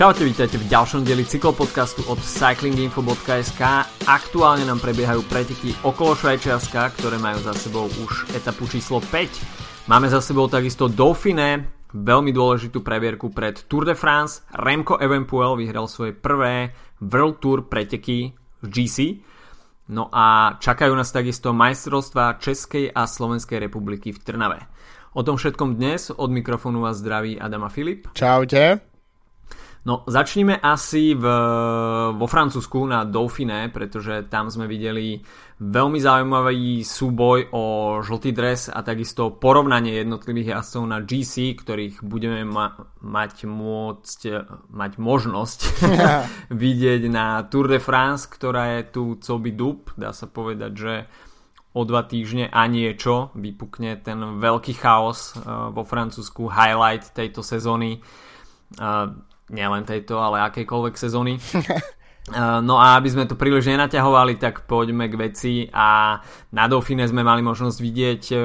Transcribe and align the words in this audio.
Čaute, 0.00 0.24
vítajte 0.24 0.56
v 0.56 0.64
ďalšom 0.64 1.04
dieli 1.04 1.28
cyklopodcastu 1.28 2.08
od 2.08 2.16
cyclinginfo.sk. 2.24 3.60
Aktuálne 4.08 4.64
nám 4.64 4.80
prebiehajú 4.80 5.20
preteky 5.28 5.76
okolo 5.84 6.16
Švajčiarska, 6.16 6.96
ktoré 6.96 7.20
majú 7.20 7.36
za 7.44 7.52
sebou 7.52 7.84
už 7.84 8.32
etapu 8.32 8.64
číslo 8.64 9.04
5. 9.04 9.92
Máme 9.92 10.08
za 10.08 10.24
sebou 10.24 10.48
takisto 10.48 10.88
Dauphiné, 10.88 11.68
veľmi 11.92 12.32
dôležitú 12.32 12.80
previerku 12.80 13.28
pred 13.28 13.60
Tour 13.68 13.84
de 13.84 13.92
France. 13.92 14.40
Remco 14.56 14.96
Evenpuel 14.96 15.60
vyhral 15.60 15.84
svoje 15.84 16.16
prvé 16.16 16.72
World 17.04 17.36
Tour 17.44 17.68
preteky 17.68 18.32
v 18.64 18.66
GC. 18.72 19.20
No 19.92 20.08
a 20.08 20.56
čakajú 20.56 20.96
nás 20.96 21.12
takisto 21.12 21.52
majstrovstvá 21.52 22.40
Českej 22.40 22.88
a 22.88 23.04
Slovenskej 23.04 23.68
republiky 23.68 24.16
v 24.16 24.20
Trnave. 24.24 24.64
O 25.12 25.20
tom 25.20 25.36
všetkom 25.36 25.76
dnes 25.76 26.08
od 26.08 26.32
mikrofónu 26.32 26.88
vás 26.88 27.04
zdraví 27.04 27.36
Adama 27.36 27.68
Filip. 27.68 28.08
Čaute. 28.16 28.89
No, 29.80 30.04
začníme 30.04 30.60
asi 30.60 31.16
v, 31.16 31.24
vo 32.12 32.26
Francúzsku 32.28 32.84
na 32.84 33.08
Dauphiné, 33.08 33.72
pretože 33.72 34.28
tam 34.28 34.52
sme 34.52 34.68
videli 34.68 35.24
veľmi 35.56 35.96
zaujímavý 35.96 36.84
súboj 36.84 37.48
o 37.56 37.64
žltý 38.04 38.36
dres 38.36 38.68
a 38.68 38.84
takisto 38.84 39.32
porovnanie 39.32 40.04
jednotlivých 40.04 40.60
jazdcov 40.60 40.84
na 40.84 40.98
GC, 41.00 41.56
ktorých 41.56 42.04
budeme 42.04 42.44
ma- 42.44 42.76
mať 43.00 43.48
môcť, 43.48 44.20
mať 44.68 44.92
možnosť 45.00 45.58
vidieť 46.64 47.02
na 47.08 47.40
Tour 47.48 47.72
de 47.72 47.80
France, 47.80 48.28
ktorá 48.28 48.76
je 48.80 48.82
tu 48.92 49.02
coby 49.16 49.56
dub. 49.56 49.96
Dá 49.96 50.12
sa 50.12 50.28
povedať, 50.28 50.72
že 50.76 50.94
o 51.72 51.88
dva 51.88 52.04
týždne 52.04 52.52
a 52.52 52.68
niečo 52.68 53.32
vypukne 53.32 53.96
ten 54.04 54.44
veľký 54.44 54.76
chaos 54.76 55.40
uh, 55.40 55.72
vo 55.72 55.88
Francúzsku, 55.88 56.52
highlight 56.52 57.16
tejto 57.16 57.40
sezóny. 57.40 58.04
Nielen 59.50 59.82
tejto, 59.82 60.22
ale 60.22 60.46
akejkoľvek 60.46 60.94
sezóny. 60.94 61.36
No 62.62 62.78
a 62.78 62.94
aby 63.00 63.08
sme 63.10 63.24
to 63.26 63.34
príliš 63.34 63.66
nenaťahovali, 63.66 64.38
tak 64.38 64.68
poďme 64.70 65.10
k 65.10 65.18
veci 65.18 65.54
a 65.66 66.20
na 66.54 66.64
Dauphine 66.70 67.02
sme 67.08 67.26
mali 67.26 67.42
možnosť 67.42 67.78
vidieť 67.80 68.22
e, 68.30 68.36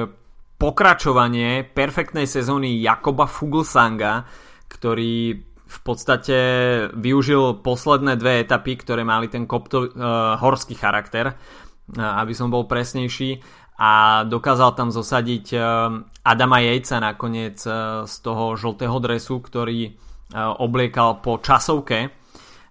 pokračovanie 0.56 1.62
perfektnej 1.70 2.26
sezóny 2.26 2.82
Jakoba 2.82 3.28
Fuglsanga, 3.28 4.26
ktorý 4.66 5.38
v 5.66 5.78
podstate 5.82 6.38
využil 6.94 7.60
posledné 7.60 8.16
dve 8.16 8.42
etapy, 8.42 8.80
ktoré 8.80 9.02
mali 9.02 9.26
ten 9.26 9.50
kopto, 9.50 9.90
uh, 9.90 10.38
horský 10.38 10.78
charakter, 10.78 11.34
uh, 11.34 12.22
aby 12.22 12.38
som 12.38 12.54
bol 12.54 12.70
presnejší 12.70 13.42
a 13.74 14.22
dokázal 14.30 14.78
tam 14.78 14.94
zosadiť 14.94 15.46
uh, 15.58 15.62
Adama 16.22 16.62
Jejca 16.62 17.02
nakoniec 17.02 17.58
uh, 17.66 18.06
z 18.06 18.14
toho 18.22 18.54
žltého 18.54 18.94
dresu, 19.02 19.42
ktorý 19.42 19.98
obliekal 20.34 21.22
po 21.22 21.38
časovke. 21.38 22.10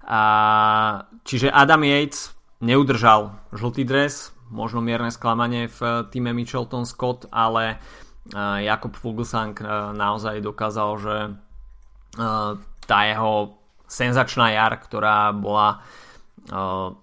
A, 0.05 0.21
čiže 1.25 1.49
Adam 1.49 1.81
Yates 1.85 2.35
neudržal 2.61 3.37
žltý 3.55 3.83
dres, 3.87 4.35
možno 4.53 4.81
mierne 4.81 5.09
sklamanie 5.09 5.67
v 5.69 6.07
týme 6.13 6.31
Michelton 6.31 6.85
Scott, 6.85 7.25
ale 7.33 7.81
Jakob 8.61 8.93
Fuglsang 8.97 9.57
naozaj 9.93 10.41
dokázal, 10.41 10.89
že 10.97 11.15
tá 12.85 12.99
jeho 13.05 13.57
senzačná 13.85 14.53
jar, 14.53 14.77
ktorá 14.81 15.33
bola 15.33 15.81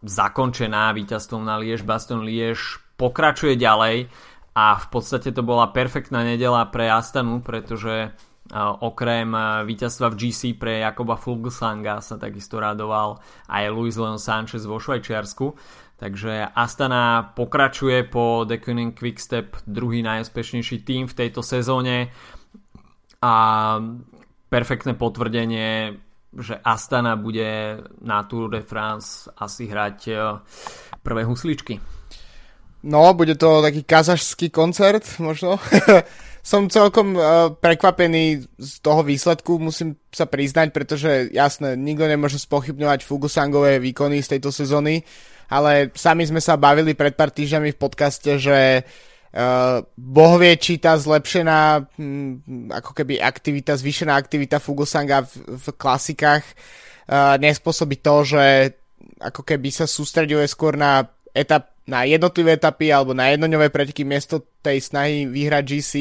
zakončená 0.03 0.95
víťazstvom 0.95 1.43
na 1.43 1.59
Liež 1.59 1.83
Baston 1.83 2.23
Liež, 2.23 2.79
pokračuje 2.95 3.59
ďalej 3.59 4.07
a 4.55 4.79
v 4.79 4.87
podstate 4.91 5.35
to 5.35 5.43
bola 5.43 5.75
perfektná 5.75 6.23
nedela 6.23 6.63
pre 6.71 6.87
Astanu, 6.87 7.43
pretože 7.43 8.15
okrem 8.61 9.33
víťazstva 9.65 10.13
v 10.13 10.19
GC 10.29 10.61
pre 10.61 10.85
Jakoba 10.85 11.17
Fulgsanga 11.17 12.05
sa 12.05 12.21
takisto 12.21 12.61
radoval 12.61 13.17
aj 13.49 13.65
Luis 13.73 13.97
Leon 13.97 14.21
Sanchez 14.21 14.69
vo 14.69 14.77
Švajčiarsku. 14.77 15.57
Takže 16.03 16.51
Astana 16.51 17.33
pokračuje 17.33 18.11
po 18.11 18.43
Quick 18.43 18.99
Quickstep 18.99 19.57
druhý 19.65 20.03
najúspešnejší 20.03 20.83
tým 20.83 21.07
v 21.07 21.15
tejto 21.15 21.47
sezóne 21.47 22.11
a 23.23 23.35
perfektné 24.51 24.99
potvrdenie, 24.99 25.95
že 26.35 26.59
Astana 26.59 27.15
bude 27.15 27.79
na 28.03 28.27
Tour 28.27 28.51
de 28.51 28.67
France 28.67 29.31
asi 29.39 29.71
hrať 29.71 29.99
e, 30.11 30.15
prvé 31.07 31.23
husličky. 31.23 31.79
No, 32.83 33.15
bude 33.15 33.39
to 33.39 33.63
taký 33.63 33.87
kazašský 33.87 34.51
koncert 34.51 35.07
možno. 35.23 35.63
som 36.43 36.67
celkom 36.67 37.15
uh, 37.15 37.55
prekvapený 37.55 38.51
z 38.59 38.73
toho 38.83 39.07
výsledku, 39.07 39.63
musím 39.63 39.95
sa 40.11 40.27
priznať, 40.27 40.75
pretože 40.75 41.31
jasné, 41.31 41.79
nikto 41.79 42.11
nemôže 42.11 42.43
spochybňovať 42.43 43.07
Fugusangové 43.07 43.79
výkony 43.79 44.19
z 44.27 44.37
tejto 44.37 44.51
sezóny, 44.51 45.07
ale 45.47 45.95
sami 45.95 46.27
sme 46.27 46.43
sa 46.43 46.59
bavili 46.59 46.99
pred 46.99 47.15
pár 47.15 47.31
týždňami 47.31 47.71
v 47.71 47.81
podcaste, 47.81 48.43
že 48.43 48.83
uh, 48.83 49.87
Boh 49.95 50.35
vie, 50.43 50.59
či 50.59 50.83
tá 50.83 50.99
zlepšená 50.99 51.87
hm, 51.95 52.75
ako 52.75 52.91
keby 52.91 53.23
aktivita, 53.23 53.79
zvýšená 53.79 54.11
aktivita 54.19 54.59
Fugusanga 54.59 55.23
v, 55.23 55.47
v 55.47 55.67
klasikách 55.79 56.43
uh, 56.43 57.39
nespôsobí 57.39 58.03
to, 58.03 58.27
že 58.27 58.45
ako 59.23 59.47
keby 59.47 59.71
sa 59.71 59.87
sústreduje 59.87 60.43
skôr 60.51 60.75
na 60.75 61.07
etap 61.31 61.72
na 61.87 62.07
jednotlivé 62.07 62.55
etapy 62.55 62.95
alebo 62.95 63.11
na 63.13 63.31
jednoňové 63.35 63.69
preteky 63.75 64.07
miesto 64.07 64.43
tej 64.63 64.79
snahy 64.79 65.27
vyhrať 65.27 65.65
GC. 65.67 65.93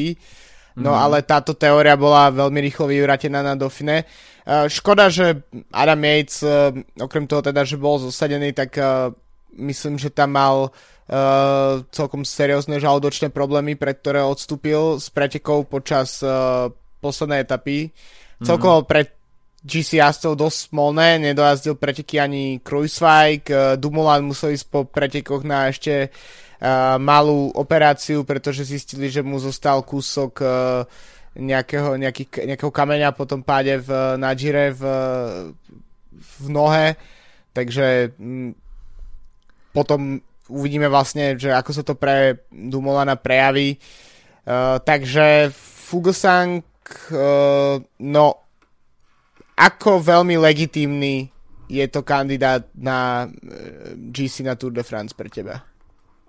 No 0.78 0.96
mm. 0.96 0.98
ale 0.98 1.16
táto 1.26 1.52
teória 1.52 1.98
bola 2.00 2.32
veľmi 2.32 2.58
rýchlo 2.64 2.88
vyvratená 2.88 3.44
na 3.44 3.52
Dauphine. 3.58 4.08
Uh, 4.42 4.66
škoda, 4.66 5.12
že 5.12 5.44
Adam 5.68 6.00
Yates, 6.00 6.40
uh, 6.42 6.72
okrem 6.96 7.28
toho 7.28 7.44
teda, 7.44 7.62
že 7.62 7.76
bol 7.76 8.00
zosadený, 8.00 8.56
tak 8.56 8.80
uh, 8.80 9.12
myslím, 9.60 10.00
že 10.00 10.08
tam 10.08 10.32
mal 10.32 10.56
uh, 10.72 11.84
celkom 11.92 12.24
seriózne 12.24 12.80
žalúdočné 12.80 13.28
problémy, 13.28 13.76
pre 13.76 13.92
ktoré 13.92 14.24
odstúpil 14.24 14.96
z 14.96 15.06
pretekov 15.12 15.68
počas 15.68 16.24
uh, 16.24 16.72
poslednej 17.04 17.44
etapy. 17.44 17.92
Mm. 18.40 18.46
Celkovo 18.48 18.88
pre 18.88 19.21
GC 19.62 20.02
jazdcov 20.02 20.34
dosť 20.34 20.58
smolné, 20.74 21.22
nedojazdil 21.22 21.78
preteky 21.78 22.18
ani 22.18 22.58
Kruiswijk, 22.58 23.44
eh, 23.46 23.58
Dumoulin 23.78 24.26
musel 24.26 24.58
ísť 24.58 24.66
po 24.66 24.82
pretekoch 24.82 25.46
na 25.46 25.70
ešte 25.70 26.10
uh, 26.62 26.98
malú 26.98 27.50
operáciu, 27.54 28.26
pretože 28.26 28.66
zistili, 28.66 29.10
že 29.10 29.22
mu 29.22 29.38
zostal 29.38 29.82
kúsok 29.86 30.32
uh, 30.42 30.86
nejakého, 31.38 31.94
nejaký, 31.98 32.28
nejakého 32.28 32.70
kameňa 32.74 33.14
po 33.14 33.24
tom 33.26 33.42
páde 33.42 33.78
v, 33.78 34.18
na 34.18 34.34
Gire 34.34 34.74
v, 34.74 34.82
v 36.12 36.46
nohe, 36.50 36.94
takže 37.54 38.14
mm, 38.18 38.50
potom 39.72 40.20
uvidíme 40.52 40.90
vlastne, 40.90 41.38
že 41.38 41.54
ako 41.54 41.70
sa 41.72 41.82
to 41.82 41.94
pre 41.96 42.44
Dumolana 42.52 43.16
prejaví. 43.16 43.78
Uh, 44.42 44.82
takže 44.82 45.54
Fuglsang, 45.54 46.66
uh, 47.14 47.78
no 48.02 48.41
ako 49.62 50.02
veľmi 50.02 50.34
legitímny 50.42 51.30
je 51.70 51.86
to 51.86 52.02
kandidát 52.02 52.66
na 52.74 53.30
eh, 53.30 53.94
GC 53.94 54.42
na 54.42 54.58
Tour 54.58 54.74
de 54.74 54.82
France 54.82 55.14
pre 55.14 55.30
teba? 55.30 55.62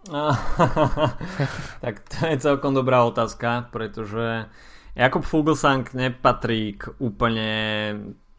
tak 1.83 2.03
to 2.11 2.27
je 2.27 2.35
celkom 2.43 2.75
dobrá 2.75 3.07
otázka, 3.07 3.71
pretože 3.71 4.51
Jakob 4.99 5.23
Fuglsang 5.23 5.87
nepatrí 5.95 6.75
k 6.75 6.91
úplne 6.99 7.51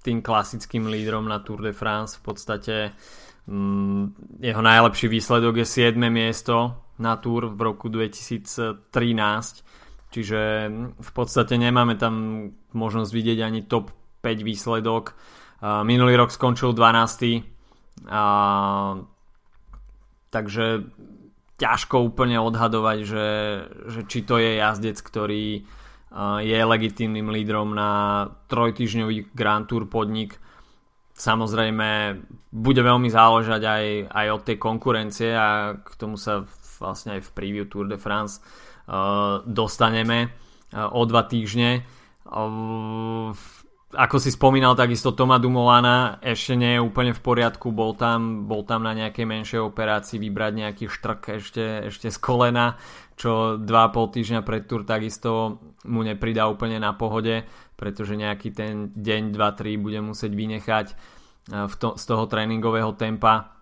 tým 0.04 0.20
klasickým 0.20 0.92
lídrom 0.92 1.24
na 1.24 1.40
Tour 1.40 1.64
de 1.64 1.72
France. 1.72 2.20
V 2.20 2.22
podstate 2.30 2.92
mm, 3.48 4.38
jeho 4.44 4.60
najlepší 4.60 5.08
výsledok 5.08 5.64
je 5.64 5.66
7. 5.88 5.96
miesto 6.12 6.76
na 7.00 7.16
Tour 7.16 7.48
v 7.48 7.60
roku 7.64 7.88
2013. 7.88 8.84
Čiže 10.12 10.40
v 11.00 11.10
podstate 11.16 11.56
nemáme 11.56 11.96
tam 11.96 12.46
možnosť 12.76 13.10
vidieť 13.10 13.38
ani 13.40 13.64
top 13.64 13.90
5 13.90 14.03
výsledok. 14.24 15.12
Minulý 15.60 16.16
rok 16.16 16.32
skončil 16.32 16.72
12. 16.72 17.44
Takže 20.32 20.64
ťažko 21.60 21.96
úplne 22.02 22.40
odhadovať, 22.40 22.98
že, 23.04 23.28
že 23.92 24.00
či 24.08 24.24
to 24.24 24.40
je 24.40 24.58
jazdec, 24.58 24.98
ktorý 24.98 25.68
je 26.40 26.58
legitímnym 26.64 27.28
lídrom 27.30 27.74
na 27.76 28.24
trojtyžňový 28.48 29.34
Grand 29.36 29.68
Tour 29.68 29.86
podnik. 29.90 30.40
Samozrejme, 31.14 32.18
bude 32.50 32.82
veľmi 32.82 33.06
záležať 33.06 33.62
aj, 33.62 33.84
aj 34.10 34.26
od 34.34 34.42
tej 34.42 34.56
konkurencie 34.58 35.30
a 35.30 35.78
k 35.78 35.90
tomu 35.94 36.18
sa 36.18 36.42
vlastne 36.82 37.18
aj 37.18 37.30
v 37.30 37.34
preview 37.34 37.64
Tour 37.70 37.86
de 37.86 37.98
France 37.98 38.42
dostaneme 39.46 40.34
o 40.74 41.02
dva 41.06 41.22
týždne. 41.24 41.86
Ako 43.94 44.18
si 44.18 44.34
spomínal, 44.34 44.74
takisto 44.74 45.14
Toma 45.14 45.38
Dumolana 45.38 46.18
ešte 46.18 46.58
nie 46.58 46.74
je 46.76 46.84
úplne 46.84 47.14
v 47.14 47.22
poriadku, 47.22 47.70
bol 47.70 47.94
tam, 47.94 48.44
bol 48.50 48.66
tam 48.66 48.82
na 48.82 48.92
nejakej 48.92 49.22
menšej 49.22 49.60
operácii 49.62 50.18
vybrať 50.18 50.52
nejaký 50.52 50.84
štrk 50.90 51.20
ešte, 51.38 51.64
ešte 51.88 52.10
z 52.10 52.18
kolena, 52.18 52.74
čo 53.14 53.56
2,5 53.56 54.14
týždňa 54.18 54.40
pred 54.42 54.66
tur 54.66 54.82
takisto 54.82 55.62
mu 55.86 56.02
nepridá 56.02 56.50
úplne 56.50 56.82
na 56.82 56.92
pohode, 56.98 57.46
pretože 57.78 58.18
nejaký 58.18 58.50
ten 58.50 58.90
deň, 58.94 59.30
2-3 59.30 59.78
bude 59.78 60.00
musieť 60.02 60.32
vynechať 60.34 60.86
v 61.54 61.74
to, 61.78 61.94
z 61.94 62.04
toho 62.04 62.24
tréningového 62.26 62.96
tempa. 62.98 63.54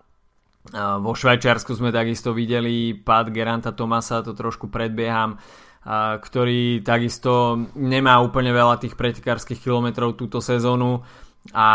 Vo 0.73 1.11
Švajčiarsku 1.11 1.75
sme 1.75 1.91
takisto 1.91 2.31
videli 2.31 2.95
pád 2.95 3.35
Geranta 3.35 3.75
Tomasa, 3.75 4.23
to 4.23 4.31
trošku 4.31 4.71
predbieham, 4.71 5.35
ktorý 5.83 6.79
takisto 6.79 7.59
nemá 7.75 8.23
úplne 8.23 8.55
veľa 8.55 8.79
tých 8.79 8.95
pretekárskych 8.95 9.59
kilometrov 9.59 10.15
túto 10.15 10.39
sezónu 10.39 11.03
a 11.51 11.67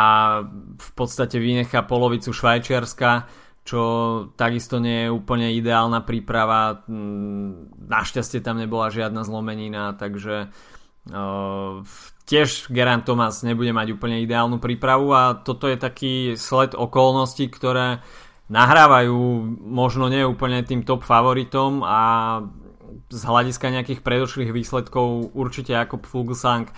v 0.80 0.90
podstate 0.96 1.36
vynechá 1.36 1.84
polovicu 1.84 2.32
Švajčiarska, 2.32 3.28
čo 3.68 3.82
takisto 4.32 4.80
nie 4.80 5.04
je 5.04 5.12
úplne 5.12 5.52
ideálna 5.52 6.00
príprava. 6.08 6.88
Mm, 6.88 7.84
našťastie 7.84 8.40
tam 8.40 8.56
nebola 8.56 8.88
žiadna 8.88 9.28
zlomenina, 9.28 9.92
takže 9.92 10.48
uh, 11.12 11.84
tiež 12.24 12.72
Gerant 12.72 13.04
Thomas 13.04 13.44
nebude 13.44 13.76
mať 13.76 13.92
úplne 13.92 14.24
ideálnu 14.24 14.56
prípravu 14.56 15.12
a 15.12 15.36
toto 15.36 15.68
je 15.68 15.76
taký 15.76 16.12
sled 16.40 16.72
okolností, 16.72 17.52
ktoré 17.52 18.00
nahrávajú 18.48 19.16
možno 19.60 20.08
nie 20.08 20.24
úplne 20.24 20.64
tým 20.64 20.80
top 20.80 21.04
favoritom 21.04 21.84
a 21.84 22.00
z 23.08 23.22
hľadiska 23.24 23.72
nejakých 23.72 24.04
predošlých 24.04 24.52
výsledkov 24.52 25.32
určite 25.32 25.72
ako 25.72 26.04
Fuglsang 26.04 26.68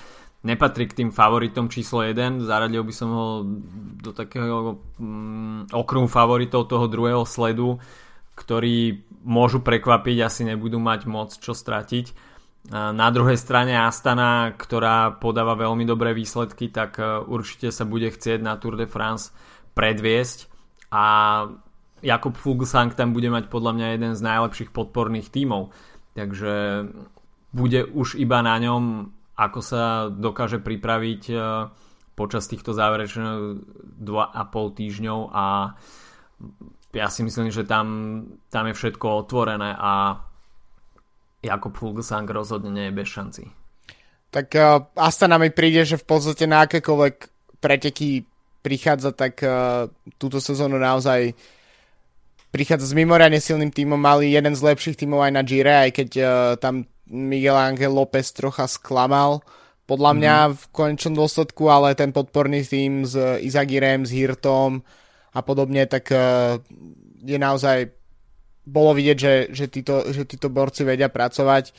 nepatrí 0.41 0.89
k 0.89 1.05
tým 1.05 1.11
favoritom 1.13 1.69
číslo 1.69 2.01
1, 2.01 2.49
zaradil 2.49 2.81
by 2.81 2.95
som 2.95 3.09
ho 3.13 3.27
do 4.01 4.11
takého 4.17 4.81
mm, 4.97 5.75
okruhu 5.75 6.09
favoritov 6.09 6.65
toho 6.65 6.89
druhého 6.89 7.29
sledu, 7.29 7.77
ktorí 8.39 9.05
môžu 9.21 9.61
prekvapiť, 9.61 10.17
asi 10.25 10.49
nebudú 10.49 10.81
mať 10.81 11.05
moc 11.05 11.37
čo 11.37 11.53
stratiť. 11.53 12.33
Na 12.71 13.09
druhej 13.09 13.41
strane 13.41 13.73
Astana, 13.73 14.53
ktorá 14.53 15.17
podáva 15.17 15.57
veľmi 15.57 15.89
dobré 15.89 16.13
výsledky, 16.13 16.69
tak 16.69 17.01
e, 17.01 17.25
určite 17.25 17.73
sa 17.73 17.89
bude 17.89 18.13
chcieť 18.13 18.37
na 18.45 18.61
Tour 18.61 18.77
de 18.77 18.85
France 18.85 19.33
predviesť. 19.73 20.45
A 20.93 21.05
Jakub 22.05 22.37
Fuglsang 22.37 22.93
tam 22.93 23.17
bude 23.17 23.33
mať 23.33 23.49
podľa 23.49 23.73
mňa 23.77 23.87
jeden 23.97 24.13
z 24.13 24.21
najlepších 24.21 24.71
podporných 24.77 25.33
tímov 25.33 25.73
Takže 26.15 26.87
bude 27.51 27.81
už 27.87 28.19
iba 28.19 28.43
na 28.43 28.59
ňom, 28.59 29.11
ako 29.39 29.61
sa 29.63 29.83
dokáže 30.11 30.63
pripraviť 30.63 31.23
e, 31.31 31.35
počas 32.15 32.47
týchto 32.47 32.75
záverečných 32.75 33.63
2,5 34.03 34.79
týždňov 34.79 35.21
a 35.31 35.45
ja 36.91 37.07
si 37.07 37.23
myslím, 37.23 37.55
že 37.55 37.63
tam, 37.63 37.87
tam 38.51 38.67
je 38.67 38.75
všetko 38.75 39.07
otvorené 39.27 39.73
a 39.79 40.19
Jakob 41.41 41.73
Fuglsang 41.73 42.27
rozhodne 42.29 42.75
nie 42.75 42.87
je 42.91 42.97
bez 42.99 43.09
šanci. 43.09 43.43
Tak 44.31 44.47
uh, 44.59 44.85
Astana 44.99 45.39
mi 45.41 45.49
príde, 45.55 45.87
že 45.87 45.97
v 45.97 46.07
podstate 46.07 46.45
na 46.45 46.67
akékoľvek 46.67 47.15
preteky 47.63 48.27
prichádza, 48.61 49.15
tak 49.17 49.41
uh, 49.41 49.89
túto 50.21 50.43
sezónu 50.43 50.77
naozaj 50.77 51.33
uh, 51.33 51.60
prichádza 52.51 52.91
s 52.91 52.99
mimoriadne 52.99 53.39
silným 53.39 53.71
tímom, 53.71 53.99
mali 53.99 54.35
jeden 54.35 54.55
z 54.55 54.63
lepších 54.63 54.99
tímov 54.99 55.23
aj 55.23 55.33
na 55.33 55.43
Gire, 55.47 55.75
aj 55.87 55.91
keď 55.95 56.11
uh, 56.19 56.27
tam 56.59 56.87
Miguel 57.11 57.55
Angel 57.59 57.91
López 57.91 58.31
trocha 58.35 58.67
sklamal, 58.67 59.43
podľa 59.87 60.13
mňa 60.15 60.37
mm. 60.39 60.53
v 60.55 60.63
konečnom 60.71 61.15
dôsledku, 61.19 61.67
ale 61.67 61.99
ten 61.99 62.15
podporný 62.15 62.63
tým 62.63 63.03
s 63.07 63.19
Izagirem, 63.43 64.07
s 64.07 64.15
Hirtom 64.15 64.83
a 65.35 65.41
podobne, 65.43 65.87
tak 65.87 66.11
uh, 66.15 66.59
je 67.23 67.39
naozaj 67.39 67.91
bolo 68.71 68.95
vidieť, 68.95 69.17
že, 69.19 69.35
že, 69.51 69.67
títo, 69.67 70.07
že 70.15 70.23
títo 70.29 70.47
borci 70.53 70.87
vedia 70.87 71.11
pracovať. 71.11 71.75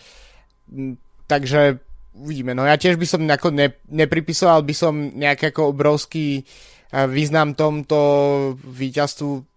Takže 1.29 1.79
uvidíme. 2.19 2.51
No 2.51 2.67
ja 2.67 2.75
tiež 2.75 2.99
by 2.99 3.07
som 3.07 3.23
nejako 3.23 3.55
ne, 3.55 3.71
nepripisoval 3.87 4.65
by 4.67 4.75
som 4.75 4.93
nejaký 5.15 5.55
ako 5.55 5.71
obrovský 5.71 6.43
význam 6.91 7.55
tomto 7.55 7.99
víťazstvu 8.59 9.50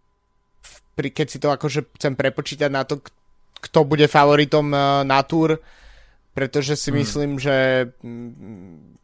pri, 0.94 1.11
keď 1.11 1.26
si 1.26 1.38
to 1.43 1.50
akože 1.50 1.94
chcem 1.99 2.14
prepočítať 2.14 2.70
na 2.70 2.87
to, 2.87 3.02
kto 3.61 3.85
bude 3.85 4.06
favoritom 4.06 4.70
uh, 4.70 5.02
na 5.02 5.20
túr, 5.26 5.58
pretože 6.35 6.75
si 6.75 6.91
hmm. 6.91 6.99
myslím, 6.99 7.31
že 7.38 7.88
mm, 8.02 8.94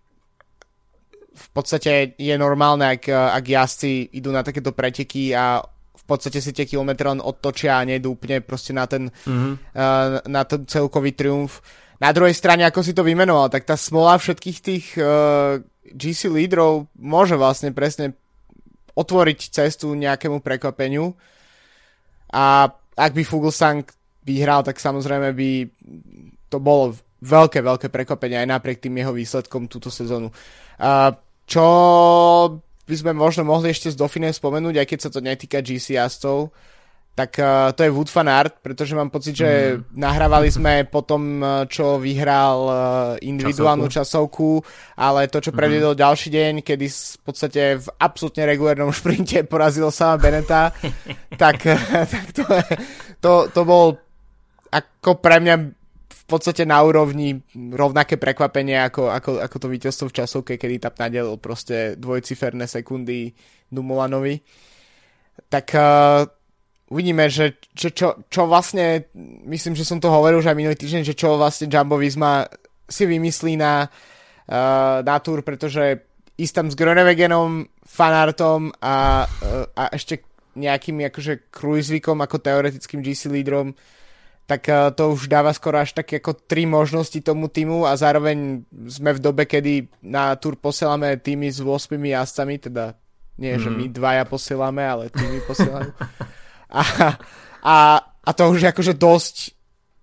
v 1.41 1.49
podstate 1.55 2.15
je 2.19 2.35
normálne, 2.37 2.85
ak, 2.85 3.09
ak 3.09 3.45
jazdci 3.47 4.13
idú 4.19 4.35
na 4.35 4.45
takéto 4.45 4.77
preteky 4.77 5.33
a 5.33 5.63
v 5.97 6.05
podstate 6.05 6.43
si 6.43 6.51
tie 6.51 6.67
kilometre 6.67 7.07
len 7.07 7.23
odtočia 7.23 7.81
a 7.81 7.87
nejdú 7.87 8.19
úplne 8.19 8.43
proste 8.43 8.75
na 8.75 8.85
ten, 8.85 9.09
mm-hmm. 9.09 9.53
uh, 9.73 10.27
na 10.27 10.43
ten 10.45 10.67
celkový 10.67 11.15
triumf. 11.15 11.63
Na 12.03 12.11
druhej 12.11 12.35
strane, 12.35 12.67
ako 12.67 12.81
si 12.83 12.93
to 12.97 13.07
vymenoval, 13.07 13.53
tak 13.53 13.69
tá 13.69 13.79
smola 13.79 14.19
všetkých 14.19 14.59
tých 14.59 14.87
uh, 14.99 15.63
GC 15.87 16.33
lídrov 16.33 16.91
môže 16.99 17.39
vlastne 17.39 17.71
presne 17.71 18.19
otvoriť 18.97 19.39
cestu 19.55 19.95
nejakému 19.95 20.43
prekvapeniu. 20.43 21.15
A 22.31 22.71
ak 22.95 23.13
by 23.13 23.23
Fuglsang 23.27 23.87
vyhral, 24.23 24.63
tak 24.63 24.79
samozrejme 24.79 25.35
by 25.35 25.51
to 26.51 26.59
bolo 26.63 26.95
veľké, 27.21 27.61
veľké 27.61 27.89
prekvapenie 27.93 28.41
aj 28.41 28.49
napriek 28.49 28.81
tým 28.81 28.97
jeho 28.97 29.13
výsledkom 29.13 29.69
túto 29.69 29.93
sezónu. 29.93 30.33
Čo 31.47 31.67
by 32.87 32.95
sme 32.97 33.13
možno 33.15 33.47
mohli 33.47 33.71
ešte 33.71 33.93
z 33.93 33.99
Dauphine 33.99 34.35
spomenúť, 34.35 34.83
aj 34.83 34.87
keď 34.87 34.99
sa 34.99 35.11
to 35.11 35.21
netýka 35.23 35.63
GC 35.63 35.99
jazdcov, 35.99 36.51
tak 37.21 37.37
uh, 37.37 37.69
to 37.77 37.85
je 37.85 37.93
Wood 37.93 38.09
Fan 38.09 38.33
Art, 38.33 38.65
pretože 38.65 38.97
mám 38.97 39.13
pocit, 39.13 39.37
že 39.37 39.77
mm. 39.77 39.93
nahrávali 39.93 40.49
sme 40.49 40.85
potom, 40.97 41.45
čo 41.69 42.01
vyhral 42.01 42.59
uh, 42.65 42.75
individuálnu 43.21 43.93
časovku. 43.93 44.65
časovku, 44.65 44.97
ale 44.97 45.29
to, 45.29 45.45
čo 45.45 45.53
predviedol 45.53 45.93
mm. 45.93 46.01
ďalší 46.01 46.29
deň, 46.33 46.53
kedy 46.65 46.87
v 46.89 47.21
podstate 47.21 47.63
v 47.77 47.87
absolútne 48.01 48.49
regulárnom 48.49 48.89
šprinte 48.97 49.45
porazil 49.45 49.93
sama 49.93 50.17
Beneta, 50.17 50.73
tak, 51.43 51.61
tak 52.09 52.25
to, 52.33 52.45
to, 53.21 53.33
to 53.53 53.61
bol 53.69 54.01
ako 54.73 55.21
pre 55.21 55.45
mňa 55.45 55.57
v 56.09 56.23
podstate 56.25 56.63
na 56.63 56.81
úrovni 56.81 57.43
rovnaké 57.75 58.17
prekvapenie 58.17 58.81
ako, 58.81 59.11
ako, 59.13 59.31
ako 59.45 59.57
to 59.61 59.67
víťazstvo 59.67 60.07
v 60.09 60.17
časovke, 60.25 60.53
kedy 60.57 60.79
tam 60.79 60.95
nadelil 60.97 61.37
proste 61.37 61.99
dvojciferné 61.99 62.65
sekundy 62.71 63.35
Dumolanovi. 63.67 64.39
Tak 65.51 65.67
uh, 65.75 66.40
uvidíme, 66.91 67.31
že, 67.31 67.57
že 67.71 67.95
čo, 67.95 68.27
čo 68.27 68.51
vlastne, 68.51 69.07
myslím, 69.47 69.79
že 69.79 69.87
som 69.87 70.03
to 70.03 70.11
hovoril 70.11 70.43
už 70.43 70.51
aj 70.51 70.59
minulý 70.59 70.77
týždeň, 70.77 71.07
že 71.07 71.15
čo 71.15 71.39
vlastne 71.39 71.71
Jumbo 71.71 71.95
Visma 71.97 72.51
si 72.91 73.07
vymyslí 73.07 73.55
na, 73.55 73.87
uh, 73.87 74.99
na 75.07 75.17
túr, 75.23 75.47
pretože 75.47 76.03
ísť 76.35 76.55
tam 76.55 76.67
s 76.67 76.75
Gronewegenom, 76.75 77.71
fanartom 77.87 78.75
a, 78.83 79.23
uh, 79.25 79.67
a 79.79 79.95
ešte 79.95 80.27
nejakým 80.59 81.07
akože 81.07 81.55
cruisevikom 81.55 82.19
ako 82.27 82.43
teoretickým 82.43 83.07
GC 83.07 83.31
lídrom, 83.31 83.71
tak 84.51 84.67
uh, 84.67 84.91
to 84.91 85.15
už 85.15 85.31
dáva 85.31 85.55
skoro 85.55 85.79
až 85.79 85.95
také 85.95 86.19
ako 86.19 86.43
tri 86.43 86.67
možnosti 86.67 87.23
tomu 87.23 87.47
týmu 87.47 87.87
a 87.87 87.95
zároveň 87.95 88.67
sme 88.91 89.15
v 89.15 89.23
dobe, 89.23 89.47
kedy 89.47 89.87
na 90.03 90.35
túr 90.35 90.59
posielame 90.59 91.15
týmy 91.23 91.55
s 91.55 91.63
8 91.63 91.95
jazdcami, 91.95 92.59
teda 92.59 92.99
nie, 93.39 93.55
mm. 93.55 93.63
že 93.63 93.71
my 93.71 93.85
mhm. 93.87 93.95
dvaja 93.95 94.25
posielame, 94.27 94.83
ale 94.83 95.05
týmy 95.15 95.39
posielajú. 95.47 95.95
A, 96.71 96.83
a, 97.61 97.77
a 98.03 98.31
to 98.31 98.43
už 98.51 98.71
akože 98.71 98.95
dosť, 98.95 99.53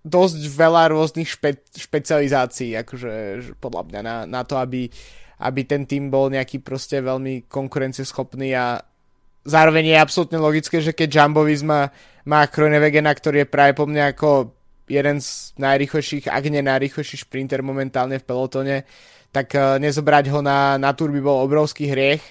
dosť 0.03 0.39
veľa 0.51 0.91
rôznych 0.91 1.27
špe, 1.27 1.57
špecializácií, 1.73 2.75
akože 2.77 3.11
podľa 3.57 3.83
mňa 3.87 4.01
na, 4.03 4.15
na 4.27 4.41
to, 4.43 4.59
aby, 4.59 4.91
aby 5.41 5.61
ten 5.63 5.87
tým 5.87 6.11
bol 6.11 6.27
nejaký 6.27 6.59
proste 6.59 6.99
veľmi 6.99 7.47
konkurencieschopný 7.47 8.51
a 8.53 8.83
zároveň 9.47 9.95
je 9.95 9.97
absolútne 9.97 10.39
logické, 10.43 10.83
že 10.83 10.91
keď 10.91 11.23
Jumbo 11.23 11.47
Visma 11.47 11.87
má 12.27 12.43
Kronevegena, 12.51 13.15
ktorý 13.15 13.47
je 13.47 13.51
práve 13.51 13.71
po 13.71 13.87
mne 13.87 14.11
ako 14.11 14.51
jeden 14.87 15.23
z 15.23 15.55
najrychlejších, 15.59 16.27
ak 16.27 16.43
nie 16.51 16.63
najrychlejší 16.63 17.23
šprinter 17.23 17.63
momentálne 17.63 18.19
v 18.19 18.27
pelotone, 18.27 18.77
tak 19.31 19.51
uh, 19.55 19.75
nezobrať 19.79 20.31
ho 20.31 20.39
na, 20.39 20.79
na 20.79 20.95
túr 20.95 21.11
by 21.11 21.19
bol 21.19 21.43
obrovský 21.43 21.91
hriech 21.91 22.23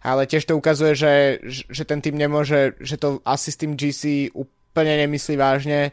ale 0.00 0.24
tiež 0.24 0.48
to 0.48 0.56
ukazuje, 0.56 0.96
že, 0.96 1.14
že 1.48 1.84
ten 1.84 2.00
tým 2.00 2.16
nemôže, 2.16 2.76
že 2.80 2.96
to 2.96 3.20
asi 3.24 3.52
s 3.52 3.60
tým 3.60 3.76
GC 3.76 4.32
úplne 4.32 4.96
nemyslí 5.06 5.36
vážne 5.36 5.92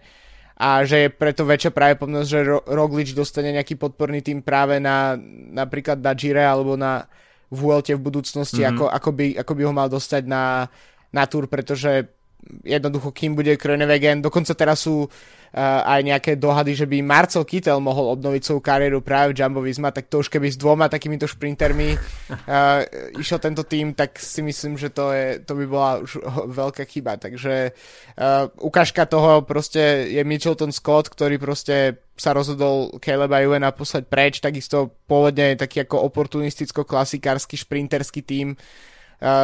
a 0.58 0.82
že 0.88 1.06
je 1.06 1.10
preto 1.14 1.46
väčšia 1.46 1.70
pravdepodobnosť, 1.70 2.30
že 2.32 2.42
Roglič 2.50 3.14
dostane 3.14 3.54
nejaký 3.54 3.78
podporný 3.78 4.26
tým 4.26 4.42
práve 4.42 4.82
na 4.82 5.14
napríklad 5.54 6.02
na 6.02 6.18
Gire 6.18 6.42
alebo 6.42 6.74
na 6.74 7.06
Vuelte 7.48 7.96
v 7.96 8.04
budúcnosti, 8.04 8.60
mm-hmm. 8.66 8.76
ako, 8.76 8.86
ako, 8.92 9.10
by, 9.16 9.26
ako 9.40 9.52
by 9.56 9.62
ho 9.64 9.72
mal 9.72 9.88
dostať 9.88 10.24
na, 10.28 10.68
na 11.16 11.24
Tour, 11.30 11.48
pretože 11.48 12.17
jednoducho 12.64 13.12
kým 13.12 13.36
bude 13.36 13.56
Krönewegen, 13.56 14.24
dokonca 14.24 14.54
teraz 14.56 14.84
sú 14.84 15.06
uh, 15.06 15.82
aj 15.84 16.02
nejaké 16.04 16.32
dohady, 16.36 16.76
že 16.76 16.86
by 16.90 17.04
Marcel 17.04 17.48
Kittel 17.48 17.80
mohol 17.80 18.16
obnoviť 18.18 18.42
svoju 18.44 18.62
kariéru 18.62 19.00
práve 19.04 19.32
v 19.34 19.38
Jumbo 19.40 19.62
Visma, 19.64 19.92
tak 19.94 20.12
to 20.12 20.20
už 20.20 20.28
keby 20.28 20.52
s 20.52 20.60
dvoma 20.60 20.88
takýmito 20.92 21.28
šprintermi 21.28 21.96
uh, 21.96 22.82
išiel 23.20 23.40
tento 23.40 23.64
tým, 23.64 23.94
tak 23.94 24.20
si 24.20 24.44
myslím, 24.44 24.76
že 24.76 24.92
to, 24.92 25.12
je, 25.14 25.40
to 25.44 25.54
by 25.56 25.66
bola 25.68 25.92
už 26.04 26.12
veľká 26.60 26.84
chyba. 26.88 27.20
Takže 27.20 27.72
uh, 27.72 28.50
ukážka 28.60 29.08
toho 29.08 29.44
proste 29.44 30.12
je 30.12 30.22
Mitchelton 30.24 30.72
Scott, 30.72 31.12
ktorý 31.12 31.40
proste 31.40 32.04
sa 32.18 32.34
rozhodol 32.34 32.98
Caleba 32.98 33.46
Juvena 33.46 33.70
poslať 33.70 34.10
preč, 34.10 34.42
takisto 34.42 34.98
pôvodne 35.06 35.54
taký 35.54 35.86
ako 35.86 36.02
oportunisticko-klasikársky 36.10 37.54
šprinterský 37.54 38.26
tým, 38.26 38.58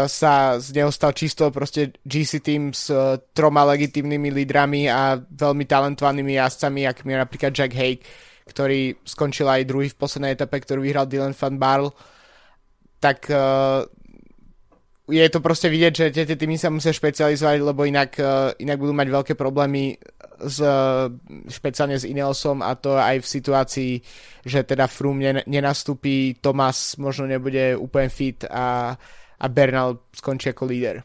sa 0.06 0.62
z 0.62 0.68
neho 0.78 0.94
stal 0.94 1.18
čisto 1.18 1.50
proste 1.50 1.98
GC 2.06 2.46
team 2.46 2.70
s 2.78 2.94
uh, 2.94 3.18
troma 3.34 3.66
legitimnými 3.74 4.30
lídrami 4.30 4.86
a 4.86 5.18
veľmi 5.18 5.66
talentovanými 5.66 6.38
jazdcami, 6.38 6.86
akým 6.86 7.10
je 7.10 7.18
napríklad 7.18 7.52
Jack 7.58 7.74
Hake, 7.74 8.06
ktorý 8.46 9.02
skončil 9.02 9.50
aj 9.50 9.66
druhý 9.66 9.90
v 9.90 9.98
poslednej 9.98 10.38
etape, 10.38 10.62
ktorú 10.62 10.86
vyhral 10.86 11.10
Dylan 11.10 11.34
van 11.34 11.58
Barl. 11.58 11.88
Tak 13.02 13.26
uh, 13.34 13.82
je 15.10 15.26
to 15.34 15.42
proste 15.42 15.74
vidieť, 15.74 15.94
že 15.94 16.06
tie, 16.14 16.38
týmy 16.38 16.62
sa 16.62 16.70
musia 16.70 16.94
špecializovať, 16.94 17.58
lebo 17.66 17.82
inak, 17.90 18.12
uh, 18.22 18.54
inak 18.62 18.78
budú 18.78 18.94
mať 18.94 19.08
veľké 19.10 19.34
problémy 19.34 19.98
s, 20.38 20.62
špeciálne 21.50 21.98
s 21.98 22.06
Ineosom 22.06 22.62
a 22.62 22.78
to 22.78 22.94
aj 22.94 23.26
v 23.26 23.28
situácii, 23.28 23.94
že 24.46 24.68
teda 24.68 24.86
Froome 24.86 25.42
nenastúpi, 25.50 26.38
Thomas 26.38 27.00
možno 27.02 27.26
nebude 27.26 27.74
úplne 27.74 28.10
fit 28.14 28.46
a 28.46 28.94
a 29.44 29.46
Bernal 29.52 30.00
skončí 30.16 30.56
ako 30.56 30.64
líder. 30.72 31.04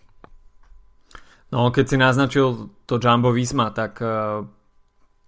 No, 1.51 1.75
keď 1.75 1.85
si 1.89 1.97
naznačil 1.99 2.71
to 2.87 3.03
Jumbo 3.03 3.35
Visma, 3.35 3.75
tak 3.75 3.99
uh, 4.05 4.45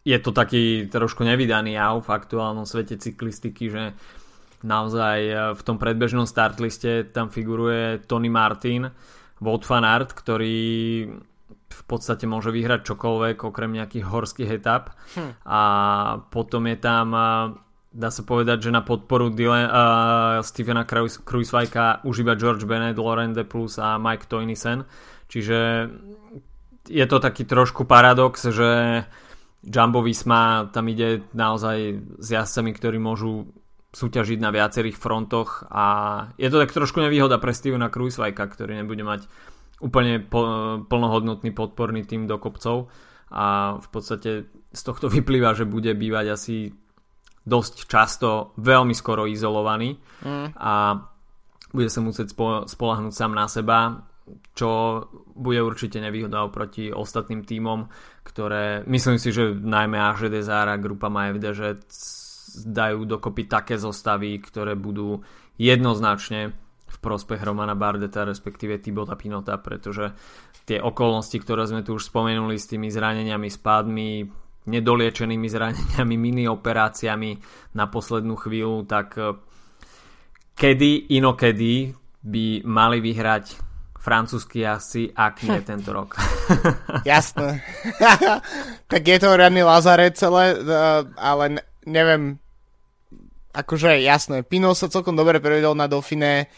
je 0.07 0.19
to 0.21 0.31
taký 0.31 0.87
trošku 0.87 1.26
nevydaný 1.26 1.75
jav 1.75 2.05
v 2.05 2.12
aktuálnom 2.12 2.69
svete 2.69 3.00
cyklistiky, 3.00 3.73
že 3.73 3.83
naozaj 4.62 5.19
uh, 5.26 5.37
v 5.57 5.62
tom 5.64 5.81
predbežnom 5.81 6.29
startliste 6.29 7.11
tam 7.11 7.33
figuruje 7.33 8.05
Tony 8.05 8.29
Martin, 8.29 8.93
Wout 9.40 9.64
van 9.64 9.88
Aert, 9.88 10.12
ktorý 10.12 10.61
v 11.71 11.83
podstate 11.88 12.29
môže 12.29 12.52
vyhrať 12.52 12.85
čokoľvek 12.85 13.40
okrem 13.40 13.81
nejakých 13.81 14.05
horských 14.05 14.61
etap 14.61 14.93
hm. 15.17 15.40
a 15.49 15.62
potom 16.29 16.69
je 16.69 16.76
tam 16.76 17.07
uh, 17.17 17.25
dá 17.90 18.09
sa 18.09 18.23
povedať, 18.23 18.70
že 18.70 18.70
na 18.70 18.87
podporu 18.87 19.35
Dylan, 19.35 19.66
uh, 19.66 19.75
Stevena 20.47 20.87
Kruiswajka 20.87 22.06
už 22.06 22.23
iba 22.23 22.38
George 22.38 22.62
Bennett, 22.64 22.99
Laurent 22.99 23.35
De 23.35 23.42
Plus 23.42 23.82
a 23.82 23.99
Mike 23.99 24.30
Toynisen. 24.30 24.87
Čiže 25.26 25.59
je 26.87 27.06
to 27.06 27.18
taký 27.18 27.47
trošku 27.47 27.87
paradox, 27.87 28.50
že 28.50 29.02
Jumbo 29.62 30.00
Visma 30.00 30.70
tam 30.73 30.88
ide 30.88 31.26
naozaj 31.35 31.78
s 32.18 32.26
jazdcami, 32.30 32.70
ktorí 32.73 32.99
môžu 32.99 33.50
súťažiť 33.90 34.38
na 34.38 34.54
viacerých 34.54 34.94
frontoch 34.94 35.66
a 35.66 35.85
je 36.38 36.47
to 36.47 36.62
tak 36.62 36.70
trošku 36.70 37.02
nevýhoda 37.02 37.42
pre 37.42 37.50
Stevena 37.50 37.90
Kruiswajka, 37.90 38.47
ktorý 38.47 38.78
nebude 38.78 39.02
mať 39.02 39.26
úplne 39.82 40.23
plnohodnotný 40.87 41.50
podporný 41.50 42.06
tým 42.06 42.30
do 42.30 42.38
kopcov 42.38 42.87
a 43.35 43.78
v 43.82 43.88
podstate 43.90 44.47
z 44.70 44.82
tohto 44.87 45.11
vyplýva, 45.11 45.59
že 45.59 45.66
bude 45.66 45.90
bývať 45.94 46.26
asi 46.30 46.56
dosť 47.44 47.75
často 47.88 48.52
veľmi 48.61 48.92
skoro 48.92 49.25
izolovaný 49.25 49.97
mm. 50.23 50.56
a 50.61 50.73
bude 51.70 51.88
sa 51.88 52.00
musieť 52.02 52.35
spo- 52.35 52.64
spolahnúť 52.66 53.14
sám 53.14 53.32
na 53.32 53.47
seba, 53.47 54.11
čo 54.54 55.02
bude 55.35 55.62
určite 55.62 55.99
nevýhoda 55.99 56.47
oproti 56.47 56.90
ostatným 56.90 57.47
tímom, 57.47 57.90
ktoré 58.23 58.85
myslím 58.87 59.18
si, 59.18 59.35
že 59.35 59.54
najmä 59.54 59.99
AŽD 59.99 60.42
Zara, 60.42 60.78
grupa 60.78 61.11
MFD, 61.11 61.44
že 61.54 61.68
dajú 62.66 63.06
dokopy 63.06 63.47
také 63.47 63.78
zostavy, 63.78 64.38
ktoré 64.42 64.75
budú 64.75 65.23
jednoznačne 65.59 66.50
v 66.90 66.97
prospech 66.99 67.47
Romana 67.47 67.78
Bardeta, 67.78 68.26
respektíve 68.26 68.82
Tibota 68.82 69.14
Pinota, 69.14 69.54
pretože 69.62 70.11
tie 70.66 70.82
okolnosti, 70.82 71.38
ktoré 71.38 71.66
sme 71.66 71.87
tu 71.87 71.94
už 71.94 72.11
spomenuli 72.11 72.59
s 72.59 72.66
tými 72.66 72.90
zraneniami, 72.90 73.47
spádmi, 73.47 74.11
nedoliečenými 74.69 75.49
zraneniami, 75.49 76.14
mini 76.21 76.45
operáciami 76.45 77.40
na 77.76 77.88
poslednú 77.88 78.37
chvíľu, 78.37 78.85
tak 78.85 79.09
eh, 79.17 79.33
kedy 80.57 81.17
inokedy 81.17 81.97
by 82.21 82.67
mali 82.69 83.00
vyhrať 83.00 83.57
francúzsky 84.00 84.64
jazdci, 84.64 85.12
ak 85.12 85.45
nie 85.45 85.61
tento 85.69 85.93
rok. 85.93 86.17
Jasné. 87.05 87.64
tak 88.93 89.02
je 89.05 89.19
to 89.21 89.37
riadny 89.37 89.64
Lazare 89.64 90.12
celé, 90.12 90.57
eh, 90.57 91.00
ale 91.17 91.64
neviem, 91.88 92.37
akože 93.50 93.99
jasné, 94.05 94.47
Pino 94.47 94.76
sa 94.76 94.93
celkom 94.93 95.17
dobre 95.17 95.43
prevedol 95.43 95.75
na 95.75 95.88
Dauphine, 95.88 96.49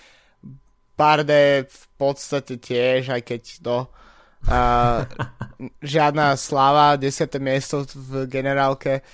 Barde 0.92 1.66
v 1.66 1.82
podstate 1.98 2.60
tiež, 2.60 3.10
aj 3.16 3.22
keď 3.26 3.42
to 3.64 3.76
Uh, 4.42 5.06
žiadna 5.78 6.34
sláva, 6.34 6.98
10. 6.98 7.38
miesto 7.38 7.86
v 7.94 8.26
generálke, 8.26 9.06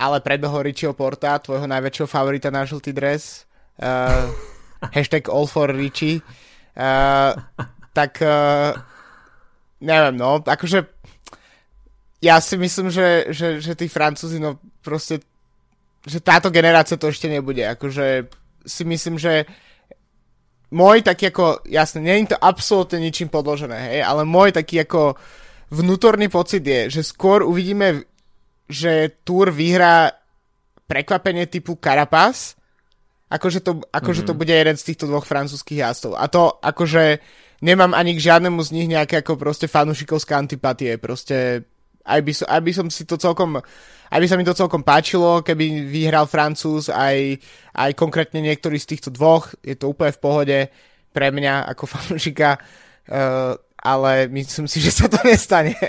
ale 0.00 0.24
predbehol 0.24 0.64
Richieho 0.64 0.96
Porta, 0.96 1.36
tvojho 1.36 1.68
najväčšieho 1.68 2.08
favorita 2.08 2.48
na 2.48 2.64
žltý 2.64 2.96
dres. 2.96 3.44
Uh, 3.76 4.32
hashtag 4.96 5.28
all 5.28 5.44
for 5.44 5.68
Richie. 5.68 6.24
Uh, 6.72 7.36
tak 7.92 8.24
uh, 8.24 8.72
neviem, 9.84 10.16
no, 10.16 10.40
akože 10.40 10.88
ja 12.22 12.38
si 12.38 12.54
myslím, 12.54 12.88
že, 12.88 13.34
že, 13.34 13.58
že 13.58 13.74
tí 13.74 13.90
Francúzi, 13.90 14.38
no 14.38 14.62
proste, 14.80 15.20
že 16.06 16.22
táto 16.22 16.54
generácia 16.54 16.94
to 16.94 17.10
ešte 17.10 17.26
nebude. 17.26 17.66
Akože 17.66 18.30
si 18.62 18.82
myslím, 18.86 19.18
že 19.18 19.44
môj 20.72 21.04
taký 21.04 21.28
ako, 21.28 21.62
jasne, 21.68 22.00
nie 22.00 22.24
je 22.24 22.32
to 22.32 22.38
absolútne 22.40 22.98
ničím 22.98 23.28
podložené, 23.28 23.78
hej, 23.92 24.00
ale 24.02 24.24
môj 24.24 24.56
taký 24.56 24.82
ako 24.82 25.20
vnútorný 25.68 26.32
pocit 26.32 26.64
je, 26.64 26.88
že 26.88 27.02
skôr 27.04 27.44
uvidíme, 27.44 28.08
že 28.66 29.20
Tour 29.22 29.52
vyhrá 29.52 30.12
prekvapenie 30.88 31.48
typu 31.48 31.76
Carapaz, 31.76 32.56
akože 33.32 33.64
to, 33.64 33.80
akože 33.88 34.24
mm-hmm. 34.24 34.36
to 34.36 34.40
bude 34.40 34.52
jeden 34.52 34.76
z 34.76 34.86
týchto 34.92 35.08
dvoch 35.08 35.24
francúzských 35.24 35.80
jazdov. 35.80 36.20
A 36.20 36.28
to 36.28 36.60
akože 36.60 37.20
nemám 37.64 37.96
ani 37.96 38.12
k 38.16 38.24
žiadnemu 38.28 38.60
z 38.60 38.70
nich 38.76 38.88
nejaké 38.92 39.24
ako 39.24 39.40
proste 39.40 39.72
fanušikovské 39.72 40.36
antipatie, 40.36 41.00
proste 41.00 41.64
aj 42.04 42.20
by, 42.22 42.32
aj 42.46 42.60
by 42.62 42.72
som 42.74 42.86
si 42.90 43.02
to 43.06 43.16
celkom 43.16 43.62
aj 44.12 44.20
by 44.20 44.26
sa 44.28 44.36
mi 44.36 44.44
to 44.44 44.52
celkom 44.52 44.84
páčilo, 44.84 45.40
keby 45.40 45.88
vyhral 45.88 46.28
Francúz, 46.28 46.92
aj, 46.92 47.40
aj 47.72 47.90
konkrétne 47.96 48.44
niektorý 48.44 48.76
z 48.76 48.92
týchto 48.92 49.08
dvoch. 49.08 49.56
Je 49.64 49.72
to 49.72 49.88
úplne 49.88 50.12
v 50.12 50.20
pohode 50.20 50.58
pre 51.16 51.32
mňa 51.32 51.72
ako 51.72 51.88
fanúšika, 51.96 52.60
uh, 52.60 53.56
ale 53.80 54.28
myslím 54.28 54.68
si, 54.68 54.84
že 54.84 54.92
sa 54.92 55.08
to 55.08 55.16
nestane. 55.24 55.72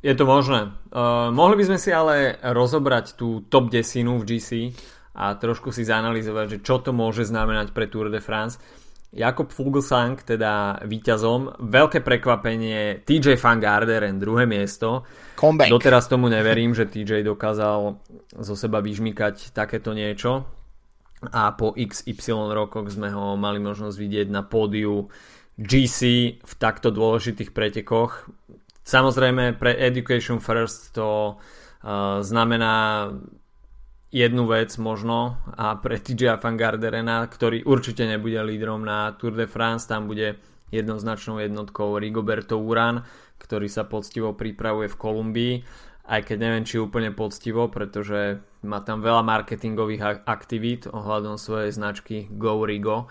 Je 0.00 0.16
to 0.16 0.24
možné. 0.24 0.72
Uh, 0.88 1.28
mohli 1.28 1.60
by 1.60 1.64
sme 1.68 1.78
si 1.78 1.92
ale 1.92 2.40
rozobrať 2.40 3.20
tú 3.20 3.44
top 3.52 3.68
desinu 3.68 4.16
v 4.16 4.32
GC 4.32 4.72
a 5.12 5.36
trošku 5.36 5.68
si 5.76 5.84
zanalizovať, 5.84 6.56
že 6.56 6.58
čo 6.64 6.80
to 6.80 6.96
môže 6.96 7.28
znamenať 7.28 7.76
pre 7.76 7.84
Tour 7.84 8.08
de 8.08 8.16
France. 8.16 8.56
Jakob 9.10 9.50
Fuglsang, 9.50 10.22
teda 10.22 10.78
víťazom. 10.86 11.58
Veľké 11.58 11.98
prekvapenie 11.98 13.02
TJ 13.02 13.34
Van 13.42 13.58
Garderen, 13.58 14.22
druhé 14.22 14.46
miesto. 14.46 15.02
Comeback. 15.34 15.66
Doteraz 15.66 16.06
tomu 16.06 16.30
neverím, 16.30 16.78
že 16.78 16.86
TJ 16.86 17.26
dokázal 17.26 17.98
zo 18.38 18.54
seba 18.54 18.78
vyžmykať 18.78 19.50
takéto 19.50 19.90
niečo. 19.98 20.46
A 21.34 21.52
po 21.58 21.74
XY 21.74 22.54
rokoch 22.54 22.86
sme 22.94 23.10
ho 23.10 23.34
mali 23.34 23.58
možnosť 23.58 23.96
vidieť 23.98 24.28
na 24.30 24.46
pódiu 24.46 25.10
GC 25.58 26.00
v 26.40 26.52
takto 26.56 26.94
dôležitých 26.94 27.50
pretekoch. 27.50 28.30
Samozrejme 28.86 29.58
pre 29.58 29.74
Education 29.74 30.38
First 30.38 30.94
to 30.96 31.36
uh, 31.36 32.22
znamená 32.22 33.10
jednu 34.10 34.46
vec 34.46 34.74
možno 34.78 35.38
a 35.54 35.78
pre 35.78 35.98
TJ 35.98 36.42
Van 36.42 36.58
Garderena, 36.58 37.26
ktorý 37.30 37.62
určite 37.62 38.06
nebude 38.06 38.42
lídrom 38.42 38.82
na 38.82 39.14
Tour 39.14 39.38
de 39.38 39.46
France, 39.46 39.86
tam 39.86 40.10
bude 40.10 40.38
jednoznačnou 40.74 41.38
jednotkou 41.38 41.98
Rigoberto 41.98 42.58
Uran, 42.58 43.06
ktorý 43.38 43.66
sa 43.70 43.86
poctivo 43.86 44.34
pripravuje 44.34 44.90
v 44.90 44.98
Kolumbii, 44.98 45.54
aj 46.10 46.20
keď 46.26 46.36
neviem, 46.42 46.64
či 46.66 46.82
úplne 46.82 47.14
poctivo, 47.14 47.70
pretože 47.70 48.42
má 48.66 48.82
tam 48.82 49.00
veľa 49.00 49.22
marketingových 49.22 50.26
aktivít 50.26 50.90
ohľadom 50.90 51.38
svojej 51.38 51.70
značky 51.70 52.26
Go 52.34 52.66
Rigo. 52.66 53.06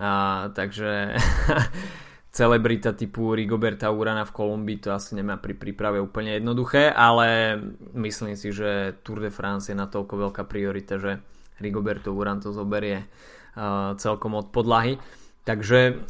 A, 0.00 0.48
takže 0.56 1.16
celebrita 2.32 2.96
typu 2.96 3.36
Rigoberta 3.36 3.92
Urana 3.92 4.24
v 4.24 4.32
Kolumbii 4.32 4.80
to 4.80 4.88
asi 4.96 5.12
nemá 5.12 5.36
pri 5.36 5.52
príprave 5.52 6.00
úplne 6.00 6.40
jednoduché, 6.40 6.88
ale 6.88 7.60
myslím 7.92 8.40
si, 8.40 8.56
že 8.56 8.96
Tour 9.04 9.20
de 9.20 9.28
France 9.28 9.68
je 9.68 9.76
natoľko 9.76 10.28
veľká 10.28 10.42
priorita, 10.48 10.96
že 10.96 11.20
Rigoberto 11.60 12.16
Uran 12.16 12.40
to 12.40 12.56
zoberie 12.56 13.04
uh, 13.04 13.92
celkom 14.00 14.40
od 14.40 14.48
podlahy. 14.48 14.96
Takže 15.44 16.00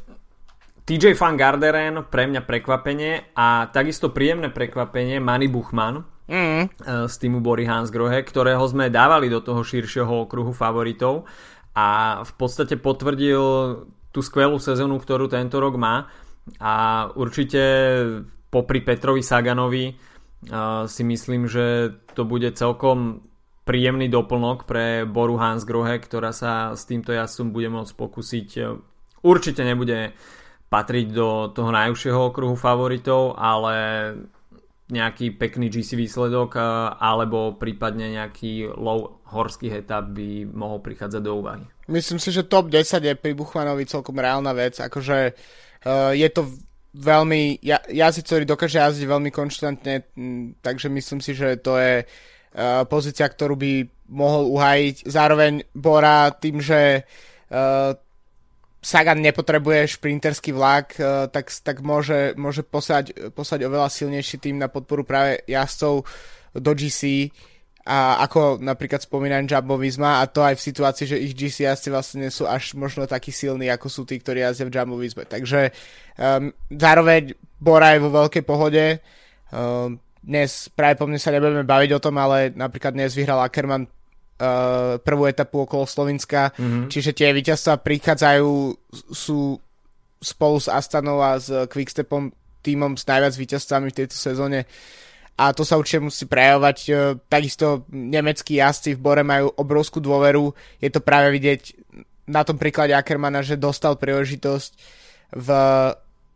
TJ 0.87 1.19
Van 1.19 1.35
Garderen 1.35 2.07
pre 2.07 2.31
mňa 2.31 2.47
prekvapenie 2.47 3.35
a 3.35 3.67
takisto 3.75 4.15
príjemné 4.15 4.55
prekvapenie 4.55 5.19
Manny 5.19 5.51
Buchman 5.51 6.07
mm. 6.31 6.63
z 7.11 7.15
týmu 7.19 7.43
Bory 7.43 7.67
Hansgrohe, 7.67 8.23
ktorého 8.23 8.63
sme 8.67 8.91
dávali 8.91 9.27
do 9.27 9.43
toho 9.43 9.63
širšieho 9.63 10.27
okruhu 10.27 10.51
favoritov 10.55 11.27
a 11.73 12.21
v 12.23 12.33
podstate 12.37 12.77
potvrdil 12.77 13.43
tú 14.13 14.21
skvelú 14.21 14.61
sezónu, 14.61 15.01
ktorú 15.01 15.27
tento 15.27 15.59
rok 15.59 15.81
má 15.81 16.07
a 16.61 17.09
určite 17.17 17.63
popri 18.53 18.85
Petrovi 18.85 19.25
Saganovi 19.25 19.91
uh, 19.91 20.85
si 20.85 21.03
myslím, 21.03 21.49
že 21.49 21.97
to 22.13 22.29
bude 22.29 22.53
celkom 22.55 23.25
príjemný 23.63 24.11
doplnok 24.11 24.69
pre 24.69 25.07
Boru 25.07 25.39
Hansgrohe, 25.39 25.97
ktorá 26.03 26.35
sa 26.35 26.75
s 26.75 26.85
týmto 26.85 27.15
jazdcom 27.15 27.55
bude 27.55 27.71
môcť 27.71 27.93
pokúsiť. 27.95 28.49
Určite 29.23 29.63
nebude 29.63 30.13
patriť 30.67 31.07
do 31.15 31.53
toho 31.55 31.71
najúžšieho 31.71 32.33
okruhu 32.33 32.59
favoritov, 32.59 33.39
ale 33.39 33.77
nejaký 34.93 35.41
pekný 35.41 35.73
GC 35.73 35.97
výsledok 35.97 36.61
alebo 37.01 37.57
prípadne 37.57 38.13
nejaký 38.13 38.69
low 38.77 39.25
horský 39.33 39.73
etap 39.73 40.13
by 40.13 40.45
mohol 40.45 40.85
prichádzať 40.85 41.23
do 41.25 41.33
úvahy. 41.41 41.65
Myslím 41.89 42.21
si, 42.21 42.29
že 42.29 42.45
top 42.45 42.69
10 42.69 43.01
je 43.01 43.15
pri 43.17 43.33
Buchmanovi 43.33 43.89
celkom 43.89 44.21
reálna 44.21 44.53
vec, 44.53 44.77
akože 44.77 45.33
uh, 45.33 46.13
je 46.13 46.29
to 46.29 46.45
veľmi, 46.93 47.65
ja, 47.65 47.81
jazdec, 47.89 48.29
ktorý 48.29 48.45
dokáže 48.45 48.77
jazdiť 48.77 49.07
veľmi 49.09 49.31
konštantne, 49.33 50.05
takže 50.61 50.93
myslím 50.93 51.25
si, 51.25 51.33
že 51.33 51.57
to 51.57 51.81
je 51.81 52.05
uh, 52.05 52.85
pozícia, 52.85 53.25
ktorú 53.25 53.57
by 53.57 53.73
mohol 54.13 54.53
uhajiť. 54.53 55.09
Zároveň 55.09 55.65
Bora 55.73 56.29
tým, 56.37 56.61
že 56.61 57.09
uh, 57.09 57.97
Sagan 58.83 59.23
nepotrebuje 59.23 59.95
šprinterský 59.95 60.51
vlak, 60.51 60.99
eh, 60.99 61.31
tak, 61.31 61.55
tak 61.63 61.87
môže, 61.87 62.35
môže 62.35 62.67
posať, 62.67 63.31
posať 63.31 63.71
oveľa 63.71 63.87
silnejší 63.87 64.43
tým 64.43 64.59
na 64.59 64.67
podporu 64.67 65.07
práve 65.07 65.47
jazdcov 65.47 66.03
do 66.59 66.73
GC 66.75 67.31
a 67.83 68.23
ako 68.23 68.63
napríklad 68.63 69.03
spomínajú 69.03 69.43
Jumbo 69.47 69.75
Visma 69.75 70.23
a 70.23 70.31
to 70.31 70.47
aj 70.47 70.55
v 70.55 70.67
situácii, 70.71 71.07
že 71.07 71.19
ich 71.19 71.35
GC 71.35 71.67
jazdci 71.67 71.89
vlastne 71.91 72.27
sú 72.31 72.47
až 72.47 72.79
možno 72.79 73.11
takí 73.11 73.35
silní, 73.35 73.67
ako 73.75 73.91
sú 73.91 74.03
tí, 74.07 74.23
ktorí 74.23 74.39
jazdia 74.39 74.71
v 74.71 74.75
Jumbo 74.75 74.95
Visme. 75.03 75.27
Takže 75.27 75.75
um, 76.15 76.55
zároveň 76.71 77.35
Bora 77.59 77.99
je 77.99 78.03
vo 78.07 78.11
veľkej 78.15 78.45
pohode. 78.47 79.03
Um, 79.51 79.99
dnes 80.23 80.71
práve 80.71 80.95
po 80.95 81.11
mne 81.11 81.19
sa 81.19 81.35
nebudeme 81.35 81.67
baviť 81.67 81.91
o 81.99 82.03
tom, 82.03 82.15
ale 82.23 82.55
napríklad 82.55 82.95
dnes 82.95 83.19
vyhral 83.19 83.43
Ackermann 83.43 83.91
uh, 84.43 84.99
prvú 84.99 85.31
etapu 85.31 85.63
okolo 85.63 85.87
Slovenska, 85.87 86.51
mm-hmm. 86.51 86.91
čiže 86.91 87.15
tie 87.15 87.31
víťazstva 87.31 87.79
prichádzajú, 87.79 88.51
sú 89.15 89.63
spolu 90.19 90.57
s 90.59 90.67
Astanou 90.67 91.23
a 91.23 91.39
s 91.39 91.51
Quickstepom 91.71 92.35
týmom 92.63 92.99
s 92.99 93.07
najviac 93.07 93.35
víťazstvami 93.39 93.91
v 93.91 93.99
tejto 94.03 94.15
sezóne 94.19 94.67
a 95.35 95.51
to 95.51 95.67
sa 95.67 95.75
určite 95.81 96.07
musí 96.07 96.27
prejavovať. 96.27 96.79
Uh, 96.91 97.17
takisto 97.31 97.87
nemeckí 97.95 98.59
jazdci 98.59 98.99
v 98.99 99.03
Bore 99.03 99.23
majú 99.23 99.55
obrovskú 99.55 100.03
dôveru, 100.03 100.51
je 100.83 100.91
to 100.91 100.99
práve 100.99 101.31
vidieť 101.31 101.63
na 102.27 102.43
tom 102.43 102.59
príklade 102.59 102.95
Ackermana, 102.95 103.43
že 103.43 103.59
dostal 103.59 103.99
príležitosť 103.99 104.73
v 105.33 105.49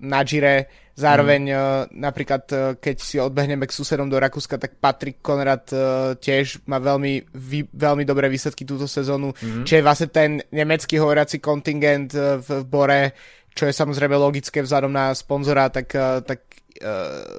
na 0.00 0.20
Gire. 0.24 0.68
Zároveň 0.96 1.42
mm. 1.52 1.58
napríklad, 1.92 2.42
uh, 2.56 2.58
keď 2.80 2.96
si 2.96 3.20
odbehneme 3.20 3.68
k 3.68 3.76
susedom 3.76 4.08
do 4.08 4.16
Rakúska, 4.16 4.56
tak 4.56 4.80
Patrik 4.80 5.20
Konrad 5.20 5.68
uh, 5.76 6.16
tiež 6.16 6.64
má 6.64 6.80
veľmi, 6.80 7.36
veľmi 7.68 8.04
dobré 8.08 8.32
výsledky 8.32 8.64
túto 8.64 8.88
sezónu. 8.88 9.36
Mm. 9.36 9.68
Čiže 9.68 9.84
vlastne 9.84 10.08
ten 10.08 10.40
nemecký 10.48 10.96
hovoriaci 10.96 11.36
kontingent 11.44 12.16
v, 12.16 12.48
v 12.48 12.64
Bore, 12.64 13.12
čo 13.52 13.68
je 13.68 13.76
samozrejme 13.76 14.16
logické 14.16 14.64
vzhľadom 14.64 14.88
na 14.88 15.12
sponzora, 15.12 15.68
tak, 15.68 15.88
tak 16.28 16.40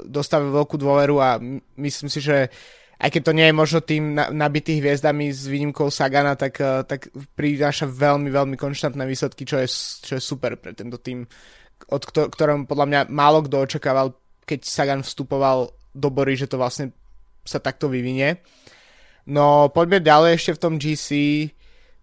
dostáva 0.10 0.50
veľkú 0.50 0.82
dôveru 0.82 1.22
a 1.22 1.38
myslím 1.78 2.10
si, 2.10 2.18
že 2.18 2.50
aj 2.98 3.14
keď 3.14 3.22
to 3.22 3.38
nie 3.38 3.46
je 3.46 3.54
možno 3.54 3.80
tým 3.86 4.18
nabitých 4.18 4.82
hviezdami 4.82 5.30
s 5.30 5.46
výnimkou 5.46 5.94
Sagana, 5.94 6.34
tak, 6.34 6.58
tak 6.90 7.14
prináša 7.38 7.86
veľmi, 7.86 8.34
veľmi 8.34 8.58
konštantné 8.58 9.06
výsledky, 9.06 9.46
čo 9.46 9.62
je, 9.62 9.70
čo 10.10 10.18
je 10.18 10.22
super 10.26 10.58
pre 10.58 10.74
tento 10.74 10.98
tým 10.98 11.22
od 11.88 12.02
ktorom 12.34 12.66
podľa 12.66 12.86
mňa 12.90 13.02
málo 13.14 13.46
kto 13.46 13.64
očakával, 13.64 14.18
keď 14.44 14.60
Sagan 14.66 15.02
vstupoval 15.06 15.72
do 15.94 16.10
bory, 16.10 16.38
že 16.38 16.50
to 16.50 16.58
vlastne 16.58 16.94
sa 17.48 17.58
takto 17.62 17.88
vyvinie. 17.88 18.42
No 19.28 19.68
poďme 19.72 20.00
ďalej 20.04 20.32
ešte 20.40 20.52
v 20.56 20.62
tom 20.62 20.74
GC, 20.80 21.08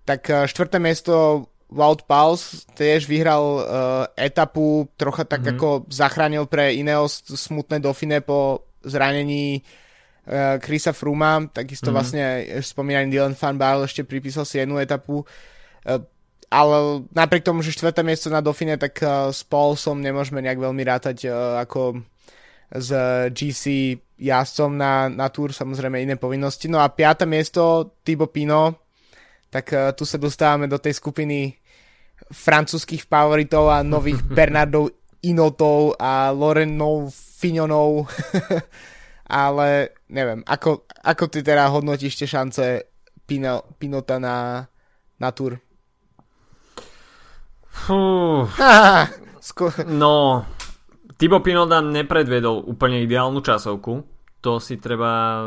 tak 0.04 0.28
eh, 0.28 0.44
štvrté 0.48 0.76
miesto 0.80 1.46
Wout 1.74 2.06
Pals 2.06 2.68
tiež 2.78 3.10
vyhral 3.10 3.42
uh, 3.42 3.62
etapu, 4.14 4.86
trocha 4.94 5.26
tak 5.26 5.42
mm-hmm. 5.42 5.58
ako 5.58 5.68
zachránil 5.90 6.46
pre 6.46 6.70
Ineos 6.76 7.24
smutné 7.26 7.82
Dauphine 7.82 8.22
po 8.22 8.68
zranení 8.86 9.58
uh, 10.28 10.62
Chrisa 10.62 10.94
Fruma, 10.94 11.42
takisto 11.50 11.90
mm-hmm. 11.90 11.96
vlastne 11.96 12.24
spomínaný 12.62 13.10
Dylan 13.10 13.34
Van 13.34 13.58
Barl 13.58 13.90
ešte 13.90 14.06
pripísal 14.06 14.46
si 14.46 14.62
jednu 14.62 14.78
etapu. 14.78 15.26
Uh, 15.82 15.98
ale 16.50 17.08
napriek 17.12 17.44
tomu, 17.44 17.64
že 17.64 17.74
štvrté 17.74 18.04
miesto 18.04 18.28
na 18.28 18.44
Dauphine, 18.44 18.76
tak 18.76 19.00
uh, 19.00 19.30
s 19.30 19.44
Paulsom 19.44 20.00
nemôžeme 20.00 20.40
nejak 20.44 20.60
veľmi 20.60 20.82
rátať 20.84 21.28
uh, 21.28 21.60
ako 21.62 22.02
z 22.74 22.90
GC 23.30 23.64
jazdcom 24.18 24.74
na, 24.74 25.06
na 25.10 25.28
Tour, 25.28 25.52
samozrejme 25.54 26.00
iné 26.00 26.16
povinnosti. 26.16 26.66
No 26.66 26.80
a 26.80 26.90
piaté 26.90 27.26
miesto 27.28 27.94
Thibaut 28.02 28.30
Pino, 28.30 28.78
tak 29.50 29.70
uh, 29.74 29.94
tu 29.94 30.02
sa 30.02 30.18
dostávame 30.18 30.66
do 30.66 30.80
tej 30.80 30.98
skupiny 30.98 31.58
francúzských 32.30 33.04
favoritov 33.04 33.70
a 33.70 33.84
nových 33.86 34.22
Bernardov 34.36 34.90
Inotov 35.24 35.96
a 35.96 36.28
Lorenov 36.30 37.08
Fignonov. 37.12 38.12
Ale 39.24 39.96
neviem, 40.12 40.44
ako, 40.44 40.84
ako 41.00 41.24
ty 41.32 41.40
teda 41.40 41.72
hodnotíš 41.72 42.20
tie 42.20 42.28
šance 42.28 42.64
Pino, 43.24 43.64
Pinota 43.80 44.20
na, 44.20 44.68
na 45.16 45.28
Tour? 45.32 45.56
Fú. 47.74 48.46
no, 49.90 50.46
Tibo 51.18 51.38
Pinoda 51.42 51.82
nepredviedol 51.82 52.62
úplne 52.64 53.02
ideálnu 53.02 53.42
časovku. 53.42 53.92
To 54.40 54.62
si 54.62 54.78
treba 54.78 55.42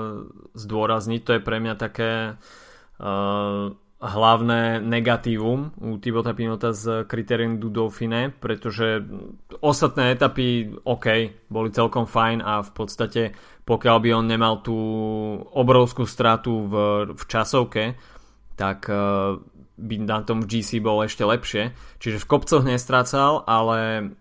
zdôrazniť. 0.58 1.22
To 1.24 1.32
je 1.38 1.42
pre 1.42 1.58
mňa 1.64 1.76
také 1.80 2.36
uh, 2.36 3.74
hlavné 3.98 4.78
negatívum 4.86 5.74
u 5.82 5.98
Tibota 5.98 6.38
Pinota 6.38 6.70
z 6.74 7.10
kritérium 7.10 7.58
du 7.58 7.74
Dauphine, 7.74 8.30
pretože 8.30 9.02
ostatné 9.62 10.14
etapy 10.14 10.70
OK, 10.86 11.06
boli 11.50 11.70
celkom 11.74 12.06
fajn 12.06 12.46
a 12.46 12.62
v 12.62 12.72
podstate 12.74 13.24
pokiaľ 13.68 13.98
by 14.00 14.10
on 14.16 14.26
nemal 14.32 14.64
tú 14.64 14.78
obrovskú 15.52 16.08
stratu 16.08 16.72
v, 16.72 16.74
v 17.12 17.24
časovke, 17.28 18.00
tak 18.56 18.88
uh, 18.88 19.36
by 19.78 19.96
na 20.02 20.26
tom 20.26 20.44
GC 20.44 20.82
bol 20.82 21.06
ešte 21.06 21.22
lepšie. 21.24 21.78
Čiže 22.02 22.22
v 22.22 22.30
kopcoch 22.30 22.66
nestrácal, 22.66 23.46
ale 23.46 24.12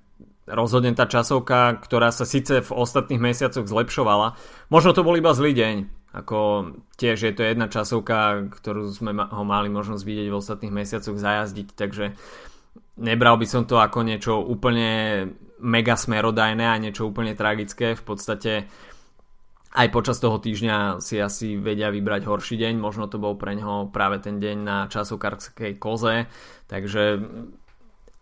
rozhodne 0.47 0.95
tá 0.95 1.11
časovka, 1.11 1.81
ktorá 1.83 2.15
sa 2.15 2.23
síce 2.23 2.63
v 2.63 2.71
ostatných 2.71 3.19
mesiacoch 3.19 3.67
zlepšovala, 3.67 4.39
možno 4.71 4.95
to 4.95 5.03
bol 5.03 5.17
iba 5.19 5.35
zlý 5.35 5.57
deň. 5.57 5.77
Ako 6.17 6.73
tiež 6.97 7.29
je 7.29 7.33
to 7.35 7.45
jedna 7.45 7.69
časovka, 7.69 8.49
ktorú 8.49 8.89
sme 8.89 9.13
ho 9.13 9.45
mali 9.45 9.69
možnosť 9.69 10.01
vidieť 10.01 10.29
v 10.33 10.39
ostatných 10.39 10.73
mesiacoch 10.73 11.19
zajazdiť, 11.19 11.69
takže 11.77 12.17
nebral 12.97 13.37
by 13.37 13.45
som 13.45 13.69
to 13.69 13.77
ako 13.77 14.01
niečo 14.01 14.41
úplne 14.41 15.29
mega 15.61 15.97
smerodajné 15.97 16.65
a 16.65 16.81
niečo 16.81 17.09
úplne 17.09 17.37
tragické. 17.37 17.93
V 17.93 18.05
podstate 18.05 18.69
aj 19.77 19.89
počas 19.93 20.17
toho 20.17 20.41
týždňa 20.41 21.05
si 21.05 21.21
asi 21.21 21.61
vedia 21.61 21.93
vybrať 21.93 22.25
horší 22.25 22.57
deň, 22.57 22.81
možno 22.81 23.13
to 23.13 23.21
bol 23.21 23.37
pre 23.37 23.53
neho 23.53 23.93
práve 23.93 24.25
ten 24.25 24.41
deň 24.41 24.57
na 24.65 24.79
časokarskej 24.89 25.77
koze, 25.77 26.25
takže 26.65 27.21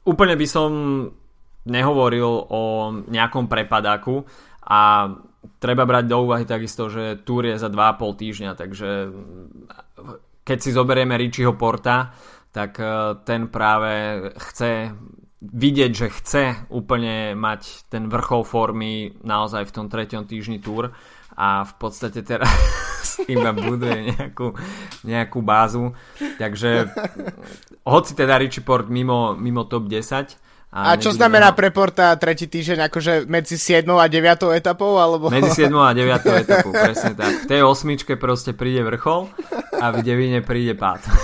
úplne 0.02 0.34
by 0.34 0.46
som 0.50 0.70
nehovoril 1.64 2.50
o 2.50 2.62
nejakom 3.06 3.46
prepadáku 3.46 4.26
a 4.66 5.14
treba 5.62 5.86
brať 5.86 6.04
do 6.10 6.18
úvahy 6.26 6.44
takisto, 6.44 6.90
že 6.90 7.22
túr 7.22 7.46
je 7.46 7.56
za 7.56 7.70
2,5 7.70 8.20
týždňa, 8.20 8.50
takže 8.58 8.90
keď 10.44 10.58
si 10.60 10.70
zoberieme 10.74 11.16
Richieho 11.16 11.56
Porta, 11.56 12.12
tak 12.52 12.76
e, 12.76 12.84
ten 13.24 13.48
práve 13.48 14.26
chce 14.52 14.92
vidieť, 15.40 15.92
že 15.92 16.08
chce 16.08 16.44
úplne 16.72 17.36
mať 17.36 17.88
ten 17.92 18.08
vrchol 18.08 18.44
formy 18.44 19.12
naozaj 19.20 19.68
v 19.68 19.74
tom 19.74 19.86
treťom 19.92 20.24
týždni 20.24 20.60
túr 20.60 20.92
a 21.34 21.66
v 21.66 21.72
podstate 21.78 22.22
teraz 22.22 22.50
iba 23.34 23.50
buduje 23.54 24.14
nejakú, 24.14 24.54
nejakú 25.06 25.38
bázu. 25.42 25.94
Takže 26.38 26.90
hoci 27.84 28.12
teda 28.16 28.38
Richie 28.40 28.64
Port 28.64 28.90
mimo, 28.90 29.34
mimo 29.38 29.66
top 29.66 29.86
10, 29.90 30.44
a, 30.74 30.90
a 30.90 30.98
čo 30.98 31.14
znamená 31.14 31.54
pre 31.54 31.70
Porta 31.70 32.10
tretí 32.18 32.50
týždeň, 32.50 32.90
akože 32.90 33.30
medzi 33.30 33.54
7 33.54 33.86
a 33.94 34.10
9 34.10 34.58
etapou? 34.58 34.98
Alebo... 34.98 35.30
Medzi 35.30 35.70
7 35.70 35.70
a 35.70 35.94
9 35.94 36.02
etapou, 36.42 36.74
presne 36.74 37.14
tak. 37.14 37.46
V 37.46 37.54
tej 37.54 37.62
osmičke 37.62 38.18
proste 38.18 38.58
príde 38.58 38.82
vrchol 38.82 39.30
a 39.78 39.94
v 39.94 40.02
devine 40.02 40.42
príde 40.42 40.74
pád. 40.74 40.98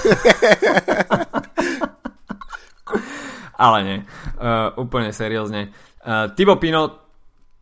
Ale 3.58 3.78
nie. 3.82 3.98
uh, 4.38 4.70
úplne 4.78 5.10
seriózne. 5.10 5.74
Uh, 5.98 6.30
Thibaut 6.38 6.62
Pinot 6.62 7.09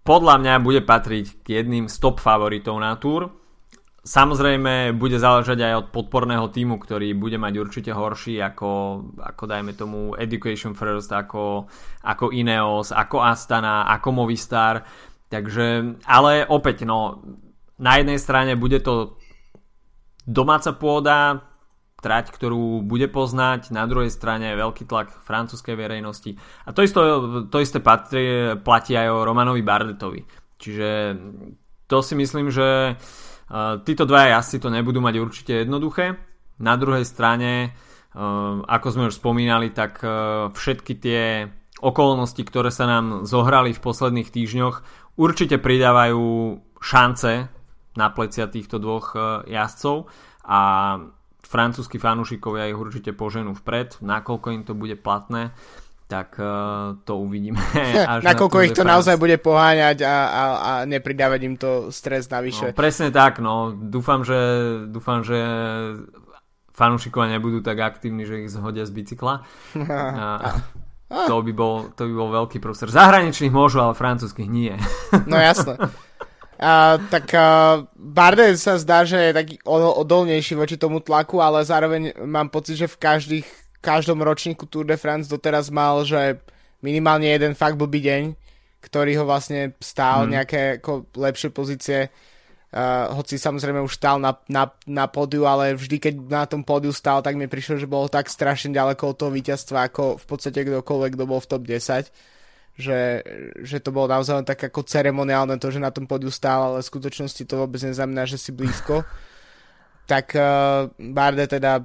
podľa 0.09 0.41
mňa 0.41 0.55
bude 0.65 0.81
patriť 0.89 1.45
k 1.45 1.61
jedným 1.61 1.85
z 1.85 1.97
top 2.01 2.25
favoritov 2.25 2.81
na 2.81 2.97
túr. 2.97 3.29
Samozrejme 4.01 4.97
bude 4.97 5.21
záležať 5.21 5.69
aj 5.69 5.75
od 5.85 5.87
podporného 5.93 6.49
týmu, 6.49 6.81
ktorý 6.81 7.13
bude 7.13 7.37
mať 7.37 7.55
určite 7.61 7.93
horší 7.93 8.41
ako, 8.41 9.05
ako 9.21 9.45
dajme 9.45 9.77
tomu 9.77 10.17
Education 10.17 10.73
First, 10.73 11.13
ako, 11.13 11.69
ako 12.09 12.33
Ineos, 12.33 12.89
ako 12.89 13.21
Astana, 13.21 13.85
ako 13.85 14.25
Movistar. 14.25 14.81
Takže, 15.29 16.01
ale 16.09 16.49
opäť, 16.49 16.89
no, 16.89 17.21
na 17.77 18.01
jednej 18.01 18.17
strane 18.17 18.57
bude 18.57 18.81
to 18.81 19.21
domáca 20.25 20.73
pôda, 20.73 21.48
trať, 21.99 22.31
ktorú 22.31 22.87
bude 22.87 23.11
poznať, 23.11 23.75
na 23.75 23.83
druhej 23.91 24.15
strane 24.15 24.55
veľký 24.55 24.87
tlak 24.87 25.11
francúzskej 25.27 25.75
verejnosti. 25.75 26.39
A 26.67 26.71
to, 26.71 26.87
isto, 26.87 27.01
to 27.51 27.59
isté 27.59 27.83
patrí, 27.83 28.55
platí 28.63 28.95
aj 28.95 29.09
o 29.11 29.27
Romanovi 29.27 29.67
Bardetovi. 29.67 30.23
Čiže 30.59 30.91
to 31.91 31.99
si 31.99 32.15
myslím, 32.15 32.55
že 32.55 32.95
uh, 32.95 33.83
títo 33.83 34.07
dva 34.07 34.31
jazdci 34.31 34.63
to 34.63 34.71
nebudú 34.71 35.03
mať 35.03 35.15
určite 35.19 35.53
jednoduché. 35.67 36.15
Na 36.63 36.79
druhej 36.79 37.03
strane, 37.03 37.75
uh, 38.15 38.63
ako 38.63 38.87
sme 38.95 39.09
už 39.11 39.19
spomínali, 39.19 39.75
tak 39.75 39.99
uh, 40.03 40.55
všetky 40.55 40.93
tie 41.03 41.23
okolnosti, 41.83 42.43
ktoré 42.43 42.71
sa 42.71 42.87
nám 42.87 43.27
zohrali 43.27 43.75
v 43.75 43.83
posledných 43.83 44.31
týždňoch, 44.31 44.77
určite 45.19 45.59
pridávajú 45.59 46.59
šance 46.79 47.51
na 47.99 48.07
plecia 48.15 48.47
týchto 48.47 48.79
dvoch 48.79 49.15
jazdcov 49.47 50.07
a 50.47 50.61
francúzskí 51.49 51.97
fanúšikovia 51.97 52.69
ich 52.69 52.77
určite 52.77 53.17
poženú 53.17 53.57
vpred, 53.57 54.05
nakoľko 54.05 54.47
im 54.53 54.63
to 54.69 54.77
bude 54.77 55.01
platné 55.01 55.57
tak 56.09 56.41
uh, 56.41 56.97
to 57.05 57.21
uvidíme. 57.21 57.61
Až 58.17 58.25
nakoľko 58.25 58.57
na 58.57 58.65
ich 58.65 58.73
to 58.73 58.81
France. 58.81 58.93
naozaj 58.97 59.17
bude 59.21 59.37
poháňať 59.37 60.09
a, 60.09 60.17
a, 60.25 60.43
a 60.57 60.73
nepridávať 60.89 61.41
im 61.45 61.55
to 61.61 61.93
stres 61.93 62.33
navyše. 62.33 62.73
No, 62.73 62.75
presne 62.75 63.13
tak, 63.13 63.45
no. 63.45 63.77
Dúfam, 63.77 64.25
že, 64.25 64.41
dúfam, 64.89 65.21
že 65.21 65.37
fanúšikovia 66.73 67.37
nebudú 67.37 67.61
tak 67.61 67.85
aktívni, 67.85 68.25
že 68.25 68.49
ich 68.49 68.49
zhodia 68.49 68.89
z 68.89 68.93
bicykla. 68.97 69.45
a, 69.85 70.65
to, 71.29 71.45
by 71.45 71.53
bol, 71.53 71.93
to 71.93 72.09
by 72.09 72.15
bol 72.17 72.29
veľký 72.33 72.57
prostor. 72.57 72.89
Zahraničných 72.89 73.53
môžu, 73.53 73.85
ale 73.85 73.93
francúzských 73.93 74.49
nie. 74.49 74.73
no 75.29 75.37
jasné. 75.37 75.77
A, 76.59 76.99
tak 77.07 77.31
a, 77.39 77.87
Bardet 77.95 78.59
sa 78.59 78.75
zdá, 78.83 79.07
že 79.07 79.31
je 79.31 79.33
taký 79.33 79.55
odolnejší 79.63 80.59
voči 80.59 80.75
tomu 80.75 80.99
tlaku, 80.99 81.39
ale 81.39 81.63
zároveň 81.63 82.19
mám 82.27 82.51
pocit, 82.51 82.75
že 82.75 82.91
v 82.91 82.99
každých, 82.99 83.47
každom 83.79 84.19
ročníku 84.27 84.67
Tour 84.67 84.83
de 84.83 84.99
France 84.99 85.31
doteraz 85.31 85.71
mal, 85.71 86.03
že 86.03 86.43
minimálne 86.83 87.31
jeden 87.31 87.55
fakt 87.55 87.79
blbý 87.79 88.03
deň, 88.03 88.23
ktorý 88.83 89.23
ho 89.23 89.25
vlastne 89.25 89.79
stál 89.79 90.27
hmm. 90.27 90.31
nejaké 90.35 90.61
ako 90.83 91.07
lepšie 91.15 91.51
pozície. 91.55 92.01
Uh, 92.69 93.09
hoci 93.17 93.41
samozrejme 93.41 93.81
už 93.81 93.97
stál 93.97 94.21
na, 94.21 94.37
na, 94.45 94.69
na 94.85 95.09
pódiu, 95.09 95.49
ale 95.49 95.73
vždy, 95.73 95.97
keď 95.97 96.15
na 96.29 96.45
tom 96.45 96.61
pódiu 96.67 96.93
stál, 96.93 97.25
tak 97.25 97.33
mi 97.33 97.49
prišlo, 97.49 97.81
že 97.81 97.89
bolo 97.89 98.13
tak 98.13 98.29
strašne 98.29 98.77
ďaleko 98.77 99.15
od 99.15 99.17
toho 99.17 99.31
víťazstva, 99.33 99.89
ako 99.89 100.21
v 100.21 100.25
podstate 100.29 100.69
kdokoľvek, 100.69 101.17
kto 101.17 101.25
bol 101.25 101.41
v 101.41 101.49
top 101.49 101.65
10 101.65 102.13
že, 102.79 103.27
že 103.59 103.83
to 103.83 103.91
bolo 103.91 104.07
naozaj 104.07 104.47
tak 104.47 104.71
ako 104.71 104.87
ceremoniálne 104.87 105.59
to, 105.59 105.75
že 105.75 105.83
na 105.83 105.91
tom 105.91 106.07
podiu 106.07 106.31
stál, 106.31 106.73
ale 106.73 106.79
v 106.81 106.91
skutočnosti 106.95 107.43
to 107.43 107.59
vôbec 107.59 107.83
neznamená, 107.83 108.23
že 108.23 108.39
si 108.39 108.55
blízko. 108.55 109.03
tak 110.09 110.33
uh, 110.33 110.89
Barde 110.97 111.45
teda, 111.45 111.85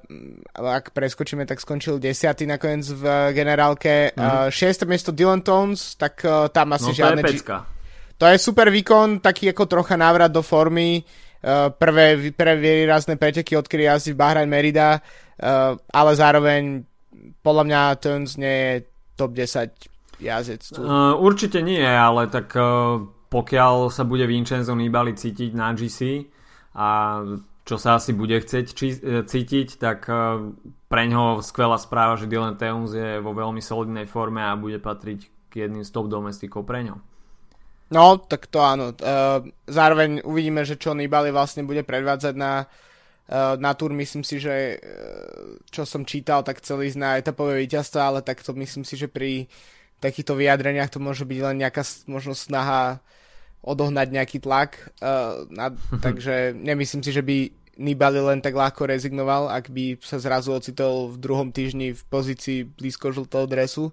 ak 0.55 0.95
preskočíme, 0.95 1.43
tak 1.43 1.59
skončil 1.59 1.99
10. 1.99 2.47
nakoniec 2.47 2.87
v 2.87 3.03
generálke. 3.35 4.15
Mm-hmm. 4.15 4.47
Uh, 4.47 4.53
6. 4.53 4.87
miesto 4.87 5.11
Dylan 5.11 5.43
Tones, 5.43 5.99
tak 5.99 6.23
uh, 6.23 6.47
tam 6.47 6.71
asi 6.71 6.93
no, 6.93 6.97
žiadne... 7.03 7.19
To 7.19 7.27
je, 7.27 7.33
pecka. 7.35 7.57
to 8.15 8.25
je 8.31 8.37
super 8.39 8.71
výkon, 8.71 9.19
taký 9.19 9.51
ako 9.51 9.67
trocha 9.67 9.99
návrat 9.99 10.31
do 10.31 10.39
formy. 10.39 11.03
Uh, 11.43 11.67
prvé, 11.75 12.31
prvé 12.31 12.55
výrazné 12.55 13.19
preteky, 13.19 13.59
odkedy 13.59 13.91
jazdí 13.91 14.15
Bahrain 14.15 14.47
Merida, 14.47 15.03
uh, 15.03 15.75
ale 15.91 16.11
zároveň 16.15 16.87
podľa 17.43 17.63
mňa 17.67 17.81
Tones 17.99 18.39
nie 18.39 18.55
je 18.55 18.73
top 19.19 19.35
10 19.35 19.92
jazdec. 20.23 20.63
Uh, 20.79 21.13
určite 21.19 21.59
nie, 21.59 21.83
ale 21.83 22.31
tak 22.31 22.55
uh, 22.55 23.03
pokiaľ 23.27 23.91
sa 23.91 24.07
bude 24.07 24.23
Vincenzo 24.23 24.73
Nibali 24.73 25.13
cítiť 25.13 25.51
na 25.51 25.75
GC 25.75 26.29
a 26.73 27.19
čo 27.63 27.75
sa 27.79 27.95
asi 27.95 28.11
bude 28.11 28.39
chcieť 28.39 28.65
či, 28.71 28.87
uh, 28.95 29.23
cítiť, 29.27 29.77
tak 29.77 30.07
uh, 30.07 30.51
pre 30.87 31.03
ňoho 31.11 31.43
skvelá 31.43 31.75
správa, 31.77 32.15
že 32.15 32.31
Dylan 32.31 32.55
Teuns 32.55 32.95
je 32.95 33.19
vo 33.19 33.35
veľmi 33.35 33.59
solidnej 33.59 34.07
forme 34.07 34.41
a 34.41 34.55
bude 34.55 34.79
patriť 34.79 35.51
k 35.51 35.67
jedným 35.67 35.85
z 35.85 35.91
top 35.91 36.09
domestikov 36.09 36.65
pre 36.65 36.87
ňo. 36.87 36.97
No, 37.93 38.17
tak 38.17 38.49
to 38.49 38.57
áno. 38.63 38.95
Uh, 38.97 39.45
zároveň 39.69 40.25
uvidíme, 40.25 40.65
že 40.65 40.81
čo 40.81 40.97
Nibali 40.97 41.29
vlastne 41.29 41.61
bude 41.61 41.85
predvádzať 41.85 42.35
na 42.39 42.65
na 43.33 43.71
túr 43.73 43.95
myslím 43.95 44.23
si, 44.23 44.35
že 44.35 44.79
čo 45.71 45.87
som 45.87 46.03
čítal, 46.03 46.43
tak 46.43 46.59
chceli 46.59 46.91
ísť 46.91 46.99
na 46.99 47.15
etapové 47.15 47.63
víťazstvo, 47.63 47.99
ale 48.03 48.19
tak 48.19 48.43
to 48.43 48.51
myslím 48.51 48.83
si, 48.83 48.99
že 48.99 49.07
pri 49.07 49.47
takýchto 50.03 50.35
vyjadreniach 50.35 50.91
to 50.91 50.99
môže 50.99 51.23
byť 51.23 51.39
len 51.39 51.63
nejaká 51.63 51.87
možno 52.11 52.35
snaha 52.35 52.99
odohnať 53.63 54.11
nejaký 54.11 54.43
tlak. 54.43 54.91
Uh, 54.99 55.47
na, 55.47 55.71
takže 56.03 56.51
nemyslím 56.51 56.99
si, 56.99 57.11
že 57.15 57.23
by 57.23 57.37
Nibali 57.73 58.21
len 58.21 58.37
tak 58.37 58.53
ľahko 58.53 58.85
rezignoval, 58.85 59.49
ak 59.49 59.73
by 59.73 59.97
sa 59.97 60.21
zrazu 60.21 60.53
ocitol 60.53 61.09
v 61.09 61.17
druhom 61.17 61.49
týždni 61.49 61.97
v 61.97 62.03
pozícii 62.05 62.69
blízko 62.69 63.09
žltého 63.09 63.49
dresu, 63.49 63.89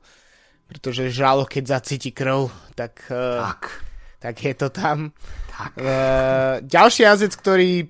pretože 0.68 1.08
žalo, 1.08 1.48
keď 1.48 1.80
zacíti 1.80 2.12
krv, 2.12 2.52
tak, 2.76 3.08
uh, 3.08 3.40
tak. 3.40 3.80
tak 4.20 4.36
je 4.36 4.52
to 4.52 4.68
tam. 4.68 5.16
Tak. 5.48 5.72
Uh, 5.80 6.60
ďalší 6.60 7.08
jazdec, 7.08 7.32
ktorý 7.40 7.88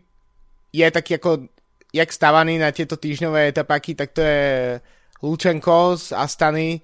je 0.70 0.87
taký 0.94 1.18
ako 1.18 1.50
jak 1.90 2.11
stavaný 2.14 2.62
na 2.62 2.70
tieto 2.70 2.94
týždňové 2.94 3.50
etapaky, 3.50 3.98
tak 3.98 4.14
to 4.14 4.22
je 4.22 4.78
Lučenko 5.26 5.98
z 5.98 6.14
Astany, 6.14 6.78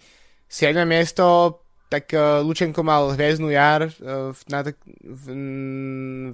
7. 0.49 0.87
miesto, 0.87 1.59
tak 1.91 2.11
uh, 2.15 2.43
Lučenko 2.43 2.83
mal 2.83 3.15
hviezdnu 3.15 3.51
jar 3.51 3.87
uh, 3.87 4.31
v, 4.31 4.41
na, 4.51 4.61
v, 5.03 5.25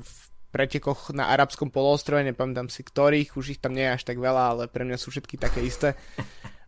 v 0.01 0.11
pretekoch 0.53 1.16
na 1.16 1.33
arabskom 1.33 1.72
poloostrove, 1.72 2.20
nepamätám 2.20 2.68
si 2.68 2.85
ktorých, 2.85 3.35
už 3.40 3.57
ich 3.57 3.61
tam 3.61 3.72
nie 3.72 3.88
je 3.88 3.96
až 3.96 4.03
tak 4.05 4.20
veľa, 4.20 4.42
ale 4.53 4.62
pre 4.68 4.85
mňa 4.85 5.01
sú 5.01 5.09
všetky 5.09 5.40
také 5.40 5.64
isté. 5.64 5.96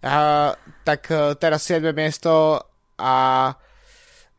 Uh, 0.05 0.53
tak 0.85 1.09
uh, 1.13 1.33
teraz 1.37 1.65
7. 1.65 1.93
miesto 1.97 2.61
a 3.01 3.15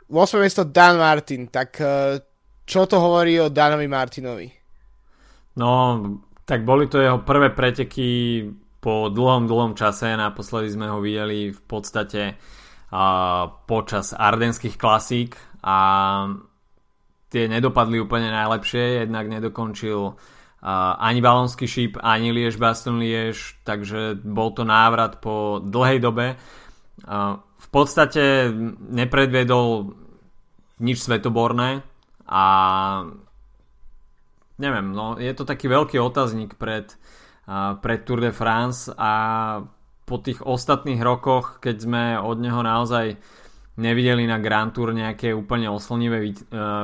8. 0.10 0.42
miesto 0.42 0.62
Dan 0.66 1.02
Martin, 1.02 1.50
tak 1.50 1.78
uh, 1.82 2.18
čo 2.66 2.90
to 2.90 2.98
hovorí 2.98 3.38
o 3.42 3.54
Danovi 3.54 3.86
Martinovi? 3.86 4.50
No, 5.58 6.02
tak 6.46 6.62
boli 6.62 6.90
to 6.90 7.02
jeho 7.02 7.22
prvé 7.26 7.50
preteky 7.50 8.42
po 8.78 9.10
dlhom, 9.10 9.50
dlhom 9.50 9.74
čase, 9.74 10.14
naposledy 10.14 10.70
sme 10.70 10.90
ho 10.90 11.02
videli 11.02 11.50
v 11.50 11.62
podstate 11.66 12.38
počas 13.68 14.16
ardenských 14.16 14.80
klasík 14.80 15.36
a 15.66 15.78
tie 17.28 17.52
nedopadli 17.52 18.00
úplne 18.00 18.32
najlepšie, 18.32 19.04
jednak 19.04 19.28
nedokončil 19.28 20.16
ani 20.98 21.20
balonský 21.22 21.68
šíp, 21.70 22.02
ani 22.02 22.34
Liež 22.34 22.58
Baston 22.58 22.98
Liež, 22.98 23.62
takže 23.62 24.18
bol 24.24 24.56
to 24.56 24.66
návrat 24.66 25.22
po 25.22 25.62
dlhej 25.62 26.00
dobe. 26.02 26.40
V 27.56 27.68
podstate 27.70 28.50
nepredviedol 28.90 29.94
nič 30.82 31.06
svetoborné 31.06 31.86
a 32.26 32.46
neviem, 34.58 34.88
no 34.96 35.20
je 35.20 35.34
to 35.36 35.44
taký 35.46 35.68
veľký 35.70 36.00
otazník 36.00 36.56
pred, 36.56 36.96
pred 37.84 38.00
Tour 38.08 38.20
de 38.24 38.32
France 38.32 38.90
a 38.96 39.12
po 40.06 40.22
tých 40.22 40.46
ostatných 40.46 41.02
rokoch, 41.02 41.58
keď 41.60 41.76
sme 41.82 42.04
od 42.22 42.38
neho 42.38 42.62
naozaj 42.62 43.18
nevideli 43.76 44.24
na 44.30 44.38
Grand 44.40 44.72
Tour 44.72 44.94
nejaké 44.94 45.34
úplne 45.34 45.68
oslnivé 45.68 46.32
e, 46.32 46.34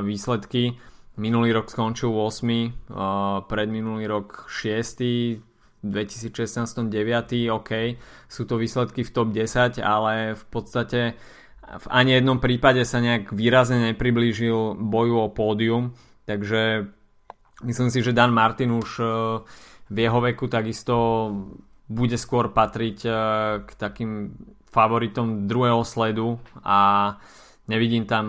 výsledky. 0.04 0.76
Minulý 1.22 1.54
rok 1.54 1.70
skončil 1.70 2.10
8, 2.10 2.50
e, 2.50 2.70
pred 3.46 3.68
minulý 3.70 4.10
rok 4.10 4.50
6, 4.50 5.86
2016 5.86 6.90
9, 6.90 7.58
OK, 7.58 7.72
sú 8.30 8.46
to 8.46 8.58
výsledky 8.58 9.02
v 9.02 9.12
top 9.14 9.30
10, 9.34 9.82
ale 9.82 10.38
v 10.38 10.46
podstate 10.50 11.02
v 11.72 11.86
ani 11.88 12.20
jednom 12.20 12.38
prípade 12.38 12.84
sa 12.84 13.00
nejak 13.00 13.32
výrazne 13.32 13.94
nepriblížil 13.94 14.76
boju 14.78 15.16
o 15.24 15.28
pódium, 15.32 15.96
takže 16.28 16.92
myslím 17.64 17.90
si, 17.90 18.04
že 18.04 18.18
Dan 18.18 18.36
Martin 18.36 18.76
už 18.76 18.90
e, 19.00 19.06
v 19.92 19.98
jeho 19.98 20.20
veku 20.20 20.52
takisto 20.52 20.96
bude 21.92 22.16
skôr 22.16 22.56
patriť 22.56 22.98
e, 23.04 23.12
k 23.68 23.72
takým 23.76 24.32
favoritom 24.72 25.52
druhého 25.52 25.84
sledu 25.84 26.40
a 26.64 27.12
nevidím 27.68 28.08
tam 28.08 28.26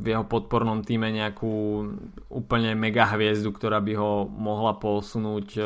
v 0.00 0.06
jeho 0.16 0.24
podpornom 0.24 0.80
týme 0.80 1.12
nejakú 1.12 1.52
úplne 2.32 2.72
mega 2.72 3.04
hviezdu, 3.12 3.52
ktorá 3.52 3.84
by 3.84 3.92
ho 4.00 4.24
mohla 4.24 4.80
posunúť 4.80 5.48
e, 5.60 5.62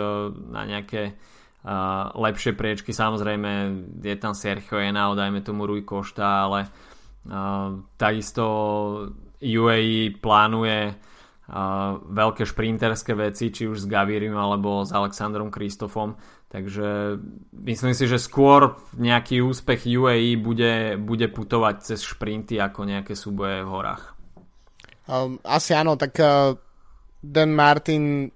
na 0.50 0.66
nejaké 0.66 1.02
e, 1.06 1.14
lepšie 2.18 2.58
priečky. 2.58 2.90
Samozrejme 2.90 3.50
je 4.02 4.16
tam 4.18 4.34
Sergio 4.34 4.82
Henao, 4.82 5.14
dajme 5.14 5.46
tomu 5.46 5.70
Rui 5.70 5.86
Košta, 5.86 6.50
ale 6.50 6.60
takisto 7.98 8.46
UAE 9.42 10.14
plánuje 10.22 10.94
veľké 12.06 12.42
šprinterské 12.42 13.18
veci, 13.18 13.50
či 13.50 13.66
už 13.66 13.82
s 13.82 13.90
Gavirim 13.90 14.34
alebo 14.34 14.86
s 14.86 14.94
Alexandrom 14.94 15.50
Kristofom. 15.50 16.14
Takže 16.56 17.20
myslím 17.52 17.92
si, 17.92 18.08
že 18.08 18.16
skôr 18.16 18.80
nejaký 18.96 19.44
úspech 19.44 19.84
UAE 19.84 20.40
bude, 20.40 20.96
bude 20.96 21.28
putovať 21.28 21.84
cez 21.84 22.00
šprinty 22.00 22.56
ako 22.56 22.88
nejaké 22.88 23.12
súboje 23.12 23.60
v 23.60 23.68
horách. 23.68 24.16
Um, 25.04 25.36
asi 25.44 25.76
áno, 25.76 26.00
tak 26.00 26.16
uh, 26.16 26.56
Dan 27.20 27.52
Martin 27.52 28.32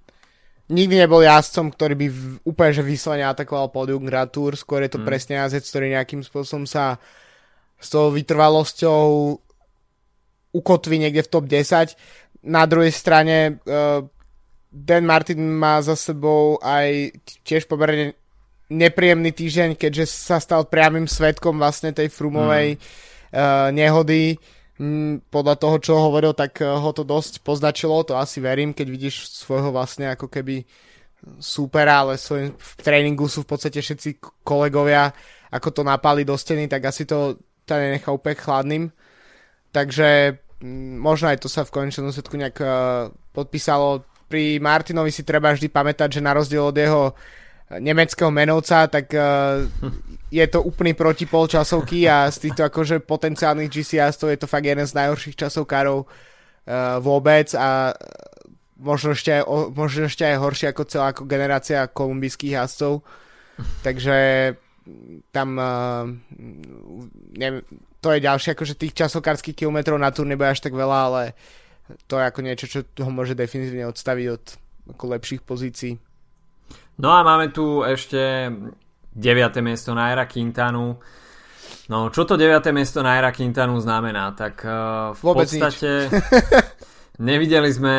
nikdy 0.69 1.01
nebol 1.01 1.25
jazdcom, 1.25 1.73
ktorý 1.73 1.97
by 1.97 2.07
v, 2.13 2.21
úplne 2.45 2.77
že 2.77 2.85
vyslovene 2.85 3.25
atakoval 3.25 3.73
podium 3.73 4.05
Grand 4.05 4.29
Tour, 4.29 4.53
skôr 4.53 4.85
je 4.85 4.93
to 4.93 5.01
mm. 5.01 5.07
presne 5.09 5.41
jazdec, 5.41 5.65
ktorý 5.65 5.87
nejakým 5.97 6.21
spôsobom 6.21 6.69
sa 6.69 7.01
s 7.81 7.89
tou 7.89 8.13
vytrvalosťou 8.13 9.01
ukotví 10.61 11.01
niekde 11.01 11.25
v 11.25 11.33
top 11.33 11.49
10 11.49 11.97
na 12.45 12.69
druhej 12.69 12.93
strane 12.93 13.65
uh, 13.65 14.05
Dan 14.71 15.03
Martin 15.03 15.43
má 15.51 15.83
za 15.83 15.99
sebou 15.99 16.55
aj 16.63 17.11
tiež 17.43 17.67
pomerne 17.67 18.15
nepríjemný 18.71 19.35
týždeň, 19.35 19.75
keďže 19.75 20.07
sa 20.07 20.39
stal 20.39 20.71
priamým 20.71 21.11
svetkom 21.11 21.59
vlastne 21.59 21.91
tej 21.91 22.07
frumovej 22.07 22.79
mm. 22.79 22.81
uh, 23.35 23.69
nehody. 23.75 24.39
Mm, 24.79 25.27
podľa 25.27 25.59
toho, 25.59 25.77
čo 25.83 25.93
hovoril, 25.99 26.33
tak 26.39 26.63
uh, 26.63 26.79
ho 26.79 26.95
to 26.95 27.03
dosť 27.03 27.43
poznačilo, 27.43 28.07
to 28.07 28.15
asi 28.15 28.39
verím, 28.39 28.71
keď 28.71 28.87
vidíš 28.87 29.43
svojho 29.43 29.75
vlastne 29.75 30.15
ako 30.15 30.31
keby 30.31 30.63
super, 31.43 31.85
ale 31.91 32.17
svojim, 32.17 32.55
v 32.55 32.71
tréningu 32.81 33.27
sú 33.29 33.43
v 33.43 33.51
podstate 33.51 33.83
všetci 33.83 34.23
kolegovia, 34.47 35.11
ako 35.51 35.69
to 35.75 35.83
napali 35.83 36.23
do 36.23 36.39
steny, 36.39 36.71
tak 36.71 36.87
asi 36.87 37.05
to 37.05 37.37
tá 37.67 37.77
nenechá 37.77 38.15
úplne 38.15 38.39
chladným. 38.39 38.85
Takže 39.75 40.39
možno 40.97 41.31
aj 41.31 41.43
to 41.43 41.49
sa 41.51 41.67
v 41.67 41.75
konečnom 41.75 42.11
dôsledku 42.11 42.35
nejak 42.39 42.57
uh, 42.63 42.71
podpísalo. 43.35 44.07
Pri 44.31 44.63
Martinovi 44.63 45.11
si 45.11 45.27
treba 45.27 45.51
vždy 45.51 45.67
pamätať, 45.67 46.09
že 46.19 46.21
na 46.23 46.31
rozdiel 46.31 46.63
od 46.63 46.79
jeho 46.79 47.11
nemeckého 47.79 48.35
menovca, 48.35 48.91
tak 48.91 49.15
uh, 49.15 49.63
je 50.39 50.47
to 50.51 50.63
úplný 50.63 50.99
protipol 50.99 51.47
časovky 51.47 52.11
a 52.11 52.27
z 52.27 52.51
týchto 52.51 52.67
akože 52.67 53.03
potenciálnych 53.07 53.71
GCS 53.71 54.19
to 54.19 54.27
je 54.27 54.39
to 54.39 54.51
fakt 54.51 54.67
jeden 54.67 54.87
z 54.87 54.97
najhorších 54.99 55.39
časovkárov 55.39 56.03
uh, 56.03 56.99
vôbec 56.99 57.55
a 57.55 57.95
možno 58.81 59.15
ešte, 59.15 59.39
aj, 59.39 59.45
možno 59.71 60.11
ešte 60.11 60.27
aj 60.27 60.37
horšie 60.43 60.67
ako 60.75 60.83
celá 60.91 61.07
ako 61.15 61.23
generácia 61.31 61.87
kolumbijských 61.87 62.59
jazdcov. 62.59 63.07
Takže 63.87 64.19
tam 65.31 65.49
uh, 65.55 66.11
neviem, 67.39 67.63
to 68.01 68.11
je 68.17 68.25
ďalšie, 68.25 68.57
akože 68.57 68.75
tých 68.81 68.97
časokárských 68.97 69.55
kilometrov 69.55 70.01
na 70.01 70.11
túr 70.11 70.27
nebude 70.27 70.51
až 70.51 70.65
tak 70.65 70.75
veľa, 70.75 70.99
ale 71.13 71.23
to 72.07 72.15
je 72.19 72.25
ako 72.25 72.41
niečo, 72.43 72.67
čo 72.67 72.79
ho 73.03 73.11
môže 73.11 73.35
definitívne 73.35 73.89
odstaviť 73.89 74.27
od 74.31 74.45
ako 74.97 75.05
lepších 75.17 75.43
pozícií. 75.47 75.95
No 77.01 77.17
a 77.17 77.25
máme 77.25 77.49
tu 77.49 77.81
ešte 77.81 78.53
9. 79.17 79.65
miesto 79.65 79.97
Naira 79.97 80.29
Quintanu. 80.29 81.01
No, 81.89 82.13
čo 82.13 82.23
to 82.29 82.37
9. 82.37 82.71
miesto 82.71 83.01
Naira 83.03 83.33
Quintanu 83.33 83.81
znamená? 83.81 84.37
Tak 84.37 84.55
uh, 84.63 84.73
v 85.17 85.21
Vôbec 85.25 85.49
podstate 85.49 86.13
nevideli 87.31 87.71
sme 87.73 87.97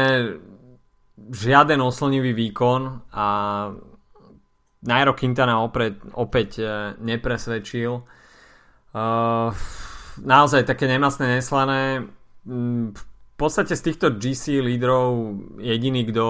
žiaden 1.32 1.80
oslnivý 1.82 2.32
výkon 2.34 3.12
a 3.12 3.26
Nairo 4.82 5.14
Quintana 5.14 5.62
opäť, 5.62 6.02
opäť 6.18 6.50
uh, 6.62 6.70
nepresvedčil. 7.02 8.02
Uh, 8.92 9.50
naozaj 10.22 10.68
také 10.68 10.88
nemastné, 10.88 11.42
neslané. 11.42 12.06
Mm, 12.46 12.94
v 12.94 13.04
podstate 13.42 13.74
z 13.74 13.82
týchto 13.90 14.08
GC 14.14 14.62
lídrov 14.62 15.34
jediný, 15.58 16.06
kto 16.06 16.26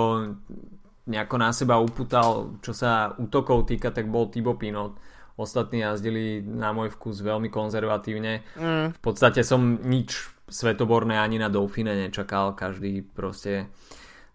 nejako 1.12 1.36
na 1.36 1.52
seba 1.52 1.76
uputal, 1.84 2.56
čo 2.63 2.71
sa 2.71 3.12
útokov 3.19 3.67
týka, 3.67 3.91
tak 3.91 4.08
bol 4.08 4.32
Thibaut 4.32 4.56
Pinot. 4.56 4.95
Ostatní 5.36 5.84
jazdili 5.84 6.39
na 6.45 6.71
môj 6.71 6.93
vkus 6.95 7.19
veľmi 7.19 7.52
konzervatívne. 7.52 8.45
Mm. 8.56 8.95
V 8.95 9.00
podstate 9.02 9.43
som 9.43 9.82
nič 9.82 10.32
svetoborné 10.52 11.17
ani 11.17 11.41
na 11.41 11.52
Dauphine 11.52 11.95
nečakal. 11.95 12.54
Každý 12.54 13.02
proste 13.02 13.71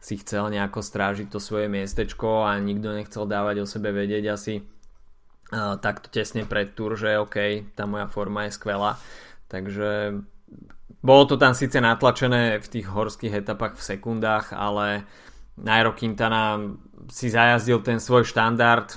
si 0.00 0.20
chcel 0.20 0.52
nejako 0.52 0.84
strážiť 0.84 1.32
to 1.32 1.38
svoje 1.40 1.70
miestečko 1.72 2.44
a 2.44 2.60
nikto 2.60 2.92
nechcel 2.92 3.24
dávať 3.24 3.64
o 3.64 3.66
sebe 3.66 3.92
vedieť 3.92 4.24
asi 4.32 4.54
uh, 4.60 5.78
takto 5.78 6.12
tesne 6.12 6.44
pred 6.44 6.76
tur, 6.76 6.98
že 6.98 7.20
OK, 7.20 7.70
tá 7.76 7.88
moja 7.88 8.08
forma 8.10 8.48
je 8.48 8.56
skvelá. 8.56 8.98
Takže 9.46 10.20
bolo 11.06 11.30
to 11.30 11.38
tam 11.38 11.54
síce 11.54 11.78
natlačené 11.78 12.58
v 12.58 12.66
tých 12.66 12.90
horských 12.90 13.46
etapách 13.46 13.78
v 13.78 13.86
sekundách, 13.94 14.50
ale 14.50 15.06
Nairo 15.62 15.94
Quintana 15.94 16.58
si 17.06 17.30
zajazdil 17.30 17.80
ten 17.86 18.02
svoj 18.02 18.26
štandard, 18.26 18.90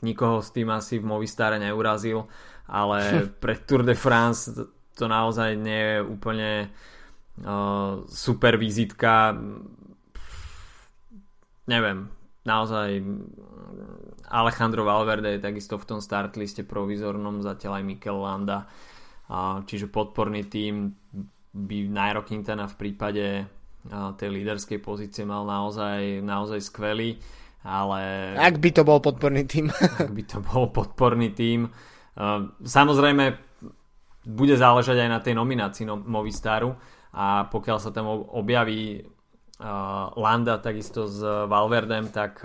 nikoho 0.00 0.40
s 0.40 0.50
tým 0.50 0.72
asi 0.72 0.96
v 0.96 1.04
Movistare 1.04 1.60
neurazil, 1.60 2.24
ale 2.72 2.98
pre 3.42 3.60
Tour 3.60 3.84
de 3.84 3.92
France 3.92 4.48
to 4.96 5.04
naozaj 5.04 5.52
nie 5.60 5.76
je 5.76 5.98
úplne 6.00 6.50
uh, 7.44 8.02
super 8.08 8.56
vizitka. 8.56 9.36
Neviem, 11.68 12.10
naozaj 12.42 12.98
Alejandro 14.32 14.82
Valverde 14.88 15.36
je 15.36 15.44
takisto 15.44 15.76
v 15.78 15.86
tom 15.86 16.00
start 16.00 16.34
liste 16.40 16.64
provizornom, 16.64 17.44
zatiaľ 17.44 17.78
aj 17.80 17.84
Mikel 17.84 18.18
Landa. 18.18 18.66
Čiže 19.64 19.88
podporný 19.88 20.44
tým 20.44 20.92
by 21.52 21.88
Nairo 21.92 22.24
Quintana 22.24 22.64
v 22.64 22.76
prípade 22.80 23.24
tej 23.90 24.28
líderskej 24.30 24.78
pozície 24.78 25.26
mal 25.26 25.42
naozaj, 25.42 26.22
naozaj 26.22 26.60
skvelý, 26.62 27.18
ale... 27.66 28.32
Ak 28.38 28.62
by 28.62 28.70
to 28.70 28.82
bol 28.86 29.02
podporný 29.02 29.42
tým. 29.44 29.68
ak 30.02 30.10
by 30.10 30.22
to 30.22 30.38
bol 30.40 30.70
podporný 30.70 31.34
tým. 31.34 31.66
Samozrejme, 32.62 33.24
bude 34.22 34.54
záležať 34.54 35.02
aj 35.02 35.10
na 35.10 35.20
tej 35.20 35.34
nominácii 35.34 35.84
no, 35.86 35.98
Movistaru 35.98 36.70
a 37.12 37.50
pokiaľ 37.50 37.78
sa 37.82 37.90
tam 37.90 38.06
objaví 38.10 39.02
Landa 40.16 40.58
takisto 40.62 41.06
s 41.06 41.22
Valverdem, 41.22 42.10
tak 42.10 42.42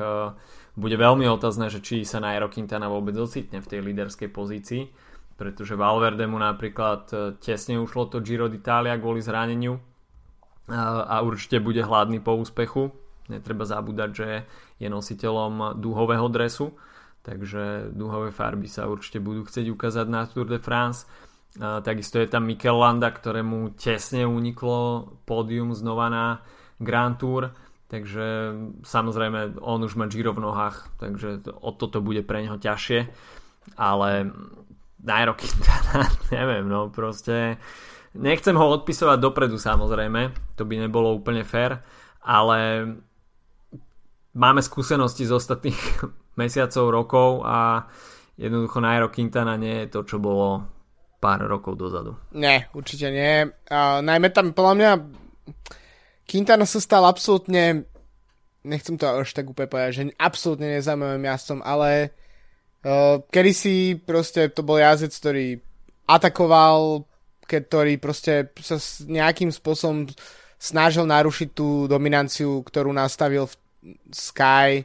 bude 0.78 0.98
veľmi 0.98 1.26
otázne, 1.30 1.70
že 1.70 1.82
či 1.82 2.06
sa 2.06 2.22
Nairo 2.22 2.50
Quintana 2.50 2.89
vôbec 2.89 3.13
ocitne 3.17 3.62
v 3.62 3.70
tej 3.70 3.80
líderskej 3.82 4.30
pozícii 4.30 4.84
pretože 5.38 5.78
Valverde 5.78 6.26
mu 6.26 6.41
napríklad 6.41 7.02
e, 7.13 7.15
tesne 7.38 7.78
ušlo 7.78 8.10
to 8.10 8.19
Giro 8.26 8.50
d'Italia 8.50 8.97
kvôli 8.97 9.21
zraneniu 9.21 9.78
a 10.67 11.23
určite 11.23 11.63
bude 11.63 11.80
hladný 11.80 12.19
po 12.19 12.36
úspechu. 12.36 12.91
Netreba 13.32 13.63
zabúdať, 13.63 14.10
že 14.12 14.30
je 14.84 14.88
nositeľom 14.91 15.80
dúhového 15.80 16.28
dresu, 16.28 16.76
takže 17.23 17.91
dúhové 17.95 18.36
farby 18.36 18.67
sa 18.67 18.88
určite 18.88 19.23
budú 19.23 19.47
chcieť 19.47 19.67
ukázať 19.71 20.08
na 20.12 20.28
Tour 20.28 20.47
de 20.47 20.60
France. 20.60 21.08
Takisto 21.56 22.19
je 22.19 22.28
tam 22.28 22.47
Mikel 22.47 22.76
Landa, 22.76 23.12
ktorému 23.12 23.80
tesne 23.80 24.28
uniklo 24.28 25.08
pódium 25.23 25.71
znova 25.71 26.12
na 26.12 26.26
Grand 26.84 27.15
Tour, 27.15 27.56
takže 27.88 28.52
samozrejme 28.84 29.63
on 29.63 29.80
už 29.84 29.95
má 29.95 30.12
Giro 30.12 30.36
v 30.36 30.43
nohách, 30.43 31.00
takže 31.00 31.47
o 31.63 31.71
toto 31.71 32.04
bude 32.04 32.28
pre 32.28 32.43
neho 32.43 32.60
ťažšie, 32.60 33.00
ale 33.80 34.36
Nairo 35.03 35.38
Quintana, 35.38 36.10
neviem, 36.36 36.65
no 36.65 36.89
proste 36.89 37.57
nechcem 38.17 38.57
ho 38.57 38.65
odpisovať 38.81 39.17
dopredu 39.21 39.62
samozrejme, 39.62 40.33
to 40.57 40.65
by 40.65 40.81
nebolo 40.81 41.13
úplne 41.13 41.45
fair, 41.45 41.81
ale 42.25 42.89
máme 44.33 44.62
skúsenosti 44.62 45.25
z 45.25 45.38
ostatných 45.38 45.77
mesiacov, 46.41 46.86
rokov 46.89 47.29
a 47.45 47.86
jednoducho 48.38 48.81
Nairo 48.81 49.10
Quintana 49.13 49.57
nie 49.57 49.86
je 49.86 49.97
to, 49.97 49.99
čo 50.05 50.17
bolo 50.17 50.65
pár 51.17 51.41
rokov 51.49 51.77
dozadu. 51.81 52.13
Nie, 52.38 52.69
určite 52.77 53.10
nie. 53.10 53.49
A 53.73 54.05
najmä 54.05 54.29
tam 54.29 54.53
podľa 54.53 54.73
mňa 54.77 54.91
Quintana 56.29 56.69
sa 56.69 56.77
stal 56.77 57.10
absolútne 57.10 57.89
nechcem 58.62 58.99
to 58.99 59.07
až 59.07 59.33
tak 59.33 59.49
úplne 59.49 59.71
povedať, 59.71 59.91
že 59.95 60.03
absolútne 60.19 60.77
nezaujímavým 60.77 61.25
jazdcom, 61.25 61.60
ale 61.63 62.12
Uh, 62.12 62.26
kedy 63.32 63.52
si 63.52 63.76
proste 64.00 64.47
to 64.54 64.63
bol 64.63 64.80
jazdec, 64.80 65.12
ktorý 65.12 65.47
atakoval, 66.08 67.04
ktorý 67.43 68.00
proste 68.00 68.52
sa 68.60 68.80
nejakým 69.08 69.52
spôsobom 69.52 70.08
snažil 70.58 71.06
narušiť 71.06 71.50
tú 71.54 71.86
dominanciu, 71.86 72.63
ktorú 72.63 72.91
nastavil 72.91 73.47
v 73.47 73.56
Sky 74.12 74.84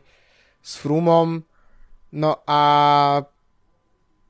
s 0.62 0.72
Frumom. 0.78 1.42
No 2.12 2.32
a 2.44 2.60
v 3.24 3.28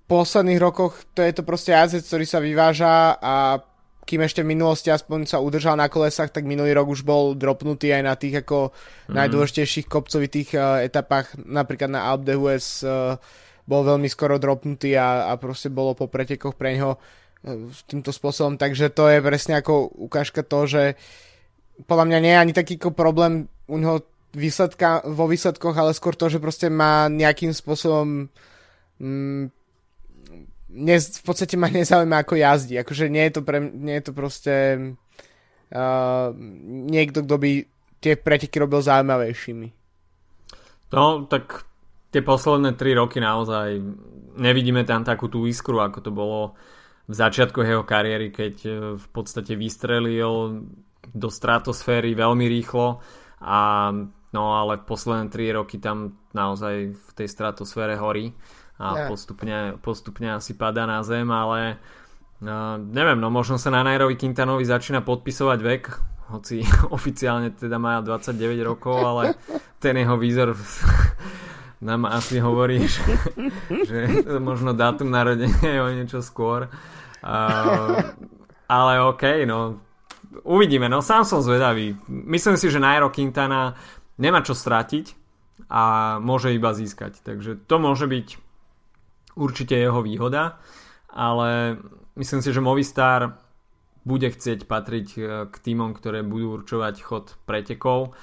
posledných 0.07 0.61
rokoch 0.63 1.03
to 1.17 1.25
je 1.25 1.33
to 1.35 1.43
proste 1.43 1.75
jazdec, 1.75 2.05
ktorý 2.07 2.25
sa 2.29 2.39
vyváža 2.39 3.19
a 3.19 3.35
kým 4.03 4.23
ešte 4.27 4.43
v 4.43 4.53
minulosti 4.59 4.91
aspoň 4.91 5.31
sa 5.31 5.39
udržal 5.39 5.79
na 5.79 5.87
kolesách, 5.87 6.35
tak 6.35 6.43
minulý 6.43 6.75
rok 6.75 6.91
už 6.91 7.07
bol 7.07 7.39
dropnutý 7.39 7.95
aj 7.95 8.03
na 8.03 8.15
tých 8.19 8.43
ako 8.43 8.75
mm. 8.75 9.15
najdôležitejších 9.15 9.87
kopcovitých 9.87 10.59
uh, 10.59 10.83
etapách, 10.83 11.39
napríklad 11.39 11.91
na 11.91 12.11
Alpe 12.11 12.35
d'Huez 12.35 12.83
uh, 12.83 13.15
bol 13.67 13.87
veľmi 13.87 14.09
skoro 14.11 14.39
dropnutý 14.43 14.99
a, 14.99 15.31
a 15.31 15.33
proste 15.39 15.71
bolo 15.71 15.95
po 15.95 16.11
pretekoch 16.11 16.59
pre 16.59 16.77
ňo 16.79 16.99
týmto 17.91 18.15
spôsobom, 18.15 18.55
takže 18.55 18.95
to 18.95 19.11
je 19.11 19.19
presne 19.19 19.59
ako 19.59 19.91
ukážka 19.99 20.47
toho, 20.47 20.65
že 20.71 20.83
podľa 21.91 22.07
mňa 22.07 22.19
nie 22.23 22.33
je 22.33 22.43
ani 22.43 22.53
taký 22.55 22.79
problém 22.79 23.51
u 23.67 23.77
neho 23.83 24.07
výsledka, 24.31 25.03
vo 25.11 25.27
výsledkoch, 25.27 25.75
ale 25.75 25.91
skôr 25.91 26.15
to, 26.15 26.31
že 26.31 26.39
proste 26.39 26.71
má 26.71 27.11
nejakým 27.11 27.51
spôsobom 27.51 28.31
mm, 29.03 29.45
ne, 30.73 30.97
v 30.99 31.23
podstate 31.27 31.59
ma 31.59 31.69
nezaujíma 31.73 32.23
ako 32.23 32.39
jazdí. 32.39 32.79
Akože 32.81 33.11
nie 33.11 33.27
je 33.29 33.33
to, 33.35 33.41
pre, 33.43 33.59
nie 33.61 33.95
je 34.01 34.05
to 34.07 34.13
proste 34.15 34.55
uh, 35.75 36.29
niekto, 36.89 37.27
kto 37.27 37.37
by 37.37 37.51
tie 38.03 38.15
preteky 38.19 38.59
robil 38.59 38.83
zaujímavejšími. 38.83 39.69
No, 40.93 41.25
tak 41.27 41.65
tie 42.13 42.21
posledné 42.21 42.77
3 42.77 43.01
roky 43.01 43.19
naozaj 43.19 43.81
nevidíme 44.37 44.85
tam 44.85 45.03
takú 45.03 45.33
tú 45.33 45.49
iskru, 45.49 45.81
ako 45.81 45.99
to 46.05 46.13
bolo 46.13 46.41
v 47.09 47.15
začiatku 47.17 47.65
jeho 47.65 47.83
kariéry, 47.83 48.31
keď 48.31 48.55
e, 48.63 48.71
v 49.01 49.07
podstate 49.11 49.59
vystrelil 49.59 50.63
do 51.13 51.29
stratosféry 51.29 52.15
veľmi 52.15 52.47
rýchlo 52.47 53.03
a 53.43 53.91
no 54.33 54.43
ale 54.55 54.81
posledné 54.87 55.29
3 55.29 55.59
roky 55.59 55.77
tam 55.83 56.17
naozaj 56.33 56.95
v 56.95 57.11
tej 57.17 57.29
stratosfére 57.29 57.99
horí 57.99 58.33
a 58.81 58.87
yeah. 58.97 59.09
postupne, 59.11 59.59
postupne 59.83 60.33
asi 60.33 60.57
padá 60.57 60.89
na 60.89 61.05
zem, 61.05 61.29
ale 61.29 61.77
no, 62.41 62.81
neviem, 62.81 63.21
no 63.21 63.29
možno 63.29 63.61
sa 63.61 63.69
na 63.69 63.85
Nairovi 63.85 64.17
Quintanovi 64.17 64.65
začína 64.65 65.05
podpisovať 65.05 65.59
vek, 65.61 65.83
hoci 66.33 66.65
oficiálne 66.97 67.53
teda 67.53 67.77
má 67.77 68.01
29 68.01 68.37
rokov, 68.65 68.97
ale 68.97 69.37
ten 69.83 69.99
jeho 69.99 70.17
výzor 70.17 70.57
nám 71.83 72.07
asi 72.07 72.39
hovorí, 72.39 72.87
že, 72.89 73.11
že 73.89 74.01
možno 74.39 74.73
dátum 74.73 75.11
narodenia 75.11 75.59
je 75.61 75.81
o 75.83 75.91
niečo 75.91 76.21
skôr. 76.23 76.71
Uh, 77.23 78.15
ale 78.71 79.03
OK, 79.03 79.45
no 79.45 79.83
uvidíme, 80.47 80.89
no 80.89 81.03
sám 81.03 81.27
som 81.27 81.45
zvedavý. 81.45 81.99
Myslím 82.09 82.57
si, 82.57 82.71
že 82.71 82.81
Nairo 82.81 83.11
Quintana 83.11 83.75
nemá 84.17 84.41
čo 84.41 84.55
stratiť 84.55 85.19
a 85.69 86.17
môže 86.23 86.55
iba 86.55 86.73
získať. 86.73 87.21
Takže 87.21 87.67
to 87.67 87.77
môže 87.77 88.07
byť 88.09 88.29
určite 89.37 89.77
jeho 89.77 90.01
výhoda, 90.01 90.63
ale 91.13 91.81
myslím 92.17 92.41
si, 92.41 92.51
že 92.55 92.65
Movistar 92.65 93.37
bude 94.03 94.29
chcieť 94.29 94.67
patriť 94.67 95.09
e, 95.15 95.21
k 95.47 95.55
týmom, 95.63 95.95
ktoré 95.95 96.27
budú 96.27 96.59
určovať 96.59 96.95
chod 97.07 97.27
pretekov 97.47 98.19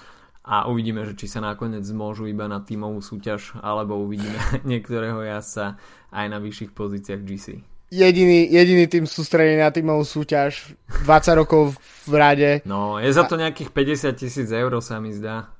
a 0.49 0.65
uvidíme, 0.65 1.05
že 1.05 1.13
či 1.13 1.29
sa 1.29 1.45
nakoniec 1.45 1.85
zmôžu 1.85 2.25
iba 2.25 2.49
na 2.49 2.65
tímovú 2.65 3.05
súťaž, 3.05 3.53
alebo 3.61 4.01
uvidíme 4.01 4.41
niektorého 4.69 5.21
jazdca 5.21 5.77
aj 6.09 6.25
na 6.25 6.41
vyšších 6.41 6.73
pozíciách 6.73 7.21
GC. 7.21 7.47
Jediný, 7.89 8.49
jediný 8.49 8.85
tým 8.89 9.05
sústredí 9.05 9.57
na 9.57 9.69
tímovú 9.69 10.01
súťaž, 10.05 10.73
20 11.05 11.41
rokov 11.41 11.77
v 12.09 12.13
rade. 12.17 12.51
No, 12.65 12.97
je 12.97 13.09
za 13.13 13.25
to 13.29 13.37
nejakých 13.37 13.69
50 13.73 14.13
tisíc 14.17 14.49
eur 14.49 14.73
sa 14.81 14.97
mi 14.97 15.13
zdá. 15.13 15.53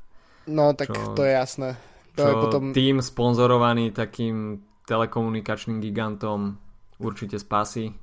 No, 0.50 0.74
tak 0.74 0.90
čo, 0.90 1.14
to 1.14 1.22
je 1.26 1.34
jasné. 1.38 1.78
To 2.18 2.26
je 2.26 2.34
potom... 2.38 2.64
tým 2.74 3.02
sponzorovaný 3.02 3.94
takým 3.94 4.62
telekomunikačným 4.90 5.78
gigantom 5.82 6.58
určite 6.98 7.38
spasí. 7.38 7.94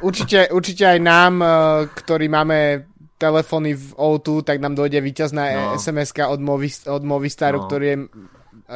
Určite, 0.00 0.48
určite 0.52 0.84
aj 0.84 0.98
nám, 1.00 1.34
eh, 1.40 1.48
ktorí 1.92 2.28
máme 2.28 2.89
telefóny 3.20 3.76
v 3.76 3.92
O2, 4.00 4.40
tak 4.48 4.64
nám 4.64 4.72
dojde 4.72 5.04
víťazná 5.04 5.44
no. 5.52 5.76
sms 5.76 6.16
od, 6.16 6.40
Movis, 6.40 6.88
od 6.88 7.04
Movistaru, 7.04 7.60
no. 7.60 7.64
ktorý 7.68 7.86
je 7.86 7.96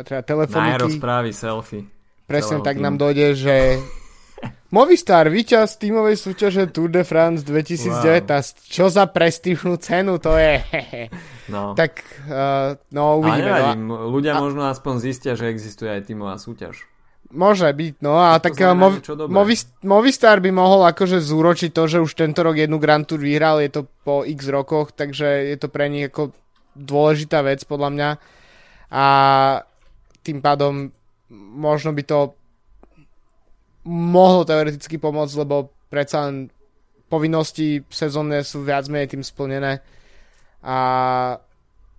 teda 0.05 0.21
telefoniky. 0.21 1.01
správy, 1.01 1.31
selfie. 1.33 1.89
Presne 2.29 2.61
tak 2.61 2.77
týmu. 2.77 2.85
nám 2.85 2.95
dojde, 3.01 3.27
že 3.33 3.57
Movistar, 4.77 5.33
víťaz 5.33 5.81
tímovej 5.81 6.21
súťaže 6.21 6.69
Tour 6.69 6.93
de 6.93 7.07
France 7.07 7.47
2019. 7.47 8.29
Wow. 8.29 8.69
Čo 8.69 8.85
za 8.93 9.05
prestížnú 9.09 9.81
cenu 9.81 10.21
to 10.21 10.37
je? 10.37 10.61
no. 11.55 11.73
Tak, 11.73 12.05
uh, 12.29 12.77
no 12.93 13.25
uvidíme. 13.25 13.49
Ale 13.49 13.77
nevadím, 13.79 13.87
no. 13.89 13.97
ľudia 14.13 14.37
a... 14.37 14.43
možno 14.45 14.69
aspoň 14.69 14.95
zistia, 15.01 15.33
že 15.39 15.49
existuje 15.49 15.89
aj 15.89 16.11
tímová 16.11 16.37
súťaž. 16.37 16.85
Môže 17.35 17.67
byť, 17.67 17.99
no 17.99 18.15
a 18.15 18.39
tak 18.39 18.55
eh, 18.63 18.71
Mov, 18.71 19.03
Movistar 19.83 20.39
by 20.39 20.51
mohol 20.55 20.87
akože 20.87 21.19
zúročiť 21.19 21.75
to, 21.75 21.83
že 21.91 21.99
už 21.99 22.15
tento 22.15 22.47
rok 22.47 22.55
jednu 22.55 22.79
Grand 22.79 23.03
Tour 23.03 23.19
vyhral, 23.19 23.59
je 23.59 23.71
to 23.75 23.83
po 24.07 24.23
x 24.23 24.47
rokoch, 24.47 24.95
takže 24.95 25.51
je 25.51 25.57
to 25.59 25.67
pre 25.67 25.91
nich 25.91 26.07
ako 26.07 26.31
dôležitá 26.79 27.43
vec 27.43 27.67
podľa 27.67 27.91
mňa. 27.91 28.11
A 28.95 29.07
tým 30.23 30.39
pádom 30.39 30.95
možno 31.35 31.91
by 31.91 32.03
to 32.07 32.39
mohlo 33.85 34.47
teoreticky 34.47 34.97
pomôcť, 34.97 35.35
lebo 35.43 35.75
predsa 35.91 36.31
len 36.31 36.49
povinnosti 37.11 37.85
sezónne 37.91 38.41
sú 38.47 38.65
viac 38.65 38.89
menej 38.89 39.15
tým 39.15 39.23
splnené. 39.27 39.85
A 40.65 40.77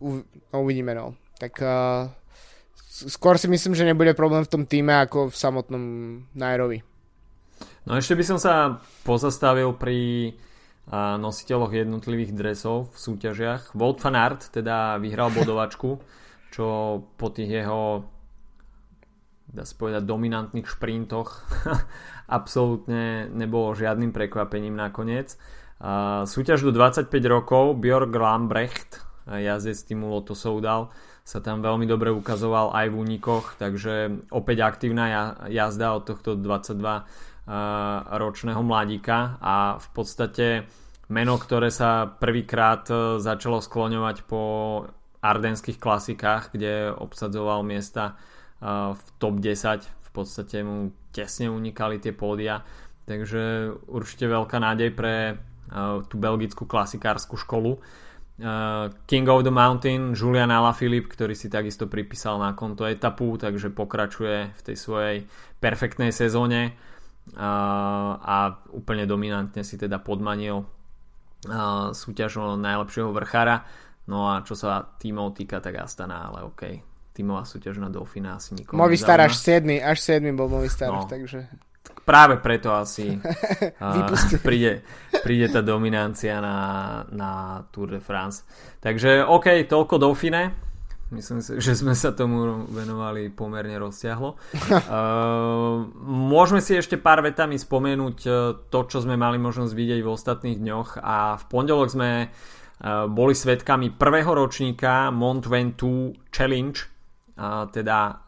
no, 0.02 0.58
uvidíme 0.58 0.98
no. 0.98 1.13
Tak 1.38 1.54
uh, 1.62 2.10
skôr 2.96 3.36
si 3.36 3.52
myslím, 3.52 3.76
že 3.76 3.84
nebude 3.84 4.16
problém 4.16 4.48
v 4.48 4.52
tom 4.52 4.64
týme 4.64 4.96
ako 5.04 5.28
v 5.28 5.36
samotnom 5.36 5.84
Nairovi. 6.32 6.80
No 7.84 8.00
ešte 8.00 8.16
by 8.16 8.24
som 8.24 8.40
sa 8.40 8.80
pozastavil 9.04 9.76
pri 9.76 10.32
nositeľoch 11.20 11.74
jednotlivých 11.74 12.32
dresov 12.38 12.94
v 12.94 12.98
súťažiach. 12.98 13.74
Wout 13.76 14.00
van 14.00 14.16
Aert 14.16 14.54
teda 14.54 15.02
vyhral 15.02 15.34
bodovačku, 15.34 15.98
čo 16.54 16.66
po 17.18 17.28
tých 17.34 17.66
jeho 17.66 18.06
dá 19.56 19.64
sa 19.64 19.76
povedať, 19.80 20.04
dominantných 20.04 20.68
šprintoch 20.68 21.48
absolútne 22.38 23.32
nebolo 23.32 23.72
žiadnym 23.72 24.12
prekvapením 24.12 24.76
nakoniec. 24.76 25.40
Súťaž 26.28 26.66
do 26.66 26.72
25 26.76 27.08
rokov 27.28 27.80
Björk 27.80 28.12
Lambrecht, 28.12 29.00
jazdec 29.28 29.80
týmu 29.80 30.12
Lotto 30.12 30.36
Soudal, 30.36 30.92
sa 31.26 31.42
tam 31.42 31.66
veľmi 31.66 31.90
dobre 31.90 32.14
ukazoval 32.14 32.70
aj 32.78 32.94
v 32.94 32.96
únikoch, 33.02 33.58
takže 33.58 34.22
opäť 34.30 34.62
aktívna 34.62 35.34
jazda 35.50 35.98
od 35.98 36.06
tohto 36.06 36.38
22 36.38 36.78
uh, 36.78 37.02
ročného 38.14 38.62
mladíka. 38.62 39.42
A 39.42 39.82
v 39.82 39.88
podstate 39.90 40.70
meno, 41.10 41.42
ktoré 41.42 41.74
sa 41.74 42.06
prvýkrát 42.06 42.86
uh, 42.94 43.18
začalo 43.18 43.58
skloňovať 43.58 44.22
po 44.30 44.42
ardenských 45.26 45.82
klasikách, 45.82 46.54
kde 46.54 46.94
obsadzoval 46.94 47.66
miesta 47.66 48.14
uh, 48.14 48.94
v 48.94 49.06
top 49.18 49.42
10, 49.42 49.82
v 49.82 50.10
podstate 50.14 50.62
mu 50.62 50.94
tesne 51.10 51.50
unikali 51.50 51.98
tie 51.98 52.14
pódia, 52.14 52.62
takže 53.10 53.74
určite 53.90 54.30
veľká 54.30 54.62
nádej 54.62 54.94
pre 54.94 55.42
tú 56.06 56.22
belgickú 56.22 56.70
klasikárskú 56.70 57.42
školu 57.42 57.82
King 59.08 59.26
of 59.32 59.48
the 59.48 59.54
Mountain, 59.54 60.12
Julian 60.12 60.52
Alaphilippe, 60.52 61.08
ktorý 61.08 61.32
si 61.39 61.48
takisto 61.48 61.88
pripísal 61.88 62.36
na 62.36 62.52
konto 62.52 62.84
etapu, 62.84 63.39
takže 63.39 63.71
pokračuje 63.71 64.52
v 64.52 64.62
tej 64.62 64.76
svojej 64.76 65.17
perfektnej 65.63 66.12
sezóne 66.12 66.76
uh, 67.32 67.39
a 68.19 68.60
úplne 68.76 69.08
dominantne 69.08 69.63
si 69.63 69.80
teda 69.80 70.04
podmanil 70.04 70.67
uh, 70.67 71.95
súťaž 71.95 72.32
o 72.43 72.45
najlepšieho 72.60 73.15
vrchára. 73.15 73.63
No 74.12 74.28
a 74.28 74.43
čo 74.43 74.60
sa 74.60 74.84
tímov 75.00 75.32
týka, 75.32 75.63
tak 75.63 75.80
Astana, 75.80 76.28
ale 76.28 76.43
OK. 76.43 76.62
Tímová 77.15 77.48
súťaž 77.48 77.80
na 77.80 77.88
Dauphina 77.88 78.36
asi 78.36 78.52
nikomu 78.60 78.76
Movistar 78.76 79.24
až 79.24 79.39
7, 79.39 79.80
až 79.80 79.98
7 80.04 80.36
bol 80.36 80.52
Movistar, 80.52 80.91
no. 80.91 81.08
takže 81.08 81.48
práve 82.06 82.38
preto 82.38 82.69
asi 82.71 83.17
uh, 83.82 84.08
príde, 84.48 84.86
príde 85.26 85.50
tá 85.50 85.65
dominancia 85.65 86.38
na, 86.39 86.58
na 87.10 87.32
Tour 87.74 87.98
de 87.98 88.00
France. 88.00 88.45
Takže 88.80 89.26
OK, 89.26 89.65
toľko 89.65 89.98
Dauphine. 89.98 90.65
Myslím 91.13 91.38
si, 91.38 91.62
že 91.62 91.78
sme 91.78 91.93
sa 91.93 92.17
tomu 92.17 92.65
venovali 92.69 93.30
pomerne 93.34 93.76
rozsiahlo. 93.82 94.38
Uh, 94.86 95.88
môžeme 96.06 96.62
si 96.62 96.78
ešte 96.78 96.95
pár 96.95 97.19
vetami 97.26 97.58
spomenúť 97.58 98.17
uh, 98.26 98.34
to, 98.69 98.80
čo 98.86 99.02
sme 99.02 99.17
mali 99.17 99.41
možnosť 99.41 99.74
vidieť 99.74 100.02
v 100.06 100.12
ostatných 100.13 100.62
dňoch 100.62 101.02
a 101.02 101.36
v 101.41 101.43
pondelok 101.50 101.89
sme 101.89 102.10
uh, 102.30 103.10
boli 103.10 103.34
svetkami 103.34 103.98
prvého 103.98 104.30
ročníka 104.30 105.10
Mont 105.10 105.41
Ventoux 105.41 106.13
Challenge, 106.30 106.78
uh, 106.78 107.65
teda 107.74 108.25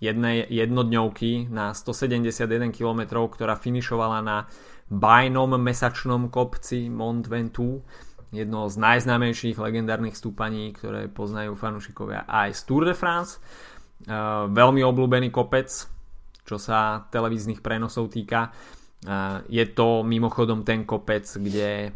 jednej 0.00 0.48
jednodňovky 0.48 1.52
na 1.52 1.76
171 1.76 2.72
km, 2.72 3.28
ktorá 3.28 3.54
finišovala 3.54 4.24
na 4.24 4.48
bajnom 4.90 5.54
mesačnom 5.60 6.32
kopci 6.32 6.90
Mont 6.90 7.22
Ventoux, 7.28 7.84
jedno 8.32 8.66
z 8.66 8.76
najznámejších 8.80 9.60
legendárnych 9.60 10.16
stúpaní, 10.16 10.74
ktoré 10.74 11.06
poznajú 11.06 11.54
fanúšikovia 11.54 12.26
aj 12.26 12.56
z 12.56 12.60
Tour 12.66 12.82
de 12.88 12.96
France. 12.96 13.38
Uh, 14.08 14.48
veľmi 14.48 14.80
obľúbený 14.80 15.28
kopec, 15.28 15.68
čo 16.42 16.56
sa 16.56 17.04
televíznych 17.12 17.60
prenosov 17.60 18.08
týka. 18.08 18.48
Uh, 19.04 19.44
je 19.46 19.62
to 19.70 20.02
mimochodom 20.02 20.64
ten 20.64 20.88
kopec, 20.88 21.28
kde 21.28 21.92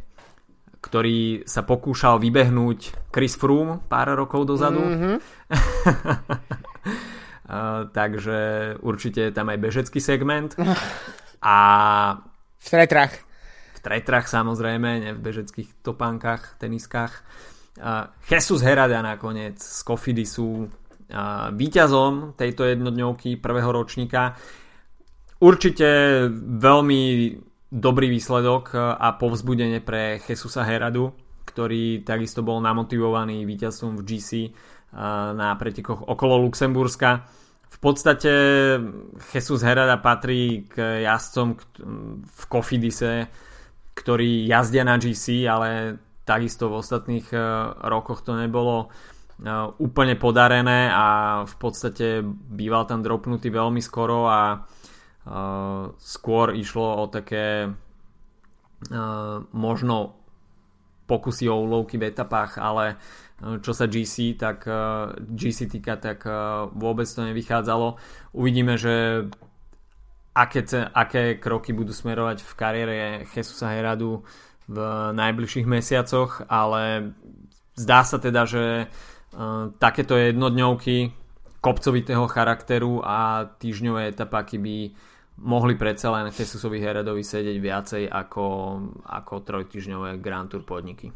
ktorý 0.85 1.49
sa 1.49 1.65
pokúšal 1.65 2.21
vybehnúť 2.21 3.09
Chris 3.09 3.41
Froome 3.41 3.81
pár 3.89 4.13
rokov 4.13 4.45
dozadu. 4.45 4.85
Mm-hmm. 4.85 5.17
takže 7.93 8.39
určite 8.81 9.29
je 9.29 9.33
tam 9.33 9.53
aj 9.53 9.59
bežecký 9.61 10.01
segment. 10.01 10.57
A 11.45 11.57
V 12.57 12.69
tretrách. 12.73 13.13
V 13.77 13.81
tretrách 13.85 14.27
samozrejme, 14.33 14.89
ne 15.05 15.11
v 15.13 15.21
bežeckých 15.21 15.85
topánkach, 15.85 16.57
teniskách. 16.57 17.21
Uh, 17.75 18.09
Jesus 18.25 18.65
Herada 18.65 19.05
nakoniec 19.05 19.61
z 19.61 19.81
Kofidy 19.85 20.25
sú 20.25 20.65
uh, 20.65 20.71
víťazom 21.53 22.33
tejto 22.33 22.65
jednodňovky 22.65 23.37
prvého 23.37 23.69
ročníka. 23.69 24.41
Určite 25.43 25.85
veľmi 26.41 27.03
dobrý 27.69 28.07
výsledok 28.09 28.79
a 28.79 29.19
povzbudenie 29.19 29.83
pre 29.83 30.23
Jesusa 30.23 30.63
Heradu, 30.63 31.11
ktorý 31.45 32.07
takisto 32.07 32.41
bol 32.41 32.63
namotivovaný 32.63 33.43
víťazstvom 33.45 34.01
v 34.01 34.03
GC 34.07 34.31
na 35.35 35.59
pretekoch 35.59 36.07
okolo 36.07 36.39
Luxemburska. 36.47 37.27
V 37.67 37.79
podstate 37.83 38.31
Jesus 39.35 39.67
Herada 39.67 39.99
patrí 39.99 40.71
k 40.71 41.03
jazdcom 41.03 41.59
v 42.23 42.43
Kofidise, 42.47 43.27
ktorí 43.99 44.47
jazdia 44.47 44.87
na 44.87 44.95
GC, 44.95 45.51
ale 45.51 45.99
takisto 46.25 46.73
v 46.73 46.81
ostatných 46.81 47.29
e, 47.31 47.39
rokoch 47.85 48.25
to 48.25 48.35
nebolo 48.35 48.87
e, 48.87 48.87
úplne 49.79 50.17
podarené 50.17 50.89
a 50.91 51.07
v 51.45 51.55
podstate 51.61 52.25
býval 52.25 52.89
tam 52.89 53.05
dropnutý 53.05 53.53
veľmi 53.53 53.85
skoro 53.85 54.27
a 54.27 54.41
e, 54.51 54.59
skôr 56.01 56.57
išlo 56.57 57.05
o 57.05 57.05
také 57.09 57.71
možno 59.57 60.13
pokusy 61.09 61.49
o 61.49 61.57
úlovky 61.57 61.97
v 61.97 62.13
etapách, 62.13 62.61
ale 62.61 63.01
čo 63.39 63.73
sa 63.75 63.91
GC, 63.91 64.39
tak 64.39 64.65
GC 65.19 65.67
týka, 65.67 65.99
tak 65.99 66.23
vôbec 66.73 67.05
to 67.11 67.27
nevychádzalo. 67.27 67.99
Uvidíme, 68.33 68.79
že 68.79 69.27
aké, 70.35 70.65
aké 70.95 71.39
kroky 71.43 71.75
budú 71.75 71.91
smerovať 71.91 72.43
v 72.43 72.53
kariére 72.55 72.95
Jesusa 73.27 73.75
Heradu 73.75 74.23
v 74.71 74.79
najbližších 75.13 75.67
mesiacoch, 75.69 76.47
ale 76.49 77.13
zdá 77.77 78.01
sa 78.07 78.17
teda, 78.17 78.47
že 78.47 78.89
takéto 79.83 80.15
jednodňovky 80.15 81.11
kopcovitého 81.59 82.29
charakteru 82.31 83.03
a 83.03 83.51
týždňové 83.57 84.15
etapáky 84.15 84.61
by 84.63 84.77
mohli 85.43 85.75
predsa 85.75 86.15
len 86.15 86.31
Jesusovi 86.31 86.79
Heredovi 86.79 87.27
sedieť 87.27 87.59
viacej 87.59 88.03
ako, 88.07 88.47
ako 89.03 89.35
trojtyžňové 89.43 90.23
Grand 90.23 90.47
Tour 90.47 90.63
podniky. 90.63 91.11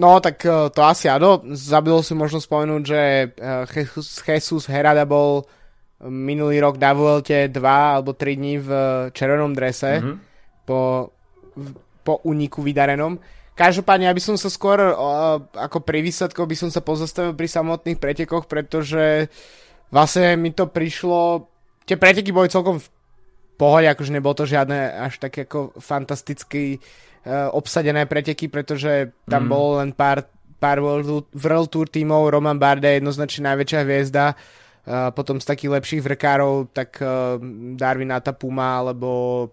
No, 0.00 0.20
tak 0.24 0.40
uh, 0.48 0.72
to 0.72 0.80
asi 0.84 1.08
áno. 1.08 1.44
Zabilo 1.52 2.00
si 2.00 2.16
možno 2.16 2.40
spomenúť, 2.40 2.82
že 2.82 3.00
uh, 3.36 3.68
Jesus, 4.24 4.64
Herada 4.70 5.04
bol 5.04 5.44
minulý 6.02 6.58
rok 6.58 6.82
na 6.82 6.90
Vuelte 6.96 7.46
2 7.46 7.62
alebo 7.62 8.16
3 8.16 8.34
dní 8.34 8.54
v 8.58 8.70
červenom 9.14 9.54
drese 9.54 10.02
mm-hmm. 10.02 10.16
po 10.66 11.12
po 12.02 12.18
úniku 12.26 12.60
vydarenom. 12.60 13.18
Každopádne, 13.52 14.10
ja 14.10 14.16
by 14.16 14.22
som 14.22 14.36
sa 14.40 14.50
skôr 14.50 14.80
ako 15.54 15.78
pri 15.84 16.02
výsledkoch 16.02 16.48
by 16.48 16.56
som 16.58 16.70
sa 16.72 16.82
pozastavil 16.82 17.36
pri 17.36 17.46
samotných 17.46 18.00
pretekoch, 18.00 18.50
pretože 18.50 19.28
vlastne 19.92 20.34
mi 20.40 20.50
to 20.50 20.66
prišlo, 20.66 21.46
tie 21.86 22.00
preteky 22.00 22.32
boli 22.32 22.50
celkom 22.50 22.80
pohode, 23.56 23.86
akože 23.88 24.12
nebolo 24.12 24.34
to 24.34 24.44
žiadne 24.48 24.76
až 25.08 25.22
také 25.22 25.44
ako 25.44 25.76
fantasticky 25.78 26.78
uh, 26.78 27.52
obsadené 27.54 28.04
preteky, 28.08 28.48
pretože 28.48 29.12
tam 29.28 29.46
mm. 29.46 29.50
bolo 29.50 29.68
len 29.78 29.90
pár, 29.94 30.26
pár 30.58 30.78
World, 30.82 31.30
World 31.32 31.68
Tour 31.70 31.86
tímov, 31.88 32.32
Roman 32.32 32.58
Bardet 32.58 32.98
jednoznačne 32.98 33.52
najväčšia 33.52 33.80
hviezda, 33.84 34.26
uh, 34.34 35.10
potom 35.14 35.38
z 35.38 35.46
takých 35.46 35.74
lepších 35.78 36.02
vrkárov, 36.02 36.72
tak 36.74 36.98
uh, 36.98 37.38
Darwin 37.76 38.10
Atapuma 38.10 38.82
alebo 38.82 39.50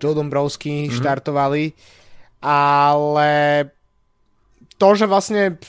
Joe 0.00 0.16
Dombrowski 0.16 0.88
mm-hmm. 0.88 0.96
štartovali, 0.98 1.64
ale 2.42 3.30
to, 4.74 4.88
že 4.98 5.06
vlastne 5.06 5.62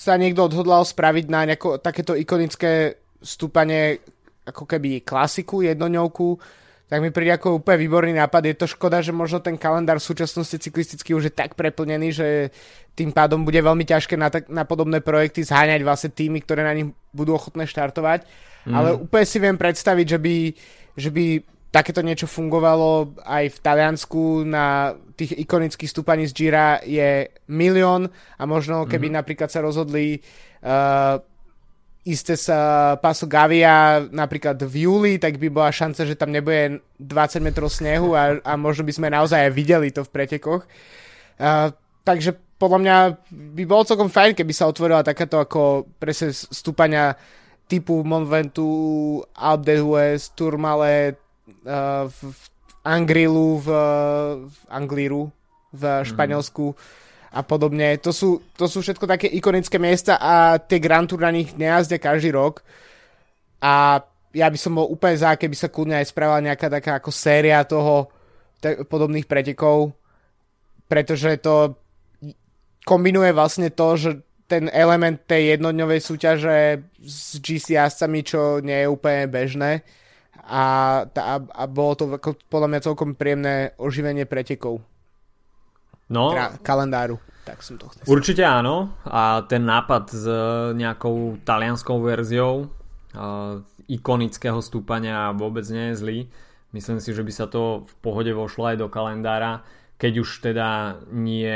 sa 0.00 0.14
niekto 0.16 0.46
odhodlal 0.46 0.86
spraviť 0.86 1.26
na 1.26 1.40
nejako, 1.44 1.82
takéto 1.82 2.14
ikonické 2.14 3.02
stúpanie 3.20 4.00
ako 4.46 4.64
keby 4.64 5.04
klasiku, 5.04 5.60
jednoňovku, 5.60 6.38
tak 6.90 6.98
mi 6.98 7.14
príde 7.14 7.30
ako 7.30 7.62
úplne 7.62 7.86
výborný 7.86 8.18
nápad. 8.18 8.50
Je 8.50 8.58
to 8.58 8.66
škoda, 8.66 8.98
že 8.98 9.14
možno 9.14 9.38
ten 9.38 9.54
kalendár 9.54 10.02
v 10.02 10.08
súčasnosti 10.10 10.58
cyklistický 10.58 11.14
už 11.14 11.30
je 11.30 11.34
tak 11.38 11.54
preplnený, 11.54 12.10
že 12.10 12.26
tým 12.98 13.14
pádom 13.14 13.46
bude 13.46 13.62
veľmi 13.62 13.86
ťažké 13.86 14.18
na, 14.18 14.26
tak, 14.26 14.50
na 14.50 14.66
podobné 14.66 14.98
projekty 14.98 15.46
zháňať 15.46 15.86
vlastne 15.86 16.10
týmy, 16.10 16.42
ktoré 16.42 16.66
na 16.66 16.74
nich 16.74 16.90
budú 17.14 17.38
ochotné 17.38 17.70
štartovať. 17.70 18.26
Mm. 18.66 18.74
Ale 18.74 18.88
úplne 18.98 19.22
si 19.22 19.38
viem 19.38 19.54
predstaviť, 19.54 20.06
že 20.10 20.18
by, 20.18 20.36
že 20.98 21.10
by 21.14 21.24
takéto 21.70 22.02
niečo 22.02 22.26
fungovalo 22.26 23.22
aj 23.22 23.44
v 23.54 23.58
Taliansku 23.62 24.42
na 24.42 24.98
tých 25.14 25.38
ikonických 25.46 25.90
stúpaní 25.94 26.26
z 26.26 26.34
Gira 26.34 26.82
je 26.82 27.30
milión 27.46 28.10
a 28.34 28.42
možno 28.50 28.90
keby 28.90 29.06
mm-hmm. 29.06 29.18
napríklad 29.22 29.48
sa 29.54 29.62
rozhodli 29.62 30.18
uh, 30.66 31.22
isté 32.04 32.32
sa 32.32 32.96
Paso 32.96 33.28
Gavia 33.28 34.00
napríklad 34.08 34.56
v 34.64 34.88
júli, 34.88 35.12
tak 35.20 35.36
by 35.36 35.52
bola 35.52 35.68
šanca, 35.68 36.08
že 36.08 36.16
tam 36.16 36.32
nebude 36.32 36.80
20 36.96 37.44
metrov 37.44 37.68
snehu 37.68 38.16
a, 38.16 38.40
a 38.40 38.52
možno 38.56 38.88
by 38.88 38.92
sme 38.96 39.08
naozaj 39.12 39.48
aj 39.48 39.52
videli 39.52 39.92
to 39.92 40.00
v 40.08 40.12
pretekoch. 40.12 40.64
Uh, 41.36 41.68
takže 42.04 42.36
podľa 42.56 42.78
mňa 42.80 42.96
by 43.56 43.64
bolo 43.68 43.84
celkom 43.84 44.08
fajn, 44.08 44.32
keby 44.32 44.52
sa 44.52 44.68
otvorila 44.68 45.04
takáto 45.04 45.40
ako 45.40 45.88
presne 46.00 46.32
stúpania 46.32 47.16
typu 47.68 48.00
Mont 48.00 48.28
Ventoux, 48.28 49.24
Alpe 49.36 49.80
d'Huez, 49.80 50.32
Tourmalet, 50.32 51.20
uh, 51.68 52.08
v, 52.08 52.18
v 52.32 52.42
Angrilu, 52.80 53.60
v, 53.60 53.68
v 54.48 54.58
Anglíru, 54.72 55.28
v 55.72 55.82
mhm. 55.84 56.04
Španielsku 56.08 56.66
mm. 56.72 57.08
A 57.30 57.40
podobne. 57.46 57.98
To 58.02 58.10
sú, 58.10 58.42
to 58.58 58.66
sú 58.66 58.82
všetko 58.82 59.06
také 59.06 59.30
ikonické 59.30 59.78
miesta 59.78 60.18
a 60.18 60.58
tie 60.58 60.82
Grand 60.82 61.06
Tour 61.06 61.22
na 61.22 61.30
nich 61.30 61.54
nejazdia 61.54 62.02
každý 62.02 62.34
rok. 62.34 62.66
A 63.62 64.02
ja 64.34 64.46
by 64.46 64.58
som 64.58 64.78
bol 64.78 64.90
úplne 64.90 65.18
za, 65.18 65.38
keby 65.38 65.54
sa 65.54 65.70
kľudne 65.70 65.98
aj 65.98 66.10
spravila 66.10 66.42
nejaká 66.42 66.66
taká 66.70 66.98
ako 66.98 67.10
séria 67.14 67.62
toho 67.66 68.10
te, 68.58 68.82
podobných 68.86 69.26
pretekov, 69.26 69.94
pretože 70.86 71.38
to 71.42 71.74
kombinuje 72.86 73.30
vlastne 73.34 73.70
to, 73.70 73.88
že 73.94 74.10
ten 74.50 74.66
element 74.74 75.22
tej 75.30 75.54
jednodňovej 75.54 76.00
súťaže 76.02 76.82
s 76.98 77.38
GC 77.38 77.78
jazdcami, 77.78 78.20
čo 78.26 78.58
nie 78.58 78.82
je 78.82 78.90
úplne 78.90 79.30
bežné 79.30 79.86
a, 80.50 80.64
a, 81.06 81.34
a 81.38 81.62
bolo 81.70 81.92
to 81.94 82.04
ako, 82.10 82.34
podľa 82.50 82.68
mňa 82.74 82.86
celkom 82.86 83.10
príjemné 83.14 83.70
oživenie 83.78 84.26
pretekov. 84.26 84.82
No, 86.10 86.34
teda 86.34 86.58
kalendáru. 86.60 87.16
Tak 87.46 87.62
som 87.64 87.80
to 87.80 87.88
chcel. 87.88 88.04
Určite 88.04 88.42
áno 88.44 88.92
a 89.06 89.46
ten 89.46 89.64
nápad 89.64 90.04
s 90.12 90.24
nejakou 90.76 91.40
talianskou 91.40 92.02
verziou 92.04 92.68
uh, 93.16 93.62
ikonického 93.88 94.60
stúpania 94.60 95.32
vôbec 95.32 95.64
nie 95.70 95.94
je 95.94 95.98
zlý. 95.98 96.18
Myslím 96.70 97.02
si, 97.02 97.10
že 97.10 97.26
by 97.26 97.32
sa 97.34 97.46
to 97.50 97.82
v 97.82 97.94
pohode 97.98 98.30
vošlo 98.30 98.70
aj 98.70 98.76
do 98.78 98.86
kalendára, 98.86 99.66
keď 99.98 100.12
už 100.22 100.28
teda 100.38 100.68
nie, 101.10 101.50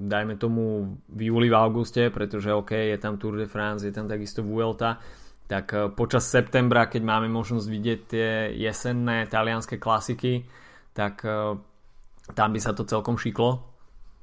dajme 0.00 0.40
tomu 0.40 0.96
v 1.12 1.20
júli, 1.28 1.52
v 1.52 1.54
auguste, 1.54 2.08
pretože 2.08 2.50
OK, 2.50 2.72
je 2.72 2.96
tam 2.96 3.20
Tour 3.20 3.36
de 3.36 3.44
France, 3.44 3.84
je 3.84 3.92
tam 3.92 4.08
takisto 4.08 4.40
Vuelta, 4.40 4.96
tak 5.46 5.66
eh, 5.76 5.92
počas 5.92 6.24
septembra, 6.26 6.88
keď 6.88 7.02
máme 7.04 7.28
možnosť 7.28 7.66
vidieť 7.68 8.00
tie 8.08 8.28
jesenné 8.56 9.28
talianské 9.28 9.76
klasiky, 9.76 10.48
tak 10.96 11.22
tam 12.34 12.56
by 12.56 12.60
sa 12.62 12.72
to 12.74 12.88
celkom 12.88 13.20
šiklo. 13.20 13.62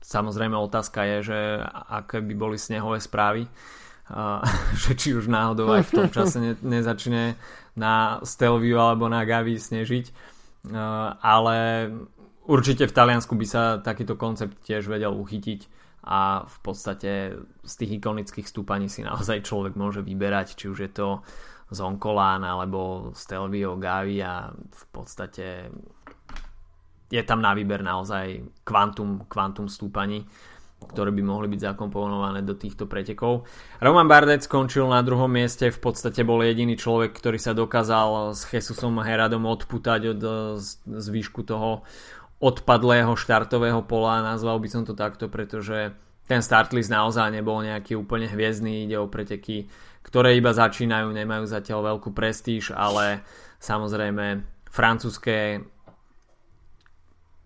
Samozrejme 0.03 0.57
otázka 0.59 1.07
je, 1.07 1.17
že 1.31 1.39
aké 1.87 2.19
by 2.19 2.33
boli 2.35 2.57
snehové 2.59 2.99
správy, 2.99 3.47
eh, 3.47 4.39
že 4.83 4.91
či 4.97 5.15
už 5.15 5.31
náhodou 5.31 5.71
aj 5.71 5.87
v 5.87 5.93
tom 5.93 6.07
čase 6.17 6.37
ne, 6.41 6.53
nezačne 6.59 7.39
na 7.79 8.19
Stelviu 8.21 8.77
alebo 8.77 9.07
na 9.09 9.23
Gavi 9.25 9.57
snežiť. 9.57 10.33
Ale 11.19 11.55
určite 12.47 12.87
v 12.87 12.95
Taliansku 12.95 13.35
by 13.35 13.45
sa 13.47 13.63
takýto 13.83 14.15
koncept 14.15 14.63
tiež 14.63 14.87
vedel 14.87 15.11
uchytiť 15.11 15.67
a 16.03 16.43
v 16.43 16.57
podstate 16.59 17.11
z 17.63 17.73
tých 17.79 18.03
ikonických 18.03 18.47
stúpaní 18.47 18.91
si 18.91 19.03
naozaj 19.03 19.47
človek 19.47 19.79
môže 19.79 20.03
vyberať, 20.03 20.59
či 20.59 20.65
už 20.67 20.79
je 20.87 20.91
to 20.91 21.07
Zonkolán 21.71 22.43
alebo 22.43 23.11
Stelvio 23.15 23.79
Gavi 23.79 24.19
a 24.19 24.51
v 24.51 24.85
podstate 24.91 25.71
je 27.13 27.21
tam 27.21 27.45
na 27.45 27.53
výber 27.53 27.85
naozaj 27.85 28.41
kvantum, 28.65 29.29
kvantum 29.29 29.69
stúpaní 29.69 30.25
ktoré 30.83 31.15
by 31.15 31.23
mohli 31.23 31.47
byť 31.47 31.73
zakomponované 31.73 32.43
do 32.43 32.59
týchto 32.59 32.91
pretekov. 32.91 33.47
Roman 33.79 34.07
Bardet 34.07 34.43
skončil 34.43 34.83
na 34.91 34.99
druhom 34.99 35.31
mieste, 35.31 35.71
v 35.71 35.79
podstate 35.79 36.27
bol 36.27 36.43
jediný 36.43 36.75
človek, 36.75 37.15
ktorý 37.15 37.39
sa 37.39 37.55
dokázal 37.55 38.35
s 38.35 38.43
Jesusom 38.51 38.99
Heradom 38.99 39.47
odputať 39.47 40.01
od 40.11 40.21
zvýšku 40.83 41.47
toho 41.47 41.87
odpadlého 42.43 43.15
štartového 43.15 43.87
pola, 43.87 44.19
nazval 44.19 44.59
by 44.59 44.67
som 44.67 44.83
to 44.83 44.91
takto, 44.91 45.31
pretože 45.31 45.95
ten 46.27 46.43
start 46.43 46.75
list 46.75 46.91
naozaj 46.91 47.31
nebol 47.31 47.63
nejaký 47.63 47.95
úplne 47.95 48.27
hviezdný, 48.27 48.83
ide 48.83 48.99
o 48.99 49.07
preteky, 49.07 49.71
ktoré 50.03 50.35
iba 50.35 50.51
začínajú, 50.51 51.07
nemajú 51.15 51.47
zatiaľ 51.47 51.95
veľkú 51.95 52.11
prestíž, 52.11 52.75
ale 52.75 53.23
samozrejme 53.63 54.43
francúzske 54.67 55.63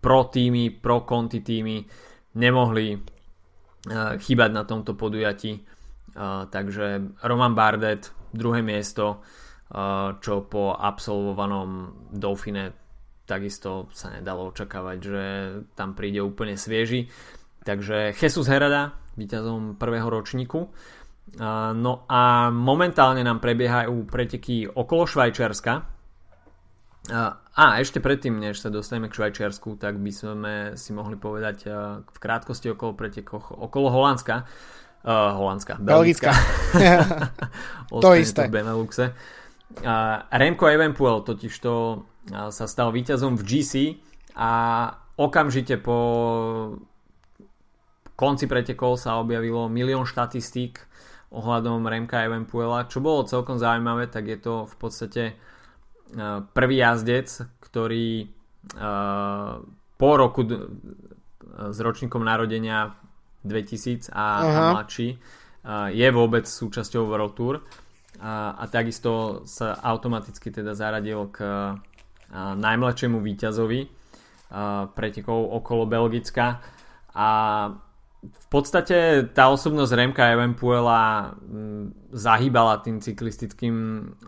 pro 0.02 0.30
týmy, 0.30 0.70
pro 0.78 1.02
konti 1.04 1.42
týmy 1.42 1.86
nemohli 2.38 2.98
chýbať 4.20 4.50
na 4.52 4.64
tomto 4.68 4.94
podujatí. 4.94 5.64
Takže 6.50 7.18
Roman 7.24 7.54
Bardet, 7.54 8.10
druhé 8.34 8.66
miesto, 8.66 9.22
čo 10.22 10.34
po 10.48 10.74
absolvovanom 10.74 11.94
Dauphine 12.12 12.74
takisto 13.28 13.92
sa 13.92 14.16
nedalo 14.16 14.50
očakávať, 14.56 14.98
že 15.04 15.24
tam 15.76 15.92
príde 15.94 16.24
úplne 16.24 16.56
svieži. 16.56 17.12
Takže 17.68 18.16
Jesus 18.16 18.48
Herada, 18.48 18.96
víťazom 19.20 19.76
prvého 19.76 20.08
ročníku. 20.08 20.72
No 21.76 21.94
a 22.08 22.48
momentálne 22.48 23.20
nám 23.20 23.44
prebiehajú 23.44 24.08
preteky 24.08 24.72
okolo 24.72 25.04
Švajčiarska, 25.04 25.97
a 27.08 27.80
ešte 27.80 28.04
predtým, 28.04 28.36
než 28.36 28.60
sa 28.60 28.68
dostaneme 28.68 29.08
k 29.08 29.16
Švajčiarsku, 29.16 29.80
tak 29.80 29.96
by 29.98 30.12
sme 30.12 30.54
si 30.76 30.92
mohli 30.92 31.16
povedať 31.16 31.72
v 32.04 32.18
krátkosti 32.20 32.76
okolo 32.76 32.94
pretekoch 33.00 33.56
okolo 33.56 33.88
Holandska. 33.92 34.44
Uh, 35.08 35.32
Holandska, 35.40 35.80
Belgická. 35.80 36.36
to 38.04 38.12
isté. 38.18 38.52
V 38.52 38.60
Beneluxe. 38.60 39.16
Uh, 39.80 40.26
Remco 40.28 40.68
Evenpuel 40.68 41.24
totiž 41.24 41.54
to 41.64 42.04
uh, 42.34 42.52
sa 42.52 42.66
stal 42.68 42.92
víťazom 42.92 43.40
v 43.40 43.44
GC 43.46 43.74
a 44.36 44.52
okamžite 45.16 45.80
po 45.80 45.98
konci 48.20 48.52
pretekov 48.52 49.00
sa 49.00 49.16
objavilo 49.22 49.72
milión 49.72 50.04
štatistík 50.04 50.84
ohľadom 51.32 51.88
Remka 51.88 52.28
Evenpuela. 52.28 52.90
Čo 52.92 53.00
bolo 53.00 53.24
celkom 53.24 53.56
zaujímavé, 53.56 54.12
tak 54.12 54.28
je 54.28 54.40
to 54.44 54.68
v 54.68 54.76
podstate 54.76 55.24
Eh, 55.34 55.57
prvý 56.54 56.76
jazdec, 56.80 57.28
ktorý 57.60 58.24
eh, 58.24 59.54
po 59.98 60.12
roku 60.14 60.42
s 61.58 61.78
ročníkom 61.82 62.22
narodenia 62.22 62.94
2000 63.42 64.14
a, 64.14 64.16
a 64.16 64.26
mladší 64.78 65.18
je 65.92 66.08
vôbec 66.14 66.46
súčasťou 66.48 67.10
World 67.10 67.34
Tour. 67.34 67.56
A, 68.22 68.56
a 68.56 68.64
takisto 68.70 69.44
sa 69.50 69.76
automaticky 69.82 70.54
teda 70.54 70.78
zaradil 70.78 71.28
k 71.34 71.44
najmladšiemu 72.34 73.20
víťazovi 73.20 73.90
pretekov 74.96 75.40
okolo 75.60 75.84
Belgicka. 75.90 76.62
A 77.18 77.30
v 78.28 78.48
podstate 78.52 79.30
tá 79.32 79.52
osobnosť 79.52 79.92
Remka 79.96 80.24
Evenpuela 80.32 81.34
mm, 81.36 82.12
zahýbala 82.16 82.80
tým 82.84 83.00
cyklistickým 83.04 83.76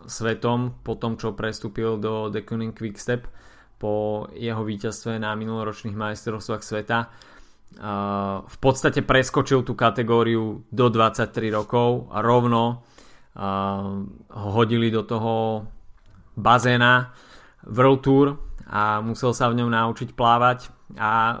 svetom 0.04 0.80
po 0.84 0.96
tom, 0.96 1.16
čo 1.16 1.36
prestúpil 1.36 1.96
do 2.00 2.28
The 2.28 2.44
Quick 2.44 2.76
Quickstep 2.76 3.28
po 3.80 4.28
jeho 4.36 4.60
víťazstve 4.60 5.16
na 5.16 5.32
minuloročných 5.32 5.96
majstrovstvách 5.96 6.60
sveta. 6.60 7.08
V 8.44 8.56
podstate 8.60 9.00
preskočil 9.00 9.64
tú 9.64 9.72
kategóriu 9.72 10.68
do 10.68 10.86
23 10.92 11.48
rokov 11.48 12.12
a 12.12 12.20
rovno 12.20 12.84
ho 13.40 14.48
hodili 14.52 14.92
do 14.92 15.00
toho 15.08 15.64
bazéna 16.36 17.16
World 17.72 18.00
Tour 18.04 18.26
a 18.68 19.00
musel 19.00 19.32
sa 19.32 19.48
v 19.48 19.64
ňom 19.64 19.70
naučiť 19.72 20.12
plávať 20.12 20.68
a 21.00 21.40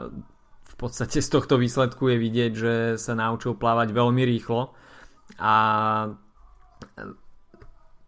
podstate 0.80 1.20
z 1.20 1.28
tohto 1.28 1.60
výsledku 1.60 2.08
je 2.08 2.16
vidieť, 2.16 2.52
že 2.56 2.74
sa 2.96 3.12
naučil 3.12 3.52
plávať 3.60 3.92
veľmi 3.92 4.24
rýchlo. 4.24 4.72
A 5.36 5.54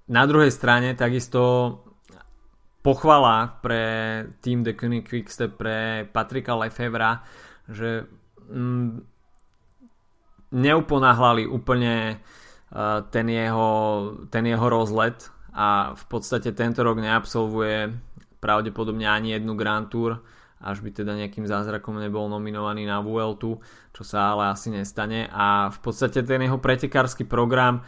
na 0.09 0.23
druhej 0.25 0.49
strane 0.49 0.97
takisto 0.97 1.41
pochvala 2.81 3.61
pre 3.61 3.85
tým 4.41 4.65
The 4.65 4.73
Koenig 4.73 5.05
Quickstep 5.05 5.61
pre 5.61 6.09
Patrika 6.09 6.57
Lefevra, 6.57 7.21
že 7.69 8.09
mm, 8.49 9.05
neuponáhlali 10.53 11.45
úplne 11.47 12.19
uh, 12.19 13.05
ten, 13.13 13.29
jeho, 13.29 13.71
ten 14.33 14.49
jeho 14.49 14.67
rozlet 14.67 15.29
a 15.53 15.93
v 15.93 16.05
podstate 16.09 16.57
tento 16.57 16.81
rok 16.81 16.99
neabsolvuje 16.99 17.93
pravdepodobne 18.43 19.07
ani 19.07 19.39
jednu 19.39 19.55
Grand 19.55 19.87
Tour 19.87 20.19
až 20.63 20.81
by 20.81 20.95
teda 20.95 21.19
nejakým 21.19 21.45
zázrakom 21.45 21.99
nebol 21.99 22.31
nominovaný 22.31 22.87
na 22.87 23.03
Vueltu, 23.03 23.59
čo 23.91 24.03
sa 24.07 24.33
ale 24.33 24.55
asi 24.55 24.71
nestane. 24.71 25.27
A 25.29 25.69
v 25.75 25.79
podstate 25.83 26.23
ten 26.23 26.41
jeho 26.41 26.63
pretekársky 26.63 27.27
program 27.27 27.83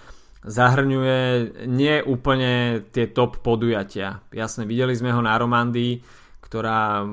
zahrňuje 0.44 1.18
nie 1.70 2.04
úplne 2.04 2.84
tie 2.92 3.08
top 3.08 3.40
podujatia. 3.40 4.20
Jasne, 4.28 4.68
videli 4.68 4.92
sme 4.92 5.14
ho 5.14 5.24
na 5.24 5.38
Romandii, 5.40 6.04
ktorá 6.44 7.06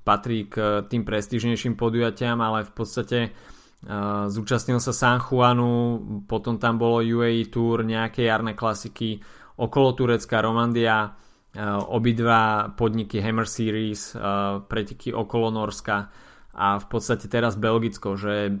patrí 0.00 0.48
k 0.48 0.88
tým 0.88 1.04
prestížnejším 1.04 1.76
podujatiam, 1.76 2.40
ale 2.40 2.64
v 2.64 2.72
podstate 2.72 3.18
uh, 3.28 4.26
zúčastnil 4.32 4.80
sa 4.80 4.96
San 4.96 5.20
Juanu, 5.20 6.00
potom 6.24 6.56
tam 6.56 6.80
bolo 6.80 7.04
UAE 7.04 7.52
Tour, 7.52 7.84
nejaké 7.84 8.24
jarné 8.24 8.56
klasiky, 8.56 9.20
okolo 9.60 9.92
Turecka, 9.92 10.40
Romandia, 10.40 11.12
obidva 11.58 12.70
podniky 12.78 13.18
Hammer 13.18 13.46
Series, 13.48 14.14
eh, 14.14 14.20
preteky 14.62 15.10
okolo 15.10 15.50
Norska 15.50 16.06
a 16.54 16.78
v 16.78 16.86
podstate 16.86 17.26
teraz 17.26 17.58
Belgicko, 17.58 18.14
že 18.14 18.54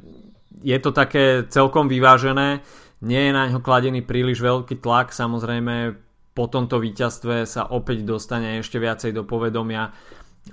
je 0.62 0.78
to 0.82 0.90
také 0.90 1.46
celkom 1.46 1.86
vyvážené, 1.86 2.66
nie 3.06 3.22
je 3.30 3.32
na 3.32 3.46
ňo 3.46 3.62
kladený 3.62 4.02
príliš 4.02 4.42
veľký 4.42 4.82
tlak, 4.82 5.14
samozrejme 5.14 5.94
po 6.34 6.44
tomto 6.50 6.82
víťazstve 6.82 7.46
sa 7.46 7.70
opäť 7.70 8.02
dostane 8.02 8.58
ešte 8.58 8.82
viacej 8.82 9.14
do 9.14 9.22
povedomia 9.22 9.94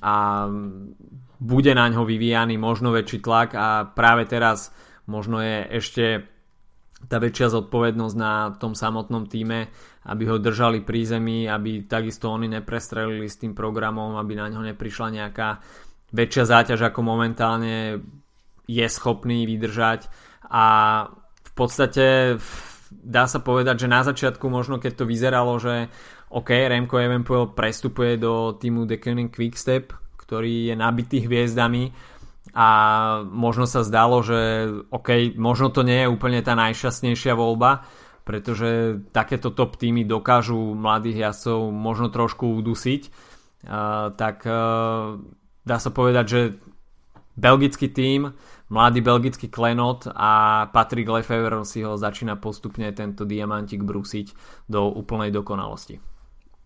a 0.01 0.45
bude 1.37 1.71
na 1.73 1.85
ňo 1.89 2.05
vyvíjaný 2.05 2.57
možno 2.57 2.93
väčší 2.93 3.21
tlak 3.21 3.53
a 3.57 3.85
práve 3.89 4.29
teraz 4.29 4.73
možno 5.09 5.41
je 5.41 5.65
ešte 5.73 6.03
tá 7.05 7.21
väčšia 7.21 7.53
zodpovednosť 7.53 8.15
na 8.17 8.57
tom 8.57 8.73
samotnom 8.73 9.29
týme, 9.29 9.69
aby 10.09 10.23
ho 10.33 10.41
držali 10.41 10.81
pri 10.81 11.05
zemi, 11.05 11.45
aby 11.45 11.85
takisto 11.85 12.33
oni 12.33 12.49
neprestrelili 12.49 13.29
s 13.29 13.37
tým 13.37 13.53
programom, 13.53 14.17
aby 14.17 14.33
na 14.33 14.49
ňo 14.49 14.65
neprišla 14.73 15.07
nejaká 15.13 15.61
väčšia 16.09 16.43
záťaž, 16.49 16.89
ako 16.89 17.05
momentálne 17.05 18.01
je 18.65 18.87
schopný 18.89 19.45
vydržať. 19.45 20.09
A 20.49 20.65
v 21.45 21.51
podstate 21.53 22.35
dá 22.89 23.29
sa 23.29 23.39
povedať, 23.45 23.85
že 23.85 23.93
na 23.93 24.01
začiatku 24.01 24.49
možno 24.49 24.81
keď 24.81 25.03
to 25.03 25.05
vyzeralo, 25.05 25.53
že 25.61 25.93
OK, 26.33 26.49
Remco 26.49 26.97
Evenpoel 26.99 27.53
prestupuje 27.55 28.19
do 28.19 28.57
týmu 28.57 28.83
The 28.89 28.97
Koenig 28.99 29.31
Quickstep, 29.31 29.95
ktorý 30.19 30.73
je 30.73 30.75
nabitý 30.75 31.23
hviezdami, 31.23 32.16
a 32.57 32.67
možno 33.29 33.69
sa 33.69 33.85
zdalo, 33.85 34.25
že 34.25 34.65
OK, 34.89 35.37
možno 35.37 35.69
to 35.69 35.85
nie 35.85 36.01
je 36.01 36.09
úplne 36.09 36.41
tá 36.41 36.57
najšťastnejšia 36.57 37.37
voľba, 37.37 37.85
pretože 38.25 38.97
takéto 39.13 39.53
top 39.53 39.77
týmy 39.77 40.09
dokážu 40.09 40.57
mladých 40.73 41.29
jazdcov 41.29 41.69
možno 41.69 42.09
trošku 42.09 42.57
udusiť, 42.57 43.01
uh, 43.69 44.09
tak 44.17 44.41
uh, 44.49 45.21
dá 45.69 45.77
sa 45.77 45.93
povedať, 45.93 46.25
že 46.25 46.41
belgický 47.37 47.93
tým, 47.93 48.33
mladý 48.73 49.05
belgický 49.05 49.53
klenot 49.53 50.09
a 50.09 50.65
Patrick 50.73 51.05
Lefevre 51.05 51.61
si 51.61 51.85
ho 51.85 51.93
začína 51.93 52.41
postupne 52.41 52.89
tento 52.89 53.21
diamantik 53.21 53.85
brúsiť 53.85 54.33
do 54.65 54.89
úplnej 54.89 55.29
dokonalosti. 55.29 56.01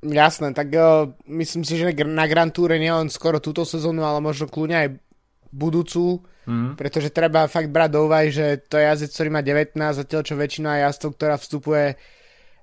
Jasné, 0.07 0.55
tak 0.55 0.71
uh, 0.71 1.11
myslím 1.27 1.67
si, 1.67 1.75
že 1.75 1.91
na 2.07 2.31
Grand 2.31 2.55
Tour 2.55 2.79
nie 2.79 2.89
len 2.89 3.11
skoro 3.11 3.43
túto 3.43 3.67
sezónu, 3.67 4.07
ale 4.07 4.23
možno 4.23 4.47
kľúňa 4.47 4.87
aj 4.87 5.10
budúcu, 5.51 6.23
mm. 6.47 6.79
pretože 6.79 7.11
treba 7.11 7.51
fakt 7.51 7.69
brať 7.69 7.89
do 7.91 7.99
úvahy, 8.07 8.31
že 8.31 8.63
to 8.65 8.79
je 8.79 8.87
jazdec, 8.87 9.11
ktorý 9.11 9.29
má 9.29 9.41
19, 9.43 9.75
zatiaľ 9.77 10.21
čo 10.23 10.35
väčšina 10.39 10.83
jazdcov, 10.87 11.09
ktorá 11.15 11.35
vstupuje 11.35 11.85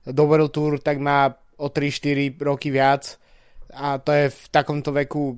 do 0.08 0.22
World 0.24 0.52
Tour, 0.52 0.80
tak 0.80 0.96
má 0.98 1.28
o 1.60 1.68
3-4 1.68 2.40
roky 2.40 2.72
viac 2.72 3.20
a 3.74 4.00
to 4.00 4.10
je 4.16 4.32
v 4.32 4.40
takomto 4.48 4.90
veku 4.90 5.36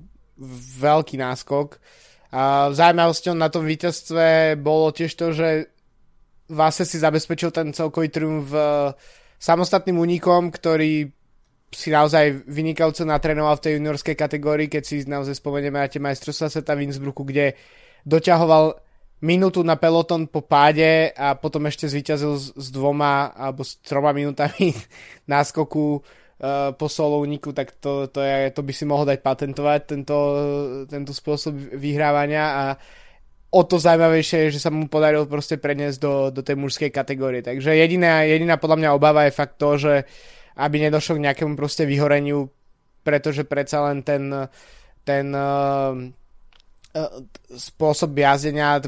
veľký 0.80 1.18
náskok. 1.18 1.76
A 2.30 2.70
zaujímavosťou 2.70 3.34
na 3.34 3.50
tom 3.50 3.66
víťazstve 3.66 4.54
bolo 4.62 4.94
tiež 4.94 5.12
to, 5.18 5.34
že 5.34 5.66
Vase 6.50 6.82
si 6.82 6.98
zabezpečil 6.98 7.54
ten 7.54 7.70
celkový 7.70 8.10
triumf 8.10 8.50
samostatným 9.38 10.02
únikom, 10.02 10.50
ktorý 10.50 11.06
si 11.70 11.88
naozaj 11.94 12.50
vynikajúco 12.50 13.06
natrénoval 13.06 13.54
v 13.58 13.64
tej 13.64 13.72
juniorskej 13.78 14.16
kategórii, 14.18 14.66
keď 14.66 14.82
si 14.82 15.06
naozaj 15.06 15.38
spomenieme 15.38 15.78
na 15.78 15.86
tie 15.86 16.02
majstrovstvá 16.02 16.50
sveta 16.50 16.74
v 16.74 16.90
Innsbrucku, 16.90 17.22
kde 17.22 17.54
doťahoval 18.02 18.74
minútu 19.22 19.62
na 19.62 19.78
peloton 19.78 20.26
po 20.26 20.42
páde 20.42 21.14
a 21.14 21.38
potom 21.38 21.68
ešte 21.70 21.86
zvíťazil 21.86 22.34
s, 22.34 22.50
s 22.56 22.66
dvoma 22.74 23.30
alebo 23.30 23.62
s 23.62 23.78
troma 23.84 24.10
minútami 24.10 24.74
náskoku 25.32 26.00
uh, 26.00 26.74
po 26.74 26.86
solovníku, 26.90 27.54
tak 27.54 27.78
to, 27.78 28.10
to, 28.10 28.18
je, 28.18 28.50
to 28.50 28.60
by 28.66 28.72
si 28.74 28.84
mohol 28.88 29.06
dať 29.06 29.22
patentovať, 29.22 29.80
tento, 29.86 30.16
tento 30.90 31.12
spôsob 31.14 31.54
vyhrávania 31.54 32.44
a 32.50 32.64
o 33.54 33.62
to 33.62 33.78
zaujímavejšie 33.78 34.48
je, 34.48 34.58
že 34.58 34.62
sa 34.62 34.74
mu 34.74 34.90
podarilo 34.90 35.28
proste 35.30 35.54
preniesť 35.54 35.98
do, 36.02 36.14
do 36.34 36.42
tej 36.42 36.56
mužskej 36.58 36.90
kategórie. 36.90 37.46
Takže 37.46 37.78
jediná, 37.78 38.26
jediná 38.26 38.58
podľa 38.58 38.78
mňa 38.78 38.90
obava 38.96 39.26
je 39.28 39.36
fakt 39.36 39.58
to, 39.58 39.76
že 39.76 39.94
uh, 40.02 40.39
aby 40.56 40.76
nedošlo 40.82 41.18
k 41.18 41.24
nejakému 41.30 41.54
proste 41.54 41.86
vyhoreniu, 41.86 42.50
pretože 43.04 43.44
predsa 43.44 43.86
len 43.90 44.02
ten, 44.02 44.30
ten 45.06 45.26
uh, 45.30 45.94
spôsob 47.54 48.18
jazdenia, 48.18 48.82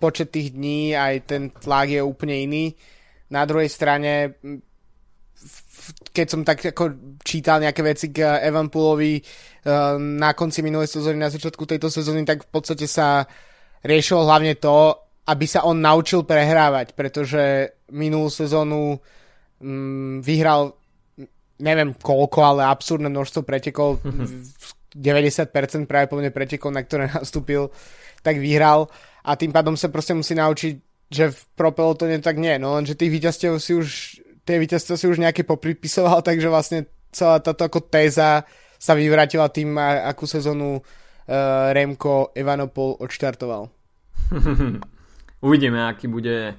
počet 0.00 0.32
tých 0.32 0.56
dní, 0.56 0.96
aj 0.96 1.14
ten 1.28 1.42
tlak 1.52 1.92
je 1.92 2.00
úplne 2.00 2.36
iný. 2.48 2.64
Na 3.28 3.44
druhej 3.44 3.68
strane, 3.68 4.40
keď 6.12 6.26
som 6.28 6.40
tak 6.44 6.72
ako 6.72 7.16
čítal 7.24 7.60
nejaké 7.60 7.80
veci 7.84 8.12
k 8.12 8.40
Evanpoolovi 8.40 9.20
na 9.98 10.30
konci 10.32 10.60
minulej 10.60 10.90
sezóny, 10.90 11.16
na 11.20 11.32
začiatku 11.32 11.64
tejto 11.64 11.88
sezóny, 11.88 12.24
tak 12.26 12.44
v 12.44 12.50
podstate 12.50 12.84
sa 12.88 13.24
riešilo 13.84 14.26
hlavne 14.26 14.56
to, 14.58 14.96
aby 15.28 15.46
sa 15.46 15.62
on 15.62 15.78
naučil 15.78 16.26
prehrávať, 16.26 16.98
pretože 16.98 17.70
minulú 17.94 18.26
sezónu 18.26 18.98
mm, 19.62 20.18
vyhral 20.18 20.81
neviem 21.58 21.92
koľko, 21.96 22.38
ale 22.40 22.68
absurdné 22.68 23.08
množstvo 23.12 23.42
pretekov, 23.42 24.00
90% 24.92 25.88
práve 25.88 26.06
po 26.08 26.20
mne 26.20 26.32
pretekov, 26.32 26.72
na 26.72 26.84
ktoré 26.84 27.08
nastúpil, 27.16 27.72
tak 28.20 28.38
vyhral. 28.38 28.88
A 29.22 29.36
tým 29.38 29.50
pádom 29.50 29.74
sa 29.78 29.88
proste 29.88 30.12
musí 30.12 30.36
naučiť, 30.36 30.74
že 31.12 31.28
v 31.28 31.40
pelotone 31.56 32.16
tak 32.24 32.40
nie, 32.40 32.56
no 32.56 32.72
lenže 32.76 32.96
tých 32.96 33.12
víťazstiev 33.12 33.60
si 33.60 33.76
už 33.76 33.86
tie 34.42 34.56
víťazstva 34.58 34.96
si 34.98 35.06
už 35.06 35.22
nejaké 35.22 35.46
popripisoval, 35.46 36.22
takže 36.28 36.48
vlastne 36.48 36.78
celá 37.12 37.38
táto 37.38 37.68
ako 37.68 37.84
téza 37.86 38.42
sa 38.82 38.92
vyvratila 38.98 39.46
tým, 39.52 39.78
akú 39.78 40.26
sezónu 40.26 40.82
uh, 40.82 40.82
Remko 41.70 42.34
Evanopol 42.34 42.98
odštartoval. 42.98 43.70
Uvidíme, 45.46 45.86
aký 45.86 46.10
bude 46.10 46.58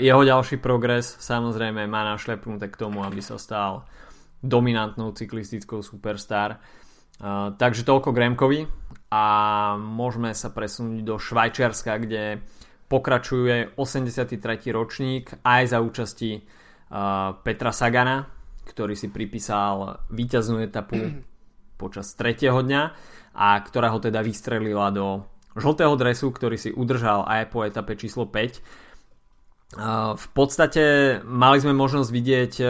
jeho 0.00 0.22
ďalší 0.24 0.56
progres. 0.58 1.20
Samozrejme 1.20 1.84
má 1.84 2.02
našlepnuté 2.16 2.72
k 2.72 2.80
tomu, 2.80 3.04
aby 3.04 3.20
sa 3.20 3.36
stal 3.36 3.84
dominantnou 4.40 5.12
cyklistickou 5.12 5.84
superstar. 5.84 6.62
Takže 7.58 7.82
toľko 7.82 8.14
Gremkovi 8.14 8.64
a 9.10 9.24
môžeme 9.76 10.30
sa 10.32 10.54
presunúť 10.54 11.02
do 11.02 11.18
Švajčiarska, 11.18 11.92
kde 11.98 12.40
pokračuje 12.88 13.76
83. 13.76 14.38
ročník 14.72 15.36
aj 15.44 15.62
za 15.74 15.78
účasti 15.82 16.46
Petra 17.44 17.72
Sagana, 17.74 18.24
ktorý 18.64 18.96
si 18.96 19.12
pripísal 19.12 20.06
víťaznú 20.08 20.64
etapu 20.64 20.96
počas 21.80 22.14
tretieho 22.16 22.62
dňa 22.62 22.82
a 23.36 23.48
ktorá 23.60 23.92
ho 23.92 24.00
teda 24.00 24.24
vystrelila 24.24 24.88
do 24.94 25.26
žltého 25.58 25.92
dresu, 25.98 26.30
ktorý 26.30 26.56
si 26.56 26.70
udržal 26.70 27.26
aj 27.26 27.50
po 27.50 27.66
etape 27.66 27.98
číslo 27.98 28.30
5. 28.30 28.87
V 30.16 30.26
podstate 30.32 31.18
mali 31.28 31.60
sme 31.60 31.76
možnosť 31.76 32.08
vidieť 32.08 32.52
e, 32.60 32.66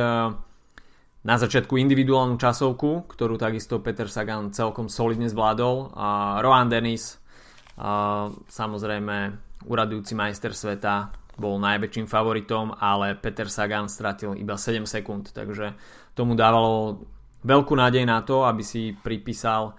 na 1.22 1.34
začiatku 1.38 1.78
individuálnu 1.78 2.34
časovku, 2.34 3.06
ktorú 3.06 3.38
takisto 3.38 3.78
Peter 3.78 4.10
Sagan 4.10 4.50
celkom 4.50 4.90
solidne 4.90 5.30
zvládol. 5.30 5.94
Rohan 6.42 6.66
Dennis, 6.66 7.22
samozrejme 8.50 9.16
uradujúci 9.70 10.18
majster 10.18 10.50
sveta, 10.50 11.14
bol 11.38 11.62
najväčším 11.62 12.10
favoritom, 12.10 12.74
ale 12.74 13.14
Peter 13.14 13.46
Sagan 13.46 13.86
stratil 13.86 14.34
iba 14.34 14.58
7 14.58 14.82
sekúnd, 14.82 15.30
takže 15.30 15.78
tomu 16.18 16.34
dávalo 16.34 17.06
veľkú 17.46 17.78
nádej 17.78 18.02
na 18.10 18.26
to, 18.26 18.42
aby 18.42 18.66
si 18.66 18.90
pripísal 18.90 19.78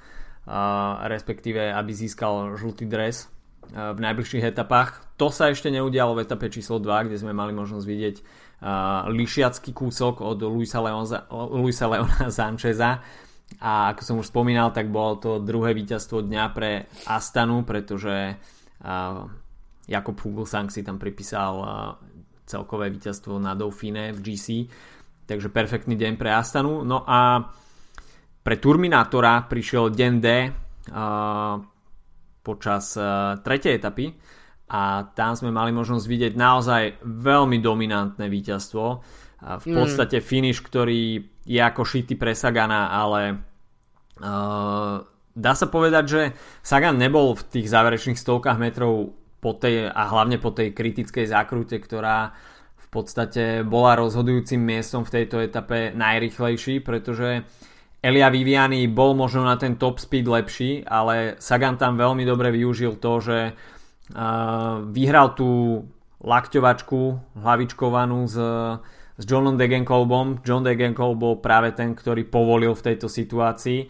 respektíve 1.05 1.70
aby 1.70 1.91
získal 1.93 2.57
žltý 2.57 2.89
dres 2.89 3.30
v 3.70 3.99
najbližších 4.01 4.49
etapách. 4.49 5.09
To 5.20 5.28
sa 5.28 5.51
ešte 5.51 5.67
neudialo 5.67 6.15
v 6.15 6.24
etape 6.24 6.47
číslo 6.47 6.80
2, 6.80 7.11
kde 7.11 7.20
sme 7.20 7.36
mali 7.36 7.51
možnosť 7.51 7.86
vidieť 7.86 8.15
lišiacký 9.11 9.76
kúsok 9.76 10.24
od 10.24 10.39
Luisa, 10.47 10.80
Leona, 10.80 12.32
Sancheza. 12.39 13.03
A 13.59 13.91
ako 13.91 14.01
som 14.05 14.15
už 14.24 14.32
spomínal, 14.32 14.72
tak 14.72 14.88
bolo 14.88 15.20
to 15.20 15.32
druhé 15.43 15.76
víťazstvo 15.76 16.24
dňa 16.24 16.43
pre 16.55 16.88
Astanu, 17.11 17.67
pretože 17.67 18.39
Jakob 19.89 20.15
Fuglsang 20.15 20.72
si 20.72 20.88
tam 20.88 20.95
pripísal 20.95 21.67
celkové 22.47 22.88
víťazstvo 22.88 23.38
na 23.43 23.53
Dauphine 23.59 24.15
v 24.15 24.20
GC, 24.24 24.47
takže 25.28 25.51
perfektný 25.51 25.99
deň 25.99 26.13
pre 26.15 26.32
Astanu. 26.32 26.88
No 26.88 27.03
a 27.03 27.43
pre 28.39 28.55
Turminátora 28.55 29.45
prišiel 29.45 29.93
deň 29.93 30.13
D 30.17 30.28
uh, 30.49 31.59
počas 32.41 32.97
uh, 32.97 33.38
tretej 33.43 33.78
etapy 33.78 34.09
a 34.70 35.09
tam 35.17 35.34
sme 35.34 35.49
mali 35.49 35.74
možnosť 35.74 36.05
vidieť 36.05 36.34
naozaj 36.38 37.01
veľmi 37.01 37.57
dominantné 37.57 38.30
víťazstvo. 38.30 38.86
V 39.39 39.65
mm. 39.65 39.76
podstate 39.76 40.22
mm. 40.22 40.26
finish, 40.26 40.61
ktorý 40.61 41.26
je 41.49 41.59
ako 41.59 41.82
šity 41.82 42.13
pre 42.13 42.38
Sagana, 42.38 42.93
ale 42.93 43.41
uh, 44.22 45.01
dá 45.34 45.53
sa 45.57 45.65
povedať, 45.65 46.03
že 46.05 46.22
Sagan 46.61 47.01
nebol 47.01 47.34
v 47.34 47.43
tých 47.49 47.67
záverečných 47.74 48.20
stovkách 48.22 48.61
metrov 48.61 49.17
po 49.41 49.57
tej, 49.57 49.89
a 49.89 50.03
hlavne 50.05 50.38
po 50.38 50.53
tej 50.53 50.76
kritickej 50.76 51.26
zákrute, 51.26 51.82
ktorá 51.82 52.38
v 52.78 52.88
podstate 52.93 53.65
bola 53.65 53.97
rozhodujúcim 53.97 54.61
miestom 54.61 55.01
v 55.01 55.24
tejto 55.24 55.41
etape 55.41 55.97
najrychlejší, 55.97 56.86
pretože 56.86 57.41
Elia 58.03 58.30
Viviani 58.30 58.86
bol 58.86 59.17
možno 59.17 59.47
na 59.47 59.57
ten 59.57 59.82
top 59.82 59.97
speed 59.97 60.30
lepší, 60.30 60.84
ale 60.86 61.39
Sagan 61.41 61.80
tam 61.80 61.97
veľmi 61.97 62.28
dobre 62.28 62.51
využil 62.51 62.99
to, 62.99 63.13
že 63.24 63.38
uh, 63.49 63.78
vyhral 64.89 65.28
tú 65.38 65.84
lakťovačku 66.20 67.01
hlavičkovanú 67.39 68.20
s, 68.28 68.38
s 69.16 69.24
Johnom 69.24 69.55
Degenkolbom. 69.55 70.43
John 70.43 70.66
Degenkolb 70.66 71.16
bol 71.16 71.36
práve 71.39 71.72
ten, 71.72 71.95
ktorý 71.95 72.28
povolil 72.28 72.76
v 72.76 72.86
tejto 72.91 73.07
situácii 73.07 73.88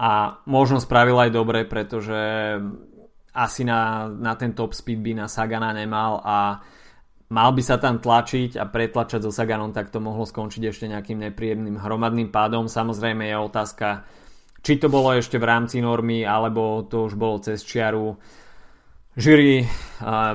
a 0.00 0.40
možno 0.48 0.80
spravil 0.80 1.20
aj 1.20 1.30
dobre, 1.32 1.68
pretože 1.68 2.16
asi 3.36 3.62
na, 3.68 4.08
na 4.08 4.32
ten 4.40 4.56
top 4.56 4.72
speed 4.72 5.04
by 5.04 5.12
na 5.12 5.26
Sagana 5.28 5.76
nemal 5.76 6.24
a 6.24 6.56
mal 7.28 7.50
by 7.52 7.62
sa 7.64 7.76
tam 7.76 8.00
tlačiť 8.00 8.56
a 8.56 8.64
pretlačať 8.64 9.20
so 9.26 9.34
Saganom, 9.34 9.74
tak 9.74 9.92
to 9.92 10.00
mohlo 10.00 10.24
skončiť 10.24 10.62
ešte 10.64 10.86
nejakým 10.88 11.20
nepríjemným 11.28 11.76
hromadným 11.76 12.32
pádom. 12.32 12.70
Samozrejme 12.70 13.28
je 13.28 13.36
otázka, 13.36 14.08
či 14.64 14.80
to 14.80 14.88
bolo 14.88 15.12
ešte 15.12 15.36
v 15.36 15.48
rámci 15.48 15.84
normy, 15.84 16.24
alebo 16.24 16.86
to 16.88 17.10
už 17.10 17.18
bolo 17.18 17.36
cez 17.42 17.60
čiaru. 17.60 18.16
Jury 19.16 19.64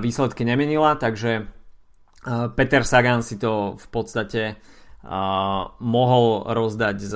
výsledky 0.02 0.42
nemenila, 0.42 0.98
takže 0.98 1.46
Peter 2.58 2.82
Sagan 2.82 3.22
si 3.22 3.38
to 3.38 3.78
v 3.78 3.88
podstate 3.94 4.58
mohol 5.86 6.26
rozdať 6.50 6.98
s 6.98 7.14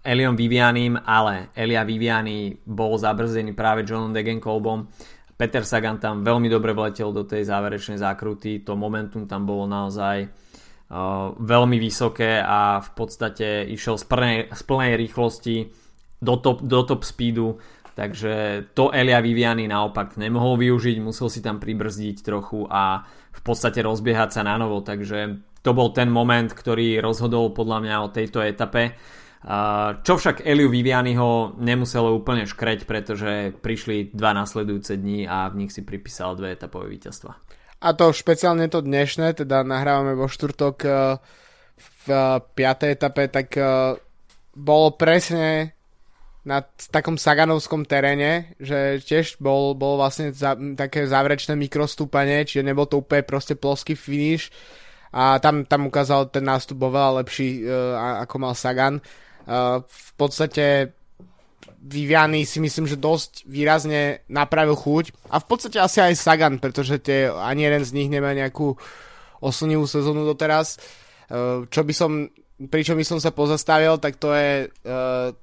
Eliom 0.00 0.36
Vivianim, 0.40 0.96
ale 0.96 1.52
Elia 1.52 1.84
Viviani 1.84 2.56
bol 2.64 2.96
zabrzdený 2.96 3.52
práve 3.52 3.84
Johnom 3.84 4.12
Degenkolbom. 4.12 4.88
Peter 5.36 5.64
Sagan 5.68 6.00
tam 6.00 6.24
veľmi 6.24 6.48
dobre 6.48 6.72
vletel 6.72 7.12
do 7.12 7.28
tej 7.28 7.44
záverečnej 7.44 8.00
zákruty, 8.00 8.64
to 8.64 8.72
momentum 8.72 9.28
tam 9.28 9.44
bolo 9.44 9.68
naozaj 9.68 10.32
veľmi 11.40 11.76
vysoké 11.76 12.40
a 12.40 12.80
v 12.80 12.90
podstate 12.96 13.68
išiel 13.68 14.00
z 14.00 14.04
plnej, 14.08 14.36
z 14.48 14.62
plnej 14.64 14.96
rýchlosti 14.96 15.56
do 16.20 16.36
top, 16.36 16.60
do 16.60 16.84
top 16.84 17.04
speedu, 17.04 17.56
takže 17.94 18.66
to 18.74 18.90
Elia 18.94 19.22
Viviani 19.22 19.66
naopak 19.66 20.18
nemohol 20.20 20.60
využiť, 20.60 20.96
musel 21.02 21.28
si 21.32 21.40
tam 21.40 21.58
pribrzdiť 21.58 22.22
trochu 22.22 22.66
a 22.68 23.04
v 23.30 23.40
podstate 23.40 23.80
rozbiehať 23.80 24.36
sa 24.36 24.42
na 24.42 24.58
novo, 24.58 24.82
takže 24.82 25.40
to 25.60 25.70
bol 25.76 25.92
ten 25.92 26.08
moment, 26.08 26.50
ktorý 26.50 26.98
rozhodol 27.04 27.52
podľa 27.52 27.78
mňa 27.84 27.96
o 28.04 28.12
tejto 28.12 28.40
etape 28.40 28.96
čo 30.04 30.20
však 30.20 30.44
Eliu 30.44 30.68
Vivianiho 30.68 31.56
nemuselo 31.56 32.12
úplne 32.12 32.44
škreť, 32.44 32.84
pretože 32.84 33.56
prišli 33.56 34.12
dva 34.12 34.36
nasledujúce 34.36 35.00
dní 35.00 35.24
a 35.24 35.48
v 35.48 35.64
nich 35.64 35.72
si 35.72 35.80
pripísal 35.80 36.36
dve 36.36 36.52
etapové 36.52 36.92
víťazstva. 36.92 37.32
A 37.80 37.88
to 37.96 38.12
špeciálne 38.12 38.68
to 38.68 38.84
dnešné, 38.84 39.40
teda 39.40 39.64
nahrávame 39.64 40.12
vo 40.12 40.28
štvrtok 40.28 40.76
e, 40.84 40.90
v 41.80 42.04
e, 42.12 42.24
piatej 42.52 42.90
etape, 42.92 43.32
tak 43.32 43.56
e, 43.56 43.96
bolo 44.52 44.92
presne 45.00 45.79
na 46.40 46.64
takom 46.88 47.20
saganovskom 47.20 47.84
teréne, 47.84 48.56
že 48.56 49.00
tiež 49.04 49.36
bol, 49.40 49.76
bol 49.76 50.00
vlastne 50.00 50.32
za, 50.32 50.56
také 50.78 51.04
záverečné 51.04 51.52
mikrostúpanie, 51.56 52.48
čiže 52.48 52.64
nebol 52.64 52.88
to 52.88 53.04
úplne 53.04 53.24
proste 53.24 53.56
ploský 53.56 53.92
finish 53.92 54.48
a 55.12 55.42
tam, 55.42 55.66
tam 55.66 55.90
ukázal 55.90 56.30
ten 56.30 56.46
nástup 56.46 56.80
bol 56.80 56.94
veľa 56.94 57.26
lepší 57.26 57.66
uh, 57.66 58.24
ako 58.24 58.34
mal 58.40 58.54
Sagan. 58.54 59.02
V 59.82 60.10
podstate 60.14 60.94
Viviany 61.80 62.44
si 62.44 62.60
myslím, 62.60 62.86
že 62.86 63.00
dosť 63.00 63.48
výrazne 63.48 64.22
napravil 64.30 64.76
chuť. 64.76 65.32
A 65.32 65.40
v 65.40 65.46
podstate 65.48 65.80
asi 65.80 65.98
aj 66.04 66.14
Sagan, 66.14 66.60
pretože 66.60 67.00
tie, 67.02 67.26
ani 67.26 67.66
jeden 67.66 67.82
z 67.82 67.94
nich 67.96 68.06
nemá 68.12 68.30
nejakú 68.36 68.76
oslnivú 69.40 69.88
sezónu 69.88 70.22
doteraz. 70.28 70.78
Čo 71.66 71.82
by 71.82 71.94
som, 71.96 72.28
pri 72.68 72.84
čom 72.84 73.00
by 73.00 73.02
som 73.02 73.18
sa 73.18 73.32
pozastavil, 73.32 73.96
tak 73.98 74.20
to 74.20 74.30
je 74.36 74.68
uh, 74.68 75.34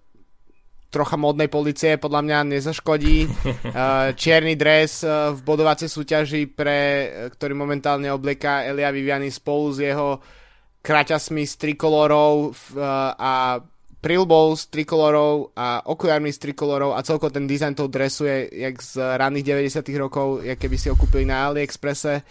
trocha 0.88 1.20
modnej 1.20 1.52
policie, 1.52 2.00
podľa 2.00 2.22
mňa 2.24 2.38
nezaškodí. 2.58 3.18
Uh, 3.28 4.12
čierny 4.22 4.56
dres 4.56 5.04
uh, 5.04 5.36
v 5.36 5.40
bodovacej 5.44 5.90
súťaži, 5.92 6.42
pre, 6.48 6.80
ktorý 7.36 7.54
momentálne 7.54 8.08
oblieká 8.12 8.64
Elia 8.64 8.92
Viviany 8.92 9.28
spolu 9.28 9.76
s 9.76 9.80
jeho 9.84 10.20
kraťasmi 10.82 11.44
z 11.44 11.54
trikolorov 11.60 12.56
a 13.20 13.60
prilbou 13.98 14.56
z 14.56 14.72
trikolorov 14.72 15.52
a 15.58 15.84
okuliarmi 15.84 16.32
z 16.32 16.48
trikolorov 16.48 16.96
a 16.96 17.04
celkovo 17.04 17.34
ten 17.34 17.44
dizajn 17.44 17.74
toho 17.76 17.90
dresu 17.92 18.24
je 18.24 18.38
jak 18.56 18.80
z 18.80 18.94
ranných 19.20 19.68
90 19.68 19.84
rokov, 20.00 20.48
jak 20.48 20.56
keby 20.56 20.78
si 20.78 20.88
ho 20.88 20.96
kúpili 20.96 21.28
na 21.28 21.52
AliExpresse. 21.52 22.24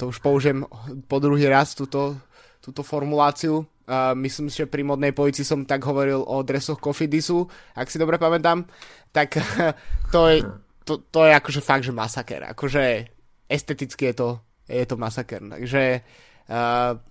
To 0.00 0.08
už 0.08 0.24
použijem 0.24 0.64
po 1.04 1.20
druhý 1.20 1.52
raz 1.52 1.76
túto, 1.76 2.16
túto 2.64 2.80
formuláciu. 2.80 3.66
Uh, 3.90 4.14
myslím 4.22 4.46
že 4.46 4.70
pri 4.70 4.86
modnej 4.86 5.10
polici 5.10 5.42
som 5.42 5.66
tak 5.66 5.82
hovoril 5.82 6.22
o 6.22 6.46
dresoch 6.46 6.78
Kofidisu, 6.78 7.50
ak 7.74 7.90
si 7.90 7.98
dobre 7.98 8.22
pamätám. 8.22 8.62
Tak 9.10 9.34
to 10.14 10.30
je, 10.30 10.46
to, 10.86 11.02
to 11.10 11.26
je 11.26 11.32
akože 11.34 11.58
fakt, 11.58 11.82
že 11.82 11.90
masaker. 11.90 12.54
Akože 12.54 13.10
esteticky 13.50 14.10
je 14.10 14.14
to, 14.14 14.28
je 14.70 14.86
to 14.86 14.94
masaker. 14.94 15.42
Takže 15.42 16.06
uh, 16.46 17.02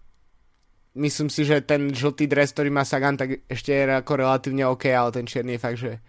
myslím 0.96 1.28
si, 1.28 1.44
že 1.44 1.68
ten 1.68 1.92
žltý 1.92 2.32
dres, 2.32 2.56
ktorý 2.56 2.72
má 2.72 2.88
Sagan, 2.88 3.20
tak 3.20 3.44
ešte 3.52 3.76
je 3.76 3.84
ako 4.00 4.14
relatívne 4.16 4.64
OK, 4.72 4.88
ale 4.88 5.12
ten 5.12 5.28
čierny 5.28 5.60
je 5.60 5.64
fakt, 5.64 5.80
že, 5.84 6.00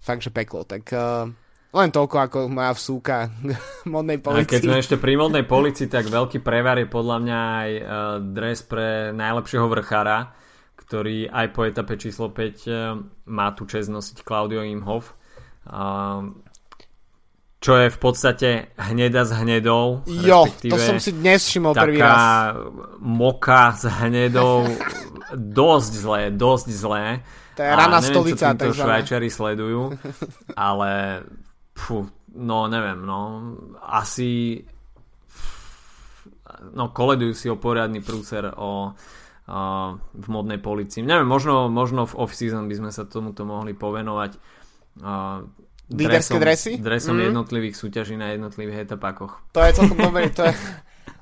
fakt, 0.00 0.24
že 0.24 0.32
peklo. 0.32 0.64
Tak 0.64 0.88
uh, 0.96 1.28
len 1.68 1.88
toľko 1.92 2.16
ako 2.16 2.38
moja 2.48 2.72
vsúka 2.72 3.28
modnej 3.94 4.18
policii. 4.18 4.48
A 4.48 4.52
keď 4.56 4.60
sme 4.64 4.80
ešte 4.80 4.96
pri 4.96 5.20
modnej 5.20 5.44
policii, 5.44 5.88
tak 5.88 6.08
veľký 6.08 6.40
prevar 6.40 6.80
je 6.80 6.88
podľa 6.88 7.16
mňa 7.20 7.38
aj 7.40 7.70
uh, 7.76 7.84
dres 8.24 8.64
pre 8.64 9.12
najlepšieho 9.12 9.68
vrchára, 9.68 10.32
ktorý 10.80 11.28
aj 11.28 11.46
po 11.52 11.68
etape 11.68 12.00
číslo 12.00 12.32
5 12.32 12.40
uh, 12.40 12.96
má 13.28 13.52
tu 13.52 13.68
čest 13.68 13.92
nosiť 13.92 14.24
Claudio 14.24 14.64
Imhoff. 14.64 15.12
Uh, 15.68 16.32
čo 17.58 17.74
je 17.74 17.90
v 17.90 17.98
podstate 17.98 18.50
hneda 18.78 19.26
s 19.26 19.34
hnedou. 19.34 20.06
Jo, 20.06 20.46
to 20.62 20.78
som 20.78 21.02
si 21.02 21.10
dnes 21.10 21.42
všimol 21.42 21.74
prvý 21.74 21.98
raz. 21.98 22.54
moka 23.02 23.74
s 23.74 23.82
hnedou, 23.82 24.62
dosť 25.34 25.92
zlé, 25.98 26.22
dosť 26.30 26.68
zlé. 26.70 27.04
To 27.58 27.60
je 27.66 27.70
rana 27.74 27.98
stolica. 27.98 28.54
To 28.54 28.70
Švajčari 28.70 29.26
sledujú, 29.26 29.90
ale 30.54 30.90
pfu, 31.78 32.10
no 32.34 32.66
neviem, 32.66 32.98
no 33.06 33.54
asi 33.86 34.66
no 36.74 36.90
koledujú 36.90 37.32
si 37.36 37.46
o 37.46 37.56
poriadny 37.56 38.02
prúser 38.02 38.50
o, 38.50 38.52
o 38.58 38.70
v 39.96 40.26
modnej 40.28 40.58
policii. 40.58 41.06
Neviem, 41.06 41.28
možno, 41.28 41.70
možno 41.70 42.04
v 42.04 42.18
off-season 42.18 42.66
by 42.66 42.74
sme 42.74 42.90
sa 42.90 43.06
tomuto 43.06 43.46
mohli 43.46 43.72
povenovať. 43.72 44.36
Uh, 44.98 45.46
Líderské 45.88 46.36
dresy? 46.36 46.76
Dresom 46.76 47.16
mm. 47.16 47.32
jednotlivých 47.32 47.74
súťaží 47.78 48.20
na 48.20 48.36
jednotlivých 48.36 48.90
etapakoch. 48.90 49.40
To 49.56 49.64
je 49.64 49.72
celkom 49.72 49.96
dobré, 49.96 50.28
to 50.28 50.44
je, 50.44 50.52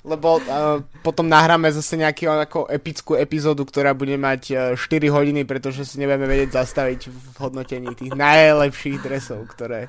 lebo 0.02 0.42
uh, 0.42 0.82
potom 1.06 1.30
nahráme 1.30 1.70
zase 1.70 1.94
nejakú 1.94 2.26
ako 2.26 2.66
epickú 2.66 3.14
epizódu, 3.14 3.62
ktorá 3.62 3.94
bude 3.94 4.18
mať 4.18 4.74
uh, 4.74 4.74
e, 4.74 5.06
4 5.06 5.06
hodiny, 5.10 5.46
pretože 5.46 5.86
si 5.86 6.02
nebudeme 6.02 6.26
vedieť 6.26 6.58
zastaviť 6.58 7.00
v 7.10 7.26
hodnotení 7.38 7.94
tých 7.94 8.14
najlepších 8.14 8.98
dresov, 9.02 9.46
ktoré... 9.46 9.86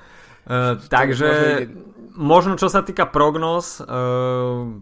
Uh, 0.47 0.79
takže 0.87 1.67
možno 2.15 2.55
čo 2.55 2.71
sa 2.71 2.81
týka 2.81 3.11
prognóz, 3.11 3.83
uh, 3.83 4.79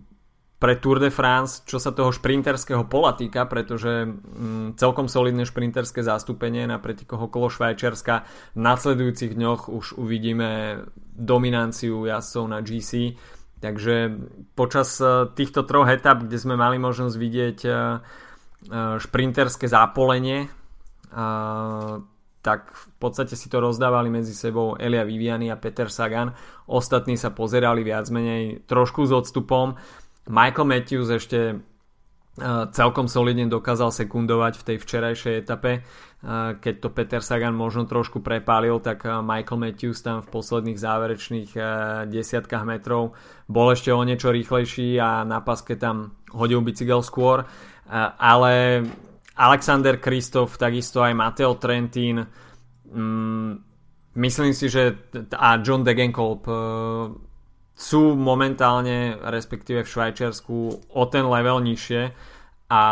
pre 0.55 0.80
Tour 0.80 1.03
de 1.03 1.11
France, 1.11 1.61
čo 1.68 1.78
sa 1.84 1.91
toho 1.91 2.16
šprinterského 2.16 2.88
pola 2.88 3.11
týka, 3.11 3.43
pretože 3.43 4.07
mm, 4.07 4.80
celkom 4.80 5.11
solidné 5.11 5.43
šprinterské 5.43 5.99
zastúpenie 5.99 6.63
na 6.63 6.80
pretikoch 6.80 7.28
okolo 7.28 7.51
Švajčiarska. 7.51 8.26
V 8.55 8.59
nasledujúcich 8.63 9.36
dňoch 9.36 9.68
už 9.68 9.99
uvidíme 9.99 10.82
dominanciu 11.13 12.07
jazdcov 12.07 12.43
na 12.47 12.63
GC. 12.63 13.20
Takže 13.59 14.16
počas 14.55 14.95
e, 14.97 15.28
týchto 15.36 15.68
troch 15.68 15.91
etap, 15.91 16.24
kde 16.24 16.38
sme 16.39 16.55
mali 16.55 16.80
možnosť 16.80 17.16
vidieť 17.20 17.59
šprinterské 18.97 19.70
zápolenie, 19.70 20.49
tak 22.46 22.70
v 22.70 22.86
podstate 23.02 23.34
si 23.34 23.50
to 23.50 23.58
rozdávali 23.58 24.14
medzi 24.14 24.38
sebou 24.38 24.78
Elia 24.78 25.02
Viviani 25.02 25.50
a 25.50 25.58
Peter 25.58 25.89
Sagan. 25.89 26.30
Ostatní 26.70 27.18
sa 27.18 27.34
pozerali 27.34 27.82
viac 27.82 28.06
menej 28.14 28.70
trošku 28.70 29.02
s 29.02 29.10
odstupom. 29.10 29.74
Michael 30.30 30.70
Matthews 30.70 31.10
ešte 31.10 31.39
e, 31.50 31.56
celkom 32.70 33.10
solidne 33.10 33.50
dokázal 33.50 33.89
sekundovať 33.89 34.62
v 34.62 34.66
tej 34.70 34.78
včerajšej 34.78 35.36
etape. 35.41 35.72
E, 35.74 35.82
keď 36.62 36.74
to 36.86 36.93
Peter 36.93 37.22
Sagan 37.26 37.58
možno 37.58 37.89
trošku 37.89 38.22
prepálil, 38.22 38.78
tak 38.78 39.10
e, 39.10 39.18
Michael 39.26 39.66
Matthews 39.66 40.06
tam 40.06 40.22
v 40.22 40.30
posledných 40.30 40.78
záverečných 40.78 41.50
desiatkách 42.14 42.62
metrov 42.62 43.18
bol 43.50 43.74
ešte 43.74 43.89
o 43.89 44.06
niečo 44.06 44.30
rýchlejší 44.30 45.02
a 45.02 45.26
na 45.26 45.41
paske 45.41 45.74
tam 45.82 46.14
hodil 46.30 46.62
bicykel 46.62 47.02
skôr. 47.02 47.50
Ale 48.18 48.86
Alexander 49.36 50.00
Kristof, 50.00 50.56
takisto 50.56 51.04
aj 51.04 51.12
Mateo 51.12 51.60
Trentin, 51.60 52.24
mm, 52.88 53.52
myslím 54.16 54.52
si, 54.56 54.72
že 54.72 55.12
a 55.36 55.60
John 55.60 55.84
Degenkolb 55.84 56.48
sú 57.76 58.16
momentálne, 58.16 59.20
respektíve 59.20 59.84
v 59.84 59.92
Švajčiarsku, 59.92 60.56
o 60.96 61.04
ten 61.12 61.28
level 61.28 61.60
nižšie 61.60 62.02
a 62.72 62.84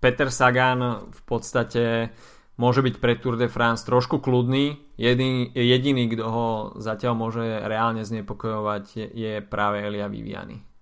Peter 0.00 0.28
Sagan 0.32 1.12
v 1.12 1.20
podstate 1.28 2.12
môže 2.56 2.80
byť 2.80 2.94
pre 3.00 3.16
Tour 3.20 3.36
de 3.36 3.48
France 3.48 3.84
trošku 3.84 4.20
kľudný. 4.20 4.96
Jediný, 4.96 5.52
jediný 5.52 6.08
kto 6.12 6.24
ho 6.28 6.48
zatiaľ 6.80 7.12
môže 7.16 7.44
reálne 7.44 8.04
znepokojovať, 8.04 8.84
je, 8.96 9.06
je 9.12 9.32
práve 9.44 9.80
Elia 9.80 10.08
Viviani. 10.08 10.73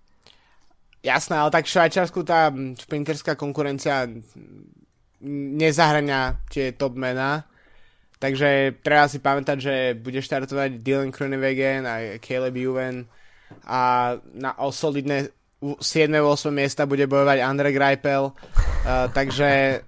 Jasné, 1.02 1.34
ale 1.34 1.50
tak 1.50 1.66
v 1.66 1.74
Švajčiarsku 1.74 2.22
tá 2.22 2.54
šprinterská 2.54 3.34
konkurencia 3.34 4.06
nezahrania 5.58 6.38
tie 6.50 6.74
top 6.74 6.94
mená 6.94 7.46
Takže 8.22 8.78
treba 8.86 9.10
si 9.10 9.18
pamätať, 9.18 9.56
že 9.58 9.74
bude 9.98 10.22
štartovať 10.22 10.78
Dylan 10.78 11.10
Kroenewegen 11.10 11.82
a 11.90 12.22
Caleb 12.22 12.54
Juven 12.54 13.02
a 13.66 14.14
na 14.38 14.54
o 14.62 14.70
solidné 14.70 15.26
7. 15.58 15.82
8. 15.82 16.54
miesta 16.54 16.86
bude 16.86 17.02
bojovať 17.10 17.42
Andre 17.42 17.74
Greipel. 17.74 18.30
Uh, 18.30 19.10
takže 19.18 19.82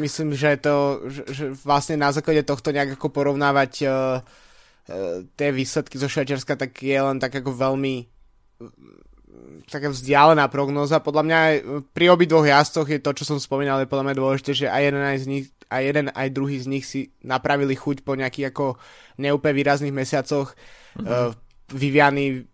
myslím, 0.00 0.32
že 0.32 0.56
to 0.64 1.04
že, 1.12 1.22
že 1.28 1.44
vlastne 1.60 2.00
na 2.00 2.08
základe 2.08 2.40
tohto 2.40 2.72
nejak 2.72 2.96
ako 2.96 3.12
porovnávať 3.12 3.72
uh, 3.84 3.92
uh, 3.92 5.20
tie 5.36 5.52
výsledky 5.52 6.00
zo 6.00 6.08
Švajčiarska, 6.08 6.56
tak 6.56 6.72
je 6.80 6.96
len 6.96 7.20
tak 7.20 7.36
ako 7.36 7.52
veľmi 7.52 8.08
taká 9.66 9.88
vzdialená 9.88 10.48
prognóza. 10.52 11.00
Podľa 11.00 11.22
mňa 11.24 11.40
pri 11.96 12.06
obidvoch 12.12 12.44
jazdoch 12.44 12.88
je 12.88 13.00
to, 13.00 13.16
čo 13.16 13.24
som 13.24 13.38
spomínal, 13.40 13.80
je 13.80 13.90
podľa 13.90 14.12
mňa 14.12 14.20
dôležité, 14.20 14.50
že 14.52 14.66
aj 14.68 14.82
jeden 14.82 15.02
aj 15.02 15.18
z 15.18 15.26
nich 15.28 15.46
a 15.72 15.76
jeden 15.80 16.06
aj 16.12 16.28
druhý 16.36 16.60
z 16.60 16.66
nich 16.68 16.84
si 16.84 17.00
napravili 17.24 17.72
chuť 17.72 18.04
po 18.04 18.12
nejakých 18.12 18.52
ako 18.52 18.76
neúplne 19.16 19.56
výrazných 19.56 19.94
mesiacoch. 19.94 20.52
Mm-hmm. 20.52 21.08
Uh, 21.08 21.32
Viviany 21.72 22.44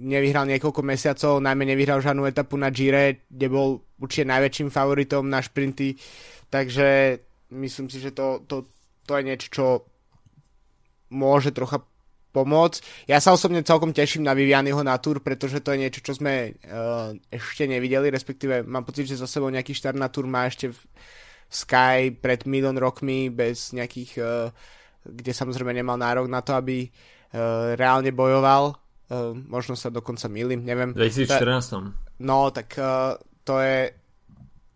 nevyhral 0.00 0.46
niekoľko 0.46 0.80
mesiacov, 0.86 1.42
najmä 1.42 1.66
nevyhral 1.66 2.00
žiadnu 2.00 2.24
etapu 2.24 2.54
na 2.56 2.70
Gire, 2.70 3.26
kde 3.26 3.46
bol 3.50 3.82
určite 3.98 4.30
najväčším 4.30 4.72
favoritom 4.72 5.28
na 5.28 5.42
šprinty, 5.44 5.98
takže 6.48 7.20
myslím 7.52 7.90
si, 7.92 8.00
že 8.00 8.14
to, 8.14 8.40
to, 8.46 8.70
to 9.04 9.12
je 9.18 9.22
niečo, 9.26 9.48
čo 9.50 9.66
môže 11.10 11.50
trocha 11.52 11.82
pomôcť. 12.30 13.10
Ja 13.10 13.18
sa 13.18 13.34
osobne 13.34 13.66
celkom 13.66 13.90
teším 13.90 14.22
na 14.22 14.34
Vivianyho 14.34 14.80
na 14.86 14.96
Tour, 15.02 15.18
pretože 15.18 15.58
to 15.62 15.74
je 15.74 15.82
niečo, 15.82 16.00
čo 16.00 16.14
sme 16.14 16.54
uh, 16.54 17.10
ešte 17.30 17.66
nevideli, 17.66 18.10
respektíve 18.10 18.62
mám 18.62 18.86
pocit, 18.86 19.10
že 19.10 19.18
za 19.18 19.26
sebou 19.26 19.50
nejaký 19.50 19.74
štart 19.74 19.98
na 19.98 20.06
Tour 20.06 20.30
má 20.30 20.46
ešte 20.46 20.70
v, 20.70 20.78
Sky 21.50 22.14
pred 22.14 22.46
milión 22.46 22.78
rokmi 22.78 23.26
bez 23.26 23.74
nejakých, 23.74 24.12
uh, 24.22 24.54
kde 25.02 25.34
samozrejme 25.34 25.74
nemal 25.74 25.98
nárok 25.98 26.30
na 26.30 26.46
to, 26.46 26.54
aby 26.54 26.86
uh, 26.86 27.74
reálne 27.74 28.14
bojoval. 28.14 28.78
Uh, 29.10 29.34
možno 29.34 29.74
sa 29.74 29.90
dokonca 29.90 30.30
milím, 30.30 30.62
neviem. 30.62 30.94
V 30.94 31.10
2014. 31.10 32.22
No, 32.22 32.54
tak 32.54 32.78
uh, 32.78 33.18
to 33.42 33.58
je... 33.58 33.90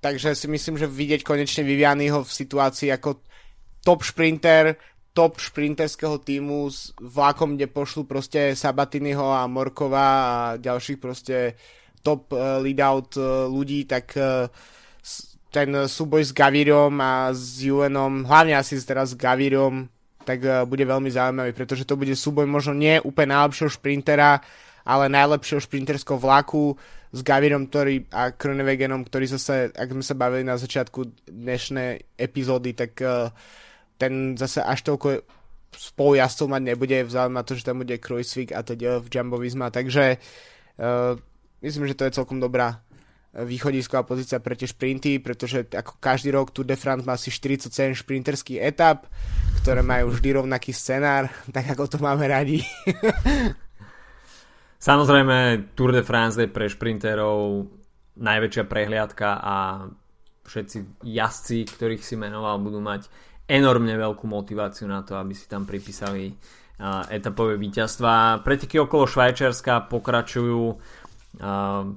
Takže 0.02 0.34
si 0.34 0.50
myslím, 0.50 0.74
že 0.74 0.90
vidieť 0.90 1.22
konečne 1.22 1.62
Vivianyho 1.62 2.26
v 2.26 2.32
situácii 2.42 2.90
ako 2.90 3.22
top 3.86 4.02
šprinter, 4.02 4.74
top 5.14 5.38
šprinterského 5.38 6.18
týmu 6.18 6.66
s 6.66 6.90
vlákom, 6.98 7.54
kde 7.54 7.70
pošlu 7.70 8.02
proste 8.04 8.58
Sabatiniho 8.58 9.22
a 9.22 9.46
Morkova 9.46 10.06
a 10.10 10.34
ďalších 10.58 10.98
proste 10.98 11.54
top 12.02 12.34
uh, 12.34 12.58
lead-out 12.58 13.14
uh, 13.16 13.46
ľudí, 13.46 13.86
tak 13.86 14.10
uh, 14.18 14.50
ten 15.54 15.70
súboj 15.86 16.26
s 16.26 16.34
Gavirom 16.34 16.98
a 16.98 17.30
s 17.30 17.62
Juvenom, 17.62 18.26
hlavne 18.26 18.58
asi 18.58 18.74
teraz 18.82 19.14
s 19.14 19.16
Gavirom, 19.16 19.86
tak 20.26 20.42
bude 20.66 20.82
veľmi 20.82 21.06
zaujímavý, 21.12 21.54
pretože 21.54 21.86
to 21.86 21.94
bude 21.94 22.10
súboj 22.10 22.48
možno 22.48 22.74
nie 22.74 22.98
úplne 22.98 23.38
najlepšieho 23.38 23.70
šprintera, 23.70 24.42
ale 24.82 25.06
najlepšieho 25.12 25.62
šprinterského 25.62 26.18
vlaku 26.18 26.74
s 27.14 27.22
Gavirom 27.22 27.70
ktorý, 27.70 28.10
a 28.10 28.34
Kronewegenom, 28.34 29.06
ktorý 29.06 29.38
zase, 29.38 29.70
ak 29.70 29.94
sme 29.94 30.02
sa 30.02 30.18
bavili 30.18 30.42
na 30.42 30.58
začiatku 30.58 31.30
dnešnej 31.30 32.18
epizódy, 32.18 32.74
tak 32.74 32.98
uh, 32.98 33.30
ten 33.98 34.34
zase 34.34 34.62
až 34.62 34.82
toľko 34.86 35.24
spolujazdcov 35.74 36.46
mať 36.46 36.62
nebude, 36.62 36.96
vzhľadom 37.06 37.34
na 37.34 37.42
to, 37.42 37.58
že 37.58 37.66
tam 37.66 37.82
bude 37.82 37.98
Kruisvik 37.98 38.54
a 38.54 38.62
teď 38.62 39.02
v 39.02 39.06
Jumbo 39.10 39.42
Visma, 39.42 39.74
takže 39.74 40.18
uh, 40.78 41.18
myslím, 41.62 41.90
že 41.90 41.98
to 41.98 42.06
je 42.06 42.16
celkom 42.16 42.38
dobrá 42.38 42.84
východisková 43.34 44.06
pozícia 44.06 44.38
pre 44.38 44.54
tie 44.54 44.70
šprinty, 44.70 45.18
pretože 45.18 45.66
ako 45.66 45.98
každý 45.98 46.30
rok 46.30 46.54
Tour 46.54 46.70
de 46.70 46.78
France 46.78 47.02
má 47.02 47.18
asi 47.18 47.34
47 47.34 47.98
šprinterských 47.98 48.62
etap, 48.62 49.10
ktoré 49.58 49.82
majú 49.82 50.14
vždy 50.14 50.38
rovnaký 50.38 50.70
scenár, 50.70 51.26
tak 51.54 51.66
ako 51.74 51.90
to 51.90 51.98
máme 51.98 52.22
radi. 52.30 52.62
Samozrejme, 54.78 55.72
Tour 55.74 55.90
de 55.90 56.06
France 56.06 56.38
je 56.38 56.46
pre 56.46 56.70
šprinterov 56.70 57.66
najväčšia 58.14 58.64
prehliadka 58.70 59.42
a 59.42 59.56
všetci 60.46 61.02
jazdci, 61.02 61.58
ktorých 61.66 62.04
si 62.04 62.14
menoval, 62.14 62.60
budú 62.62 62.78
mať 62.78 63.08
enormne 63.44 63.94
veľkú 63.96 64.24
motiváciu 64.24 64.88
na 64.88 65.04
to, 65.04 65.16
aby 65.20 65.36
si 65.36 65.44
tam 65.48 65.68
pripísali 65.68 66.32
etapové 67.12 67.54
víťazstva. 67.60 68.42
Preteky 68.42 68.82
okolo 68.82 69.06
Švajčiarska 69.06 69.86
pokračujú 69.86 70.62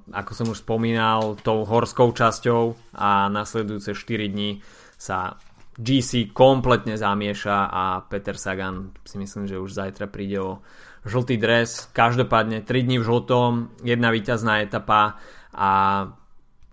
ako 0.09 0.31
som 0.33 0.47
už 0.49 0.65
spomínal, 0.65 1.37
tou 1.45 1.61
horskou 1.61 2.09
časťou 2.09 2.97
a 2.97 3.29
nasledujúce 3.29 3.93
4 3.93 4.33
dní 4.33 4.65
sa 4.97 5.37
GC 5.77 6.33
kompletne 6.33 6.97
zamieša 6.97 7.69
a 7.69 8.01
Peter 8.09 8.33
Sagan 8.33 8.97
si 9.05 9.21
myslím, 9.21 9.45
že 9.45 9.61
už 9.61 9.77
zajtra 9.77 10.09
príde 10.09 10.41
o 10.41 10.65
žltý 11.05 11.37
dres. 11.37 11.85
Každopádne 11.93 12.65
3 12.65 12.87
dní 12.89 12.97
v 12.97 13.05
žltom, 13.05 13.51
jedna 13.85 14.09
víťazná 14.09 14.65
etapa 14.65 15.21
a 15.53 15.71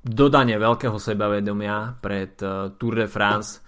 dodanie 0.01 0.57
veľkého 0.57 0.97
sebavedomia 0.97 2.01
pred 2.01 2.33
uh, 2.41 2.73
Tour 2.81 3.05
de 3.05 3.09
France 3.09 3.61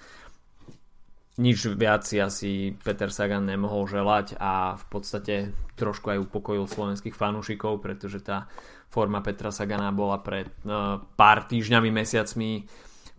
nič 1.36 1.68
viac 1.76 2.08
si 2.08 2.16
asi 2.16 2.72
Peter 2.80 3.12
Sagan 3.12 3.44
nemohol 3.44 3.84
želať 3.84 4.40
a 4.40 4.76
v 4.80 4.84
podstate 4.88 5.34
trošku 5.76 6.08
aj 6.08 6.24
upokojil 6.24 6.64
slovenských 6.64 7.12
fanúšikov, 7.12 7.84
pretože 7.84 8.24
tá 8.24 8.48
forma 8.88 9.20
Petra 9.20 9.52
Sagana 9.52 9.92
bola 9.92 10.24
pred 10.24 10.48
uh, 10.64 10.96
pár 11.18 11.44
týždňami, 11.44 11.92
mesiacmi 11.92 12.64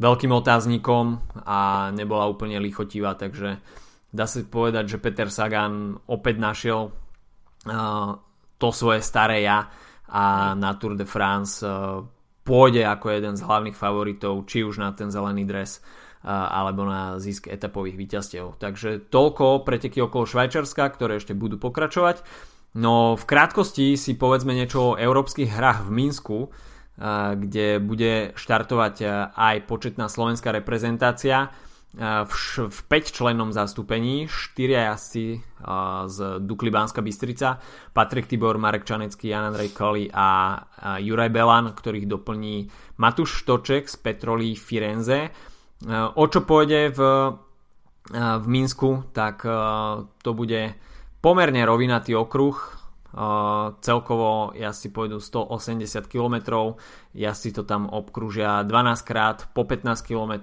veľkým 0.02 0.34
otáznikom 0.34 1.06
a 1.46 1.90
nebola 1.94 2.30
úplne 2.30 2.58
lichotivá, 2.58 3.14
takže 3.14 3.62
dá 4.10 4.26
sa 4.26 4.42
povedať, 4.42 4.98
že 4.98 5.02
Peter 5.02 5.30
Sagan 5.30 6.02
opäť 6.10 6.36
našiel 6.42 6.90
uh, 6.90 8.18
to 8.58 8.70
svoje 8.74 9.06
staré 9.06 9.46
ja 9.46 9.70
a 10.10 10.56
na 10.58 10.74
Tour 10.82 10.98
de 10.98 11.06
France 11.06 11.62
uh, 11.62 12.02
pôjde 12.42 12.82
ako 12.88 13.14
jeden 13.14 13.36
z 13.38 13.46
hlavných 13.46 13.78
favoritov, 13.78 14.48
či 14.50 14.66
už 14.66 14.82
na 14.82 14.96
ten 14.98 15.14
zelený 15.14 15.46
dres 15.46 15.84
alebo 16.28 16.84
na 16.84 17.24
zisk 17.24 17.48
etapových 17.48 17.96
víťazstiev. 17.96 18.60
Takže 18.60 19.08
toľko 19.08 19.64
preteky 19.64 20.04
okolo 20.04 20.28
Švajčarska, 20.28 20.84
ktoré 20.92 21.24
ešte 21.24 21.32
budú 21.32 21.56
pokračovať. 21.56 22.28
No 22.76 23.16
v 23.16 23.24
krátkosti 23.24 23.96
si 23.96 24.20
povedzme 24.20 24.52
niečo 24.52 24.94
o 24.94 24.98
európskych 25.00 25.48
hrách 25.48 25.88
v 25.88 25.92
Minsku, 25.96 26.40
kde 27.38 27.80
bude 27.80 28.34
štartovať 28.36 28.96
aj 29.34 29.56
početná 29.70 30.12
slovenská 30.12 30.52
reprezentácia 30.52 31.54
v, 31.98 32.34
v 32.70 32.80
5 32.92 33.16
členom 33.16 33.50
zastúpení, 33.50 34.30
4 34.30 34.94
jazdci 34.94 35.42
z 36.06 36.18
Dukly 36.44 36.70
Banska 36.70 37.02
Bystrica, 37.02 37.58
Patrik 37.94 38.28
Tibor, 38.30 38.62
Marek 38.62 38.86
Čanecký, 38.86 39.34
Jan 39.34 39.50
Andrej 39.50 39.74
Kali 39.74 40.06
a 40.14 40.62
Juraj 41.02 41.32
Belan, 41.34 41.74
ktorých 41.74 42.06
doplní 42.06 42.70
Matúš 43.02 43.42
Štoček 43.42 43.90
z 43.90 43.96
Petrolí 43.98 44.54
Firenze. 44.54 45.34
O 46.18 46.24
čo 46.26 46.42
pôjde 46.42 46.90
v, 46.90 47.00
v 48.16 48.46
Minsku, 48.50 49.14
tak 49.14 49.46
to 50.26 50.32
bude 50.34 50.74
pomerne 51.22 51.62
rovinatý 51.68 52.18
okruh, 52.18 52.58
celkovo 53.82 54.58
jazdci 54.58 54.90
pôjdu 54.94 55.18
180 55.22 56.06
km, 56.06 56.36
jazdci 57.14 57.50
to 57.54 57.62
tam 57.66 57.90
obkružia 57.90 58.62
12 58.66 59.02
krát 59.06 59.38
po 59.54 59.66
15 59.66 60.02
km, 60.02 60.34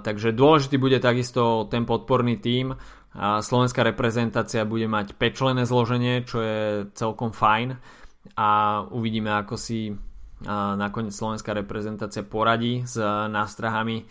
takže 0.00 0.36
dôležitý 0.36 0.76
bude 0.76 1.00
takisto 1.00 1.68
ten 1.68 1.84
podporný 1.88 2.36
tím. 2.40 2.76
Slovenská 3.16 3.80
reprezentácia 3.80 4.68
bude 4.68 4.84
mať 4.84 5.16
5 5.16 5.32
člené 5.32 5.62
zloženie, 5.64 6.28
čo 6.28 6.44
je 6.44 6.60
celkom 6.92 7.32
fajn. 7.32 7.72
A 8.36 8.82
uvidíme 8.92 9.32
ako 9.32 9.56
si 9.56 9.96
nakoniec 10.44 11.16
slovenská 11.16 11.56
reprezentácia 11.56 12.20
poradí 12.20 12.84
s 12.84 13.00
nástrahami 13.30 14.04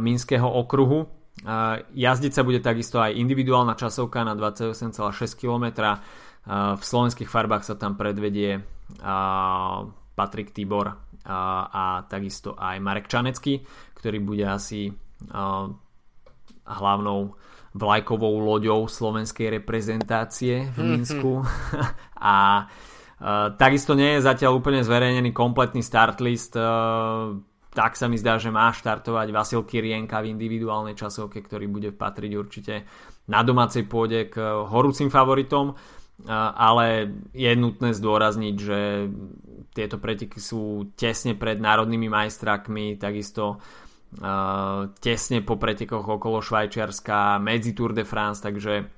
Minského 0.00 0.48
okruhu. 0.48 1.04
Jazdiť 1.92 2.32
sa 2.32 2.42
bude 2.42 2.64
takisto 2.64 2.98
aj 2.98 3.14
individuálna 3.14 3.76
časovka 3.76 4.24
na 4.24 4.32
28,6 4.32 5.36
km. 5.36 5.96
V 6.48 6.82
slovenských 6.82 7.28
farbách 7.28 7.68
sa 7.68 7.76
tam 7.76 8.00
predvedie 8.00 8.64
Patrik 10.16 10.56
Tibor 10.56 10.96
a 11.28 12.08
takisto 12.08 12.56
aj 12.56 12.80
Marek 12.80 13.06
Čanecký, 13.12 13.60
ktorý 14.00 14.18
bude 14.24 14.48
asi 14.48 14.88
hlavnou 16.64 17.36
vlajkovou 17.76 18.40
loďou 18.40 18.88
slovenskej 18.88 19.60
reprezentácie 19.60 20.72
v 20.72 20.78
Minsku. 20.80 21.44
a 22.16 22.64
Uh, 22.64 22.87
takisto 23.58 23.98
nie 23.98 24.18
je 24.18 24.26
zatiaľ 24.26 24.62
úplne 24.62 24.86
zverejnený 24.86 25.34
kompletný 25.34 25.82
start 25.82 26.22
list. 26.22 26.54
Uh, 26.54 27.38
tak 27.74 27.94
sa 27.94 28.06
mi 28.06 28.18
zdá, 28.18 28.38
že 28.38 28.50
má 28.50 28.70
štartovať 28.70 29.28
Vasil 29.30 29.62
Kirienka 29.62 30.22
v 30.22 30.34
individuálnej 30.34 30.94
časovke, 30.98 31.42
ktorý 31.42 31.66
bude 31.70 31.90
patriť 31.94 32.32
určite 32.34 32.74
na 33.28 33.44
domácej 33.44 33.84
pôde 33.86 34.30
k 34.30 34.42
horúcim 34.42 35.10
favoritom. 35.10 35.74
Uh, 35.74 36.32
ale 36.54 37.12
je 37.34 37.52
nutné 37.54 37.94
zdôrazniť, 37.94 38.54
že 38.58 38.80
tieto 39.74 40.02
preteky 40.02 40.42
sú 40.42 40.90
tesne 40.98 41.38
pred 41.38 41.62
národnými 41.62 42.10
majstrakmi, 42.10 42.98
takisto 42.98 43.62
tesne 45.04 45.44
po 45.44 45.60
pretekoch 45.60 46.08
okolo 46.16 46.40
Švajčiarska, 46.40 47.36
medzi 47.44 47.76
Tour 47.76 47.92
de 47.92 48.08
France, 48.08 48.40
takže 48.40 48.97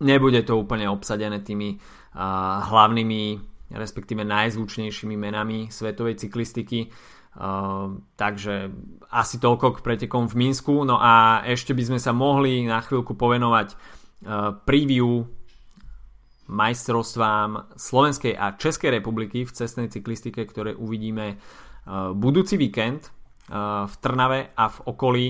nebude 0.00 0.42
to 0.42 0.56
úplne 0.56 0.88
obsadené 0.88 1.44
tými 1.44 1.76
hlavnými, 2.66 3.22
respektíve 3.70 4.26
najzvučnejšími 4.26 5.14
menami 5.14 5.70
svetovej 5.70 6.18
cyklistiky. 6.18 6.90
takže 8.18 8.74
asi 9.10 9.36
toľko 9.38 9.78
k 9.78 9.84
pretekom 9.86 10.26
v 10.26 10.34
Minsku. 10.34 10.82
No 10.82 10.98
a 10.98 11.46
ešte 11.46 11.70
by 11.70 11.82
sme 11.94 12.00
sa 12.02 12.10
mohli 12.10 12.66
na 12.66 12.82
chvíľku 12.82 13.14
povenovať 13.14 13.78
preview 14.66 15.24
majstrovstvám 16.50 17.78
Slovenskej 17.78 18.34
a 18.34 18.58
Českej 18.58 18.98
republiky 18.98 19.46
v 19.46 19.54
cestnej 19.54 19.86
cyklistike, 19.86 20.42
ktoré 20.42 20.74
uvidíme 20.74 21.38
budúci 22.18 22.58
víkend 22.58 23.14
v 23.86 23.94
Trnave 24.02 24.50
a 24.58 24.66
v 24.66 24.78
okolí. 24.90 25.26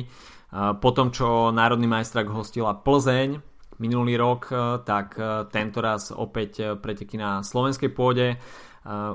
Po 0.56 0.90
tom, 0.96 1.12
čo 1.12 1.52
Národný 1.52 1.86
majstrak 1.86 2.26
hostila 2.32 2.74
Plzeň, 2.80 3.38
minulý 3.80 4.20
rok, 4.20 4.52
eh, 4.52 4.58
tak 4.84 5.16
eh, 5.16 5.48
tento 5.48 5.80
raz 5.80 6.12
opäť 6.12 6.52
eh, 6.60 6.66
preteky 6.76 7.16
na 7.16 7.40
slovenskej 7.40 7.90
pôde. 7.90 8.36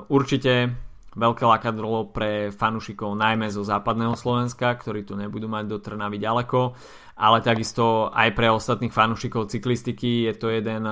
Určite 0.06 0.78
veľké 1.18 1.42
lakadlo 1.42 2.14
pre 2.14 2.54
fanúšikov 2.54 3.18
najmä 3.18 3.50
zo 3.50 3.66
západného 3.66 4.14
Slovenska, 4.14 4.78
ktorí 4.78 5.02
tu 5.02 5.18
nebudú 5.18 5.50
mať 5.50 5.64
do 5.66 5.82
Trnavy 5.82 6.22
ďaleko, 6.22 6.78
ale 7.18 7.42
takisto 7.42 8.06
aj 8.14 8.30
pre 8.30 8.46
ostatných 8.46 8.94
fanúšikov 8.94 9.50
cyklistiky 9.50 10.30
je 10.30 10.34
to 10.38 10.54
jeden 10.54 10.86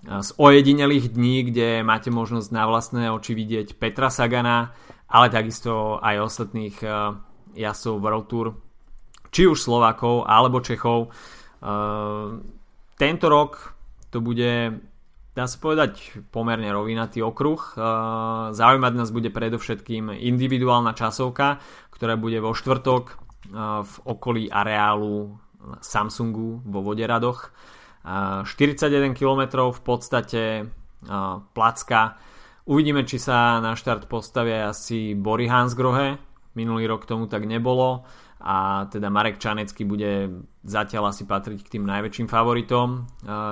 z 0.00 0.28
ojedinelých 0.40 1.12
dní, 1.12 1.52
kde 1.52 1.84
máte 1.84 2.08
možnosť 2.08 2.48
na 2.56 2.64
vlastné 2.64 3.12
oči 3.12 3.36
vidieť 3.36 3.76
Petra 3.76 4.08
Sagana, 4.08 4.72
ale 5.04 5.28
takisto 5.28 6.00
aj 6.00 6.24
ostatných 6.24 6.76
jazdcov 7.52 7.94
World 8.00 8.26
Tour, 8.32 8.46
či 9.28 9.44
už 9.44 9.60
Slovakov 9.60 10.24
alebo 10.24 10.64
Čechov. 10.64 11.12
Tento 13.00 13.32
rok 13.32 13.72
to 14.12 14.20
bude 14.20 14.76
dá 15.32 15.48
sa 15.48 15.56
povedať 15.56 16.20
pomerne 16.28 16.68
rovinatý 16.68 17.24
okruh. 17.24 17.56
Zaujímať 18.52 18.92
nás 18.92 19.08
bude 19.08 19.32
predovšetkým 19.32 20.12
individuálna 20.12 20.92
časovka, 20.92 21.64
ktorá 21.94 22.20
bude 22.20 22.44
vo 22.44 22.52
štvrtok 22.52 23.04
v 23.80 23.94
okolí 24.04 24.52
areálu 24.52 25.32
Samsungu 25.80 26.60
vo 26.60 26.80
Voderadoch. 26.84 27.56
41 28.04 29.16
km 29.16 29.72
v 29.72 29.80
podstate 29.80 30.42
placka. 31.56 32.20
Uvidíme, 32.68 33.08
či 33.08 33.16
sa 33.16 33.64
na 33.64 33.80
štart 33.80 34.12
postavia 34.12 34.68
asi 34.68 35.16
Bory 35.16 35.48
Hansgrohe. 35.48 36.20
Minulý 36.52 36.90
rok 36.90 37.06
tomu 37.06 37.30
tak 37.30 37.46
nebolo 37.48 38.04
a 38.40 38.88
teda 38.88 39.12
Marek 39.12 39.36
Čanecký 39.36 39.84
bude 39.84 40.42
zatiaľ 40.64 41.12
asi 41.12 41.28
patriť 41.28 41.60
k 41.60 41.72
tým 41.76 41.84
najväčším 41.84 42.28
favoritom 42.28 43.04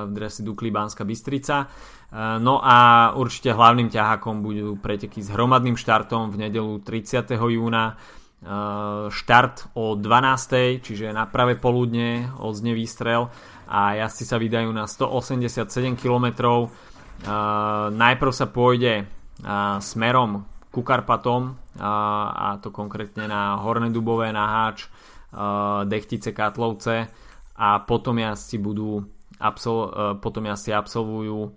v 0.08 0.10
drese 0.16 0.40
Dukli 0.40 0.72
Banska 0.72 1.04
Bystrica. 1.04 1.68
No 2.40 2.64
a 2.64 3.12
určite 3.12 3.52
hlavným 3.52 3.92
ťahakom 3.92 4.40
budú 4.40 4.80
preteky 4.80 5.20
s 5.20 5.28
hromadným 5.28 5.76
štartom 5.76 6.32
v 6.32 6.48
nedelu 6.48 6.80
30. 6.80 7.36
júna. 7.36 8.00
Štart 9.10 9.74
o 9.74 9.98
12. 9.98 10.78
čiže 10.78 11.10
na 11.10 11.26
pravé 11.26 11.58
poludne 11.58 12.30
odzne 12.38 12.70
výstrel 12.70 13.26
a 13.66 13.98
jazdci 13.98 14.24
sa 14.24 14.38
vydajú 14.38 14.70
na 14.70 14.86
187 14.86 15.98
km. 15.98 16.30
Najprv 17.92 18.32
sa 18.32 18.46
pôjde 18.46 19.10
smerom 19.82 20.46
ku 20.78 20.86
Karpatom 20.86 21.58
a, 21.82 21.94
a 22.30 22.46
to 22.62 22.70
konkrétne 22.70 23.26
na 23.26 23.58
Horné 23.58 23.90
Dubové, 23.90 24.30
na 24.30 24.46
Háč, 24.46 24.86
Dechtice, 25.90 26.30
Katlovce. 26.30 27.10
A 27.58 27.82
potom 27.82 28.14
jazdci 28.22 28.62
budú 28.62 29.02
absol- 29.42 30.14
potom 30.22 30.46
jazdci 30.46 30.70
absolvujú 30.70 31.50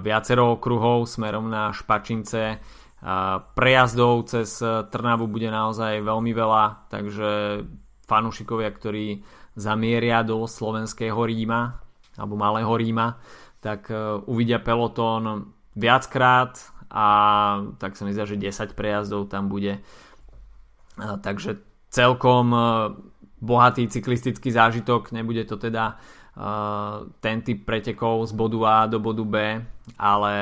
viacero 0.00 0.56
okruhov 0.56 1.04
smerom 1.04 1.52
na 1.52 1.68
Špačince. 1.76 2.56
Prejazdov 3.52 4.32
cez 4.32 4.56
Trnavu 4.88 5.28
bude 5.28 5.52
naozaj 5.52 6.00
veľmi 6.00 6.32
veľa 6.32 6.88
takže 6.88 7.62
fanúšikovia, 8.08 8.72
ktorí 8.72 9.20
zamieria 9.52 10.24
do 10.24 10.48
slovenského 10.48 11.20
Ríma 11.20 11.76
alebo 12.16 12.40
malého 12.40 12.72
Ríma 12.72 13.20
tak 13.60 13.92
uvidia 14.24 14.62
pelotón 14.62 15.52
viackrát 15.74 16.56
a 16.88 17.06
tak 17.76 17.96
sa 17.96 18.08
mi 18.08 18.16
zdá, 18.16 18.24
že 18.24 18.40
10 18.40 18.72
prejazdov 18.72 19.28
tam 19.28 19.52
bude. 19.52 19.80
Takže 20.98 21.60
celkom 21.88 22.52
e, 22.52 22.60
bohatý 23.38 23.86
cyklistický 23.86 24.50
zážitok, 24.50 25.14
nebude 25.14 25.46
to 25.46 25.56
teda 25.56 25.94
e, 25.94 25.94
ten 27.22 27.44
typ 27.44 27.62
pretekov 27.64 28.26
z 28.26 28.32
bodu 28.34 28.58
A 28.66 28.76
do 28.90 28.98
bodu 28.98 29.24
B, 29.24 29.36
ale 30.00 30.32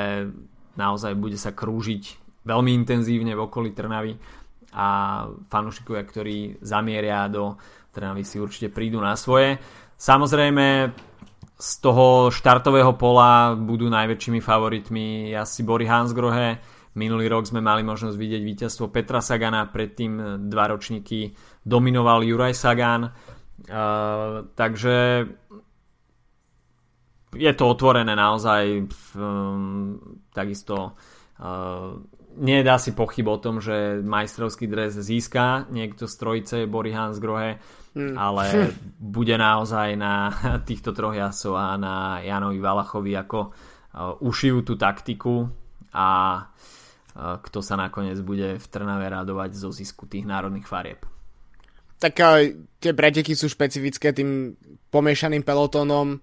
naozaj 0.73 1.13
bude 1.13 1.37
sa 1.37 1.53
krúžiť 1.53 2.03
veľmi 2.47 2.71
intenzívne 2.73 3.35
v 3.35 3.43
okolí 3.43 3.75
Trnavy 3.75 4.15
a 4.71 4.87
fanúšikovia, 5.51 6.03
ktorí 6.07 6.37
zamieria 6.63 7.27
do 7.27 7.59
Trnavy 7.91 8.23
si 8.23 8.39
určite 8.39 8.71
prídu 8.71 9.03
na 9.03 9.17
svoje. 9.19 9.59
Samozrejme 9.97 10.93
z 11.57 11.71
toho 11.81 12.29
štartového 12.29 12.93
pola 12.93 13.57
budú 13.57 13.89
najväčšími 13.89 14.37
favoritmi 14.37 15.33
asi 15.33 15.65
Bory 15.65 15.89
Hansgrohe. 15.89 16.61
Minulý 16.97 17.29
rok 17.29 17.49
sme 17.49 17.61
mali 17.61 17.81
možnosť 17.81 18.13
vidieť 18.17 18.41
víťazstvo 18.41 18.93
Petra 18.93 19.21
Sagana, 19.21 19.69
predtým 19.69 20.45
dva 20.49 20.69
ročníky 20.69 21.33
dominoval 21.65 22.25
Juraj 22.25 22.53
Sagan. 22.53 23.09
Uh, 23.67 24.45
takže 24.53 25.25
je 27.33 27.51
to 27.57 27.63
otvorené 27.65 28.13
naozaj 28.13 28.85
um, 29.17 29.97
takisto 30.29 30.93
uh, 31.41 31.97
nedá 32.37 32.77
si 32.77 32.93
pochyb 32.93 33.25
o 33.27 33.41
tom, 33.41 33.57
že 33.57 34.05
majstrovský 34.05 34.69
dres 34.69 34.93
získa 34.93 35.65
niekto 35.73 36.05
z 36.05 36.13
trojice 36.15 36.57
Bory 36.69 36.93
Hansgrohe 36.93 37.57
mm. 37.97 38.15
ale 38.15 38.69
bude 39.17 39.33
naozaj 39.33 39.97
na 39.97 40.29
týchto 40.69 40.93
troch 40.93 41.17
jasov 41.17 41.57
a 41.57 41.73
na 41.75 42.21
Janovi 42.21 42.61
Valachovi 42.61 43.17
ako 43.17 43.39
uh, 43.49 44.21
ušijú 44.21 44.61
tú 44.61 44.77
taktiku 44.77 45.49
a 45.91 46.07
uh, 46.45 47.41
kto 47.41 47.59
sa 47.65 47.73
nakoniec 47.73 48.21
bude 48.21 48.61
v 48.61 48.65
Trnave 48.69 49.09
radovať 49.09 49.57
zo 49.57 49.73
zisku 49.73 50.05
tých 50.05 50.29
národných 50.29 50.69
farieb. 50.69 51.01
Tak 51.97 52.13
uh, 52.21 52.53
tie 52.77 52.93
preteky 52.93 53.33
sú 53.33 53.49
špecifické 53.49 54.13
tým 54.13 54.53
pomiešaným 54.93 55.41
pelotónom, 55.41 56.21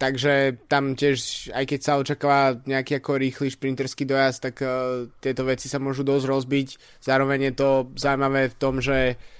takže 0.00 0.64
tam 0.64 0.96
tiež, 0.96 1.52
aj 1.52 1.64
keď 1.68 1.80
sa 1.84 2.00
očakáva 2.00 2.58
nejaký 2.64 2.98
ako 3.04 3.20
rýchly 3.20 3.52
šprinterský 3.52 4.08
dojazd, 4.08 4.40
tak 4.50 4.56
tieto 5.20 5.44
veci 5.44 5.68
sa 5.68 5.78
môžu 5.78 6.02
dosť 6.02 6.24
rozbiť. 6.26 6.68
Zároveň 7.04 7.52
je 7.52 7.54
to 7.54 7.68
zaujímavé 7.94 8.48
v 8.48 8.58
tom, 8.58 8.80
že 8.80 9.14
Uh, 9.14 9.33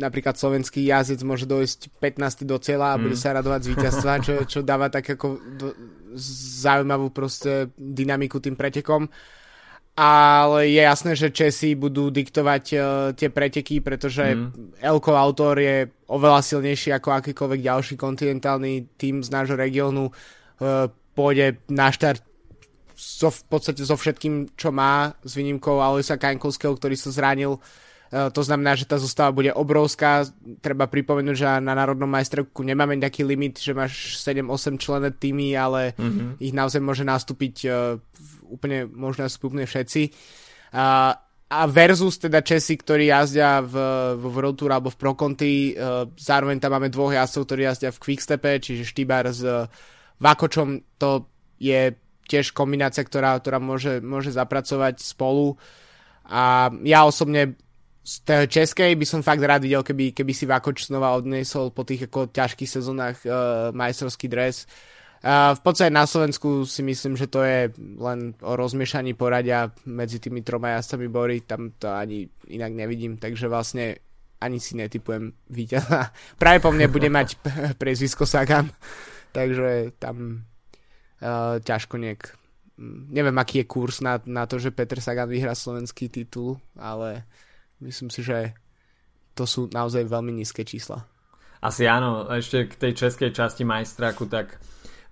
napríklad 0.00 0.32
slovenský 0.40 0.88
jazdec 0.88 1.20
môže 1.20 1.44
dojsť 1.44 1.92
15. 2.00 2.48
do 2.48 2.56
cieľa 2.56 2.96
a 2.96 2.96
mm. 2.96 3.02
bude 3.04 3.16
sa 3.20 3.36
radovať 3.36 3.60
z 3.60 3.70
víťazstva, 3.76 4.12
čo, 4.24 4.34
čo 4.48 4.58
dáva 4.64 4.88
tak 4.88 5.12
ako 5.12 5.36
zaujímavú 6.64 7.12
proste 7.12 7.68
dynamiku 7.76 8.40
tým 8.40 8.56
pretekom. 8.56 9.12
Ale 9.96 10.68
je 10.68 10.80
jasné, 10.80 11.12
že 11.16 11.32
Česi 11.32 11.72
budú 11.72 12.12
diktovať 12.12 12.64
uh, 12.76 12.80
tie 13.16 13.32
preteky, 13.32 13.80
pretože 13.80 14.36
mm. 14.36 14.80
Elko 14.80 15.16
Autor 15.16 15.56
je 15.60 15.88
oveľa 16.08 16.40
silnejší 16.44 16.92
ako 16.96 17.16
akýkoľvek 17.20 17.60
ďalší 17.64 17.94
kontinentálny 17.96 18.96
tým 19.00 19.24
z 19.24 19.28
nášho 19.32 19.56
regiónu. 19.56 20.12
Uh, 20.60 20.88
pôjde 21.16 21.64
na 21.72 21.88
štart 21.88 22.20
so, 22.92 23.32
v 23.32 23.40
podstate 23.48 23.84
so 23.84 23.96
všetkým, 23.96 24.52
čo 24.56 24.68
má, 24.68 25.16
s 25.24 25.32
výnimkou 25.32 25.80
Aloisa 25.80 26.20
Kaňkovského, 26.20 26.76
ktorý 26.76 26.96
sa 26.96 27.08
zranil 27.08 27.56
uh, 27.56 27.60
to 28.06 28.40
znamená, 28.42 28.78
že 28.78 28.86
tá 28.86 29.02
zostava 29.02 29.34
bude 29.34 29.50
obrovská. 29.50 30.22
Treba 30.62 30.86
pripomenúť, 30.86 31.36
že 31.36 31.46
na 31.58 31.74
národnom 31.74 32.06
majstrovku 32.06 32.62
nemáme 32.62 32.94
nejaký 32.94 33.26
limit, 33.26 33.58
že 33.58 33.74
máš 33.74 34.22
7-8 34.22 34.78
člené 34.78 35.10
týmy, 35.10 35.58
ale 35.58 35.98
mm-hmm. 35.98 36.38
ich 36.38 36.54
naozaj 36.54 36.78
môže 36.78 37.02
nastúpiť 37.02 37.56
uh, 37.66 37.98
úplne, 38.46 38.86
možno 38.86 39.26
nastúpiť 39.26 39.66
všetci. 39.66 40.02
Uh, 40.70 41.18
a 41.46 41.60
versus 41.66 42.18
teda 42.22 42.42
Česi, 42.42 42.78
ktorí 42.78 43.10
jazdia 43.10 43.58
v, 43.62 43.74
v 44.18 44.24
World 44.30 44.58
Tour 44.58 44.70
alebo 44.70 44.90
v 44.90 44.98
Pro 44.98 45.18
Conti, 45.18 45.74
uh, 45.74 46.06
zároveň 46.14 46.62
tam 46.62 46.78
máme 46.78 46.86
dvoch 46.86 47.10
jazdcov, 47.10 47.42
ktorí 47.42 47.62
jazdia 47.66 47.90
v 47.90 48.02
Quickstepe, 48.02 48.62
čiže 48.62 48.86
Štýbar 48.86 49.34
s 49.34 49.42
Vakočom, 50.22 50.94
to 50.94 51.26
je 51.58 51.90
tiež 52.26 52.54
kombinácia, 52.54 53.02
ktorá, 53.06 53.38
ktorá 53.38 53.58
môže, 53.58 53.98
môže 54.02 54.34
zapracovať 54.34 55.02
spolu. 55.02 55.58
A 56.26 56.74
ja 56.82 57.06
osobne 57.06 57.54
z 58.06 58.22
tej 58.22 58.46
českej 58.46 58.94
by 58.94 59.02
som 59.02 59.26
fakt 59.26 59.42
rád 59.42 59.66
videl, 59.66 59.82
keby, 59.82 60.14
keby 60.14 60.30
si 60.30 60.46
Vakoč 60.46 60.86
znova 60.86 61.18
odnesol 61.18 61.74
po 61.74 61.82
tých 61.82 62.06
ako 62.06 62.30
ťažkých 62.30 62.70
sezónach 62.70 63.18
uh, 63.26 63.74
majstrovský 63.74 64.30
dres. 64.30 64.70
Uh, 65.26 65.58
v 65.58 65.60
podstate 65.66 65.90
na 65.90 66.06
Slovensku 66.06 66.62
si 66.70 66.86
myslím, 66.86 67.18
že 67.18 67.26
to 67.26 67.42
je 67.42 67.74
len 67.98 68.30
o 68.46 68.54
rozmiešaní 68.54 69.18
poradia 69.18 69.74
medzi 69.90 70.22
tými 70.22 70.46
troma 70.46 70.78
jazdcami 70.78 71.06
Bory, 71.10 71.42
tam 71.42 71.74
to 71.74 71.90
ani 71.90 72.30
inak 72.46 72.78
nevidím, 72.78 73.18
takže 73.18 73.50
vlastne 73.50 73.98
ani 74.38 74.62
si 74.62 74.78
netypujem 74.78 75.34
víťaza. 75.50 76.14
Práve 76.40 76.62
po 76.62 76.70
mne 76.70 76.86
bude 76.86 77.10
mať 77.10 77.42
prezvisko 77.82 78.22
Sagan, 78.22 78.70
takže 79.34 79.98
tam 79.98 80.46
uh, 81.26 81.58
ťažko 81.58 81.98
niek... 81.98 82.22
Neviem, 83.10 83.34
aký 83.40 83.64
je 83.64 83.72
kurz 83.72 84.04
na, 84.04 84.20
na 84.28 84.44
to, 84.44 84.60
že 84.60 84.68
Peter 84.68 85.00
Sagan 85.00 85.32
vyhrá 85.32 85.56
slovenský 85.56 86.12
titul, 86.12 86.60
ale 86.76 87.24
Myslím 87.80 88.08
si, 88.08 88.24
že 88.24 88.56
to 89.36 89.44
sú 89.44 89.68
naozaj 89.68 90.08
veľmi 90.08 90.32
nízke 90.32 90.64
čísla. 90.64 91.04
Asi 91.60 91.84
áno, 91.84 92.28
ešte 92.32 92.68
k 92.68 92.74
tej 92.76 92.92
českej 92.96 93.30
časti 93.32 93.64
majstraku, 93.68 94.28
tak 94.28 94.56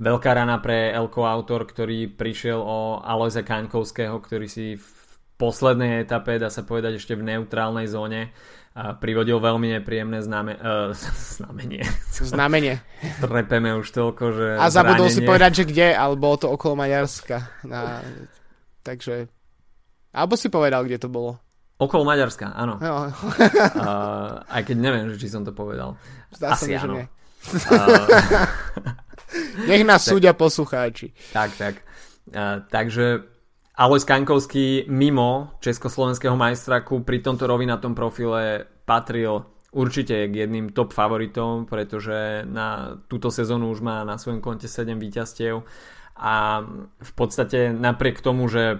veľká 0.01 0.31
rana 0.33 0.61
pre 0.61 0.93
Elko 0.93 1.29
Autor, 1.29 1.69
ktorý 1.69 2.09
prišiel 2.09 2.61
o 2.61 3.01
Alojza 3.05 3.45
Kaňkovského, 3.45 4.17
ktorý 4.21 4.47
si 4.49 4.81
v 4.81 4.89
poslednej 5.37 6.05
etape, 6.05 6.41
dá 6.41 6.49
sa 6.49 6.65
povedať 6.65 7.01
ešte 7.01 7.19
v 7.19 7.27
neutrálnej 7.27 7.91
zóne, 7.91 8.33
a 8.75 8.91
privodil 8.99 9.39
veľmi 9.39 9.71
nepríjemné 9.79 10.19
zname, 10.19 10.59
uh, 10.59 10.91
znamenie. 11.39 11.87
Znamenie. 12.11 12.83
Trepeme 13.23 13.71
už 13.79 13.87
toľko, 13.95 14.25
že 14.35 14.47
A 14.59 14.67
zabudol 14.67 15.07
zranenie. 15.07 15.15
si 15.15 15.21
povedať, 15.23 15.53
že 15.63 15.65
kde, 15.71 15.89
ale 15.95 16.15
bolo 16.19 16.37
to 16.43 16.47
okolo 16.51 16.75
Maďarska. 16.83 17.63
Na... 17.63 18.03
Takže... 18.83 19.31
Alebo 20.11 20.35
si 20.35 20.51
povedal, 20.51 20.87
kde 20.87 20.99
to 20.99 21.07
bolo. 21.07 21.44
Okolo 21.75 22.07
Maďarska, 22.07 22.55
áno. 22.55 22.79
No. 22.79 23.11
uh, 23.11 24.47
aj 24.55 24.63
keď 24.63 24.77
neviem, 24.79 25.11
či 25.19 25.27
som 25.27 25.43
to 25.43 25.51
povedal. 25.51 25.99
Zdá 26.31 26.55
Asi 26.55 26.71
mi, 26.71 26.79
áno. 26.79 26.95
Že. 26.95 27.03
Uh, 27.67 28.07
Nech 29.71 29.83
nás 29.83 30.07
tak, 30.07 30.15
súdia 30.15 30.39
poslucháči. 30.39 31.11
Tak, 31.35 31.51
tak. 31.59 31.83
Uh, 32.31 32.63
takže 32.71 33.27
Alois 33.75 34.07
Kankovský 34.07 34.87
mimo 34.87 35.59
československého 35.59 36.39
majstraku 36.39 37.03
pri 37.03 37.19
tomto 37.19 37.51
rovinatom 37.51 37.99
profile 37.99 38.71
patril 38.87 39.43
určite 39.75 40.31
k 40.31 40.47
jedným 40.47 40.71
top 40.71 40.95
favoritom, 40.95 41.67
pretože 41.67 42.47
na 42.47 42.95
túto 43.11 43.35
sezónu 43.35 43.75
už 43.75 43.83
má 43.83 44.07
na 44.07 44.15
svojom 44.15 44.39
konte 44.39 44.71
7 44.71 44.95
víťazstiev 45.03 45.67
a 46.15 46.63
v 47.03 47.13
podstate 47.19 47.75
napriek 47.75 48.23
tomu, 48.23 48.47
že 48.47 48.79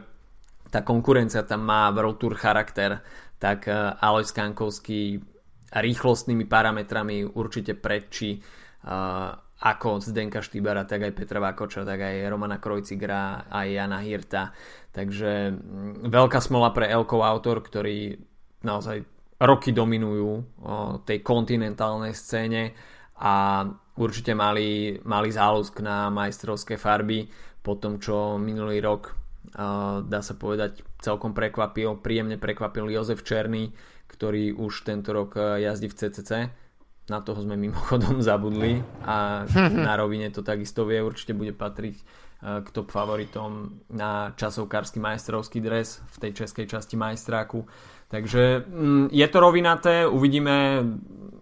tá 0.75 0.83
konkurencia 0.83 1.47
tam 1.47 1.63
má 1.63 1.87
World 1.95 2.19
Tour 2.19 2.35
charakter, 2.35 2.99
tak 3.39 3.71
eh, 3.71 3.95
Alois 4.03 4.35
Kankovský 4.35 5.23
rýchlostnými 5.75 6.47
parametrami 6.47 7.27
určite 7.27 7.75
predčí 7.75 8.39
uh, 8.39 9.35
ako 9.59 9.99
Zdenka 9.99 10.39
Štýbara, 10.39 10.87
tak 10.87 11.03
aj 11.03 11.19
Petra 11.19 11.43
Vakoča, 11.43 11.83
tak 11.83 11.99
aj 11.99 12.31
Romana 12.31 12.63
Krojcigra, 12.63 13.51
aj 13.51 13.67
Jana 13.75 13.99
Hirta. 13.99 14.55
Takže 14.95 15.51
mm, 15.51 16.07
veľká 16.15 16.39
smola 16.39 16.71
pre 16.71 16.87
Elkov 16.87 17.27
autor, 17.27 17.59
ktorí 17.59 18.15
naozaj 18.63 19.03
roky 19.43 19.75
dominujú 19.75 20.31
o, 20.31 20.43
tej 21.03 21.27
kontinentálnej 21.27 22.15
scéne 22.15 22.71
a 23.19 23.67
určite 23.99 24.31
mali, 24.31 25.03
mali 25.03 25.29
záľusk 25.35 25.83
na 25.83 26.07
majstrovské 26.07 26.79
farby 26.79 27.27
po 27.67 27.75
tom, 27.83 27.99
čo 27.99 28.39
minulý 28.39 28.79
rok 28.79 29.24
dá 30.09 30.21
sa 30.25 30.35
povedať 30.35 30.81
celkom 31.03 31.37
prekvapil, 31.37 32.01
príjemne 32.01 32.41
prekvapil 32.41 32.89
Jozef 32.89 33.27
Černý, 33.27 33.77
ktorý 34.09 34.57
už 34.57 34.87
tento 34.87 35.11
rok 35.11 35.37
e, 35.37 35.67
jazdí 35.67 35.91
v 35.91 35.99
CCC 35.99 36.31
na 37.09 37.21
toho 37.21 37.41
sme 37.45 37.57
mimochodom 37.57 38.21
zabudli 38.29 38.81
a 39.05 39.45
na 39.73 39.95
rovine 39.97 40.33
to 40.33 40.41
takisto 40.41 40.89
vie, 40.89 41.05
určite 41.05 41.37
bude 41.37 41.53
patriť 41.53 41.97
e, 42.01 42.05
k 42.65 42.69
top 42.73 42.89
favoritom 42.89 43.81
na 43.93 44.33
časovkársky 44.37 45.01
majstrovský 45.01 45.61
dres 45.61 46.01
v 46.17 46.29
tej 46.29 46.45
českej 46.45 46.67
časti 46.69 46.97
majstráku. 46.97 47.69
Takže 48.09 48.65
mm, 48.65 49.07
je 49.13 49.27
to 49.29 49.39
rovinaté, 49.41 49.95
uvidíme 50.09 50.87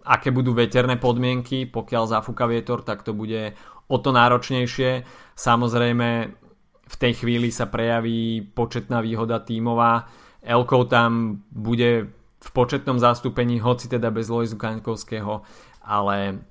aké 0.03 0.35
budú 0.35 0.51
veterné 0.51 0.99
podmienky, 0.99 1.71
pokiaľ 1.71 2.11
zafúka 2.11 2.51
vietor, 2.51 2.83
tak 2.83 3.07
to 3.07 3.15
bude 3.15 3.55
o 3.87 3.97
to 4.03 4.11
náročnejšie. 4.11 5.07
Samozrejme 5.39 6.42
v 6.87 6.97
tej 6.99 7.13
chvíli 7.25 7.49
sa 7.55 7.71
prejaví 7.71 8.43
početná 8.53 9.01
výhoda 9.01 9.41
tímová. 9.41 10.11
Elkou 10.43 10.85
tam 10.91 11.43
bude 11.55 12.11
v 12.43 12.51
početnom 12.51 12.99
zastúpení, 12.99 13.63
hoci 13.63 13.87
teda 13.87 14.11
bez 14.11 14.27
Lojzu 14.27 14.59
Kaňkovského, 14.59 15.47
ale 15.87 16.43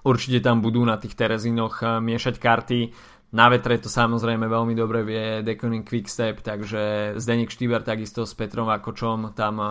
určite 0.00 0.40
tam 0.40 0.64
budú 0.64 0.80
na 0.88 0.96
tých 0.96 1.12
Terezinoch 1.12 1.84
eh, 1.84 2.00
miešať 2.00 2.40
karty. 2.40 2.80
Na 3.36 3.50
vetre 3.50 3.76
to 3.76 3.90
samozrejme 3.90 4.46
veľmi 4.48 4.72
dobre 4.78 5.02
vie 5.02 5.24
Deconing 5.42 5.82
Quickstep, 5.82 6.46
takže 6.46 7.12
Zdenik 7.18 7.50
Štýber 7.50 7.82
takisto 7.82 8.22
s 8.22 8.32
Petrom 8.32 8.70
Vakočom 8.70 9.36
tam 9.36 9.54
eh, 9.60 9.70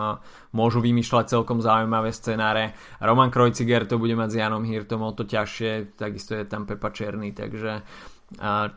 môžu 0.54 0.78
vymýšľať 0.78 1.34
celkom 1.34 1.58
zaujímavé 1.58 2.14
scenáre. 2.14 2.78
Roman 3.02 3.34
Krojciger 3.34 3.90
to 3.90 3.98
bude 3.98 4.14
mať 4.14 4.30
s 4.30 4.38
Janom 4.38 4.62
Hirtom 4.62 5.02
o 5.02 5.10
to 5.10 5.26
ťažšie, 5.26 5.98
takisto 5.98 6.38
je 6.38 6.46
tam 6.46 6.62
Pepa 6.70 6.94
Černý, 6.94 7.34
takže 7.34 7.82
eh, 7.82 8.15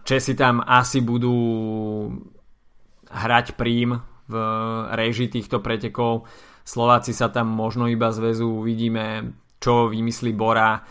Česi 0.05 0.37
tam 0.37 0.61
asi 0.61 1.01
budú 1.01 1.33
hrať 3.09 3.57
príjm 3.57 3.97
v 4.29 4.35
režii 4.93 5.33
týchto 5.33 5.57
pretekov 5.57 6.29
Slováci 6.69 7.17
sa 7.17 7.33
tam 7.33 7.49
možno 7.49 7.89
iba 7.89 8.13
zväzu, 8.13 8.45
uvidíme, 8.45 9.33
čo 9.57 9.89
vymyslí 9.89 10.37
Bora. 10.37 10.77
E, 10.77 10.81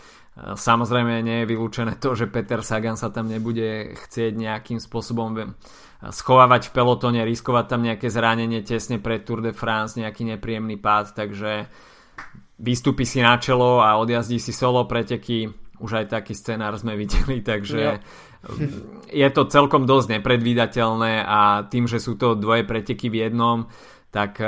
samozrejme 0.59 1.23
nie 1.23 1.37
je 1.39 1.49
vylúčené 1.55 1.95
to, 2.03 2.19
že 2.19 2.27
Peter 2.27 2.59
Sagan 2.59 2.99
sa 2.99 3.07
tam 3.15 3.31
nebude 3.31 3.95
chcieť 3.95 4.35
nejakým 4.35 4.83
spôsobom 4.83 5.55
schovávať 6.03 6.67
v 6.67 6.75
pelotone, 6.75 7.23
riskovať 7.23 7.65
tam 7.71 7.87
nejaké 7.87 8.11
zranenie 8.11 8.59
tesne 8.59 8.99
pred 8.99 9.23
Tour 9.23 9.39
de 9.39 9.55
France, 9.55 9.95
nejaký 9.95 10.27
nepríjemný 10.35 10.75
pád, 10.75 11.15
takže 11.15 11.71
vystúpi 12.59 13.07
si 13.07 13.23
na 13.23 13.39
čelo 13.39 13.79
a 13.79 13.95
odjazdí 14.03 14.35
si 14.35 14.51
solo 14.51 14.83
preteky. 14.83 15.47
Už 15.79 15.95
aj 15.95 16.11
taký 16.11 16.35
scenár 16.35 16.75
sme 16.75 16.91
videli, 17.07 17.39
takže 17.39 17.79
ja. 17.79 17.95
Je 19.11 19.27
to 19.35 19.51
celkom 19.51 19.83
dosť 19.83 20.19
nepredvídateľné 20.19 21.23
a 21.25 21.67
tým, 21.67 21.91
že 21.91 21.99
sú 21.99 22.15
to 22.15 22.39
dvoje 22.39 22.63
preteky 22.63 23.11
v 23.11 23.27
jednom, 23.27 23.67
tak 24.09 24.39
e, 24.39 24.47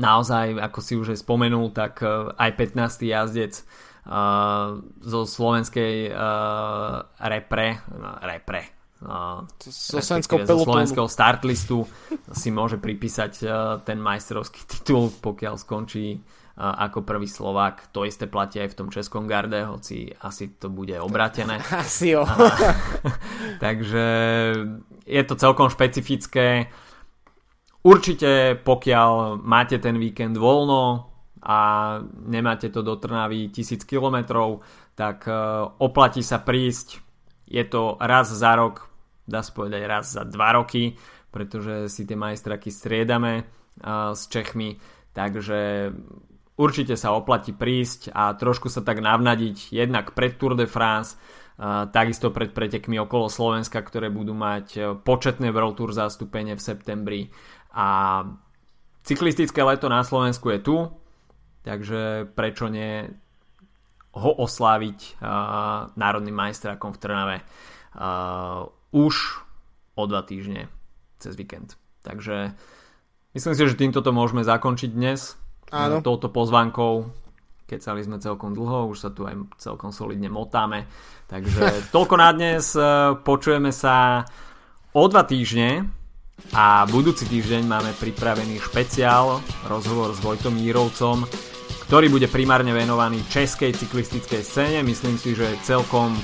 naozaj, 0.00 0.56
ako 0.56 0.78
si 0.80 0.94
už 0.96 1.12
aj 1.12 1.18
spomenul, 1.20 1.70
tak 1.76 2.00
uh, 2.00 2.32
aj 2.40 2.50
15. 2.56 3.04
jazdec 3.04 3.52
uh, 3.60 4.80
zo 5.04 5.20
slovenskej 5.28 6.08
repre, 7.20 7.68
no, 7.92 8.10
repre, 8.24 8.62
uh, 9.04 9.44
zo 9.60 10.00
slovenského 10.64 11.04
startlistu 11.04 11.84
si 12.32 12.48
môže 12.48 12.80
pripísať 12.80 13.32
ten 13.84 14.00
majstrovský 14.00 14.64
titul, 14.64 15.12
pokiaľ 15.20 15.54
skončí 15.60 16.16
ako 16.60 17.08
prvý 17.08 17.24
Slovák. 17.24 17.88
To 17.96 18.04
isté 18.04 18.28
platí 18.28 18.60
aj 18.60 18.76
v 18.76 18.78
tom 18.84 18.88
Českom 18.92 19.24
garde, 19.24 19.64
hoci 19.64 20.12
asi 20.20 20.52
to 20.60 20.68
bude 20.68 20.92
obratené. 21.00 21.56
Asi 21.82 22.12
jo. 22.12 22.28
takže 23.64 24.04
je 25.08 25.22
to 25.24 25.34
celkom 25.40 25.72
špecifické. 25.72 26.68
Určite 27.80 28.60
pokiaľ 28.60 29.40
máte 29.40 29.80
ten 29.80 29.96
víkend 29.96 30.36
voľno 30.36 31.08
a 31.40 31.58
nemáte 32.28 32.68
to 32.68 32.84
do 32.84 33.00
Trnavy 33.00 33.48
1000 33.48 33.88
km, 33.88 34.20
tak 34.92 35.24
e, 35.24 35.32
oplatí 35.80 36.20
sa 36.20 36.44
prísť. 36.44 37.00
Je 37.48 37.64
to 37.64 37.96
raz 37.96 38.28
za 38.28 38.52
rok, 38.52 38.84
dá 39.24 39.40
sa 39.40 39.56
povedať 39.56 39.82
raz 39.88 40.12
za 40.12 40.28
dva 40.28 40.60
roky, 40.60 40.92
pretože 41.32 41.88
si 41.88 42.04
tie 42.04 42.20
majstraky 42.20 42.68
striedame 42.68 43.32
e, 43.40 43.44
s 44.12 44.28
Čechmi, 44.28 44.76
takže 45.16 45.88
určite 46.60 47.00
sa 47.00 47.16
oplatí 47.16 47.56
prísť 47.56 48.12
a 48.12 48.36
trošku 48.36 48.68
sa 48.68 48.84
tak 48.84 49.00
navnadiť 49.00 49.72
jednak 49.72 50.12
pred 50.12 50.36
Tour 50.36 50.52
de 50.52 50.68
France, 50.68 51.16
e, 51.16 51.88
takisto 51.88 52.28
pred 52.28 52.52
pretekmi 52.52 53.00
okolo 53.00 53.32
Slovenska, 53.32 53.80
ktoré 53.80 54.12
budú 54.12 54.36
mať 54.36 55.00
početné 55.00 55.48
World 55.48 55.80
Tour 55.80 55.96
zastúpenie 55.96 56.52
v 56.52 56.62
septembri 56.62 57.20
a 57.72 58.22
cyklistické 59.06 59.62
leto 59.64 59.88
na 59.88 60.04
Slovensku 60.04 60.50
je 60.52 60.60
tu, 60.60 60.76
takže 61.64 62.30
prečo 62.34 62.68
nie 62.68 63.08
ho 64.10 64.30
osláviť 64.42 65.22
uh, 65.22 65.94
národným 65.94 66.34
majstrákom 66.34 66.90
v 66.90 66.98
Trnave 66.98 67.36
uh, 67.94 68.66
už 68.90 69.46
o 69.94 70.02
dva 70.10 70.26
týždne 70.26 70.66
cez 71.22 71.38
víkend. 71.38 71.78
Takže 72.02 72.58
myslím 73.38 73.54
si, 73.54 73.62
že 73.62 73.78
týmto 73.78 74.02
to 74.02 74.10
môžeme 74.10 74.42
zakončiť 74.42 74.90
dnes. 74.90 75.38
Áno. 75.70 76.02
Touto 76.02 76.30
pozvánkou 76.30 77.06
kecali 77.70 78.02
sme 78.02 78.18
celkom 78.18 78.50
dlho, 78.50 78.90
už 78.90 78.98
sa 78.98 79.10
tu 79.14 79.22
aj 79.30 79.38
celkom 79.62 79.94
solidne 79.94 80.26
motáme. 80.26 80.90
Takže 81.30 81.62
toľko 81.94 82.14
na 82.18 82.30
dnes, 82.34 82.74
počujeme 83.22 83.70
sa 83.70 84.26
o 84.90 85.04
dva 85.06 85.22
týždne 85.22 85.86
a 86.50 86.82
budúci 86.90 87.30
týždeň 87.30 87.62
máme 87.62 87.94
pripravený 87.94 88.58
špeciál, 88.58 89.38
rozhovor 89.70 90.10
s 90.10 90.18
Vojtom 90.18 90.58
Jírovcom, 90.58 91.22
ktorý 91.86 92.10
bude 92.10 92.26
primárne 92.26 92.74
venovaný 92.74 93.22
českej 93.30 93.70
cyklistickej 93.70 94.42
scéne. 94.42 94.78
Myslím 94.82 95.14
si, 95.14 95.38
že 95.38 95.54
je 95.54 95.62
celkom 95.62 96.18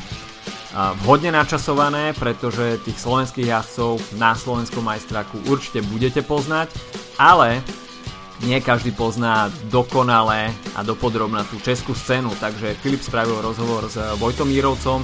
vhodne 1.07 1.33
načasované, 1.33 2.13
pretože 2.19 2.83
tých 2.85 2.99
slovenských 3.01 3.49
jazdcov 3.49 4.19
na 4.21 4.37
slovenskom 4.37 4.85
majstraku 4.85 5.49
určite 5.49 5.81
budete 5.89 6.21
poznať, 6.21 6.69
ale 7.17 7.65
nie 8.45 8.61
každý 8.61 8.93
pozná 8.93 9.49
dokonale 9.73 10.53
a 10.77 10.85
dopodrobná 10.85 11.47
tú 11.49 11.57
českú 11.65 11.97
scénu, 11.97 12.37
takže 12.37 12.77
Filip 12.85 13.01
spravil 13.01 13.41
rozhovor 13.41 13.89
s 13.89 13.97
Vojtom 14.21 14.53
Jírovcom, 14.53 15.01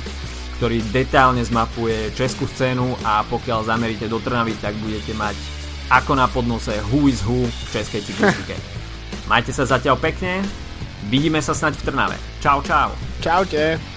ktorý 0.61 0.85
detálne 0.93 1.41
zmapuje 1.41 2.13
českú 2.13 2.45
scénu 2.45 2.93
a 3.03 3.25
pokiaľ 3.25 3.65
zameríte 3.67 4.07
do 4.07 4.21
Trnavy, 4.21 4.53
tak 4.61 4.77
budete 4.79 5.17
mať 5.17 5.35
ako 5.89 6.13
na 6.17 6.29
podnose 6.29 6.77
who 6.93 7.09
is 7.09 7.25
who 7.25 7.49
v 7.49 7.69
českej 7.73 8.05
cyklistike. 8.05 8.57
Majte 9.31 9.57
sa 9.57 9.65
zatiaľ 9.65 9.97
pekne, 9.97 10.45
vidíme 11.09 11.41
sa 11.41 11.57
snať 11.57 11.81
v 11.81 11.85
Trnave. 11.89 12.17
Čau, 12.45 12.61
čau. 12.61 12.93
Čaute. 13.25 13.92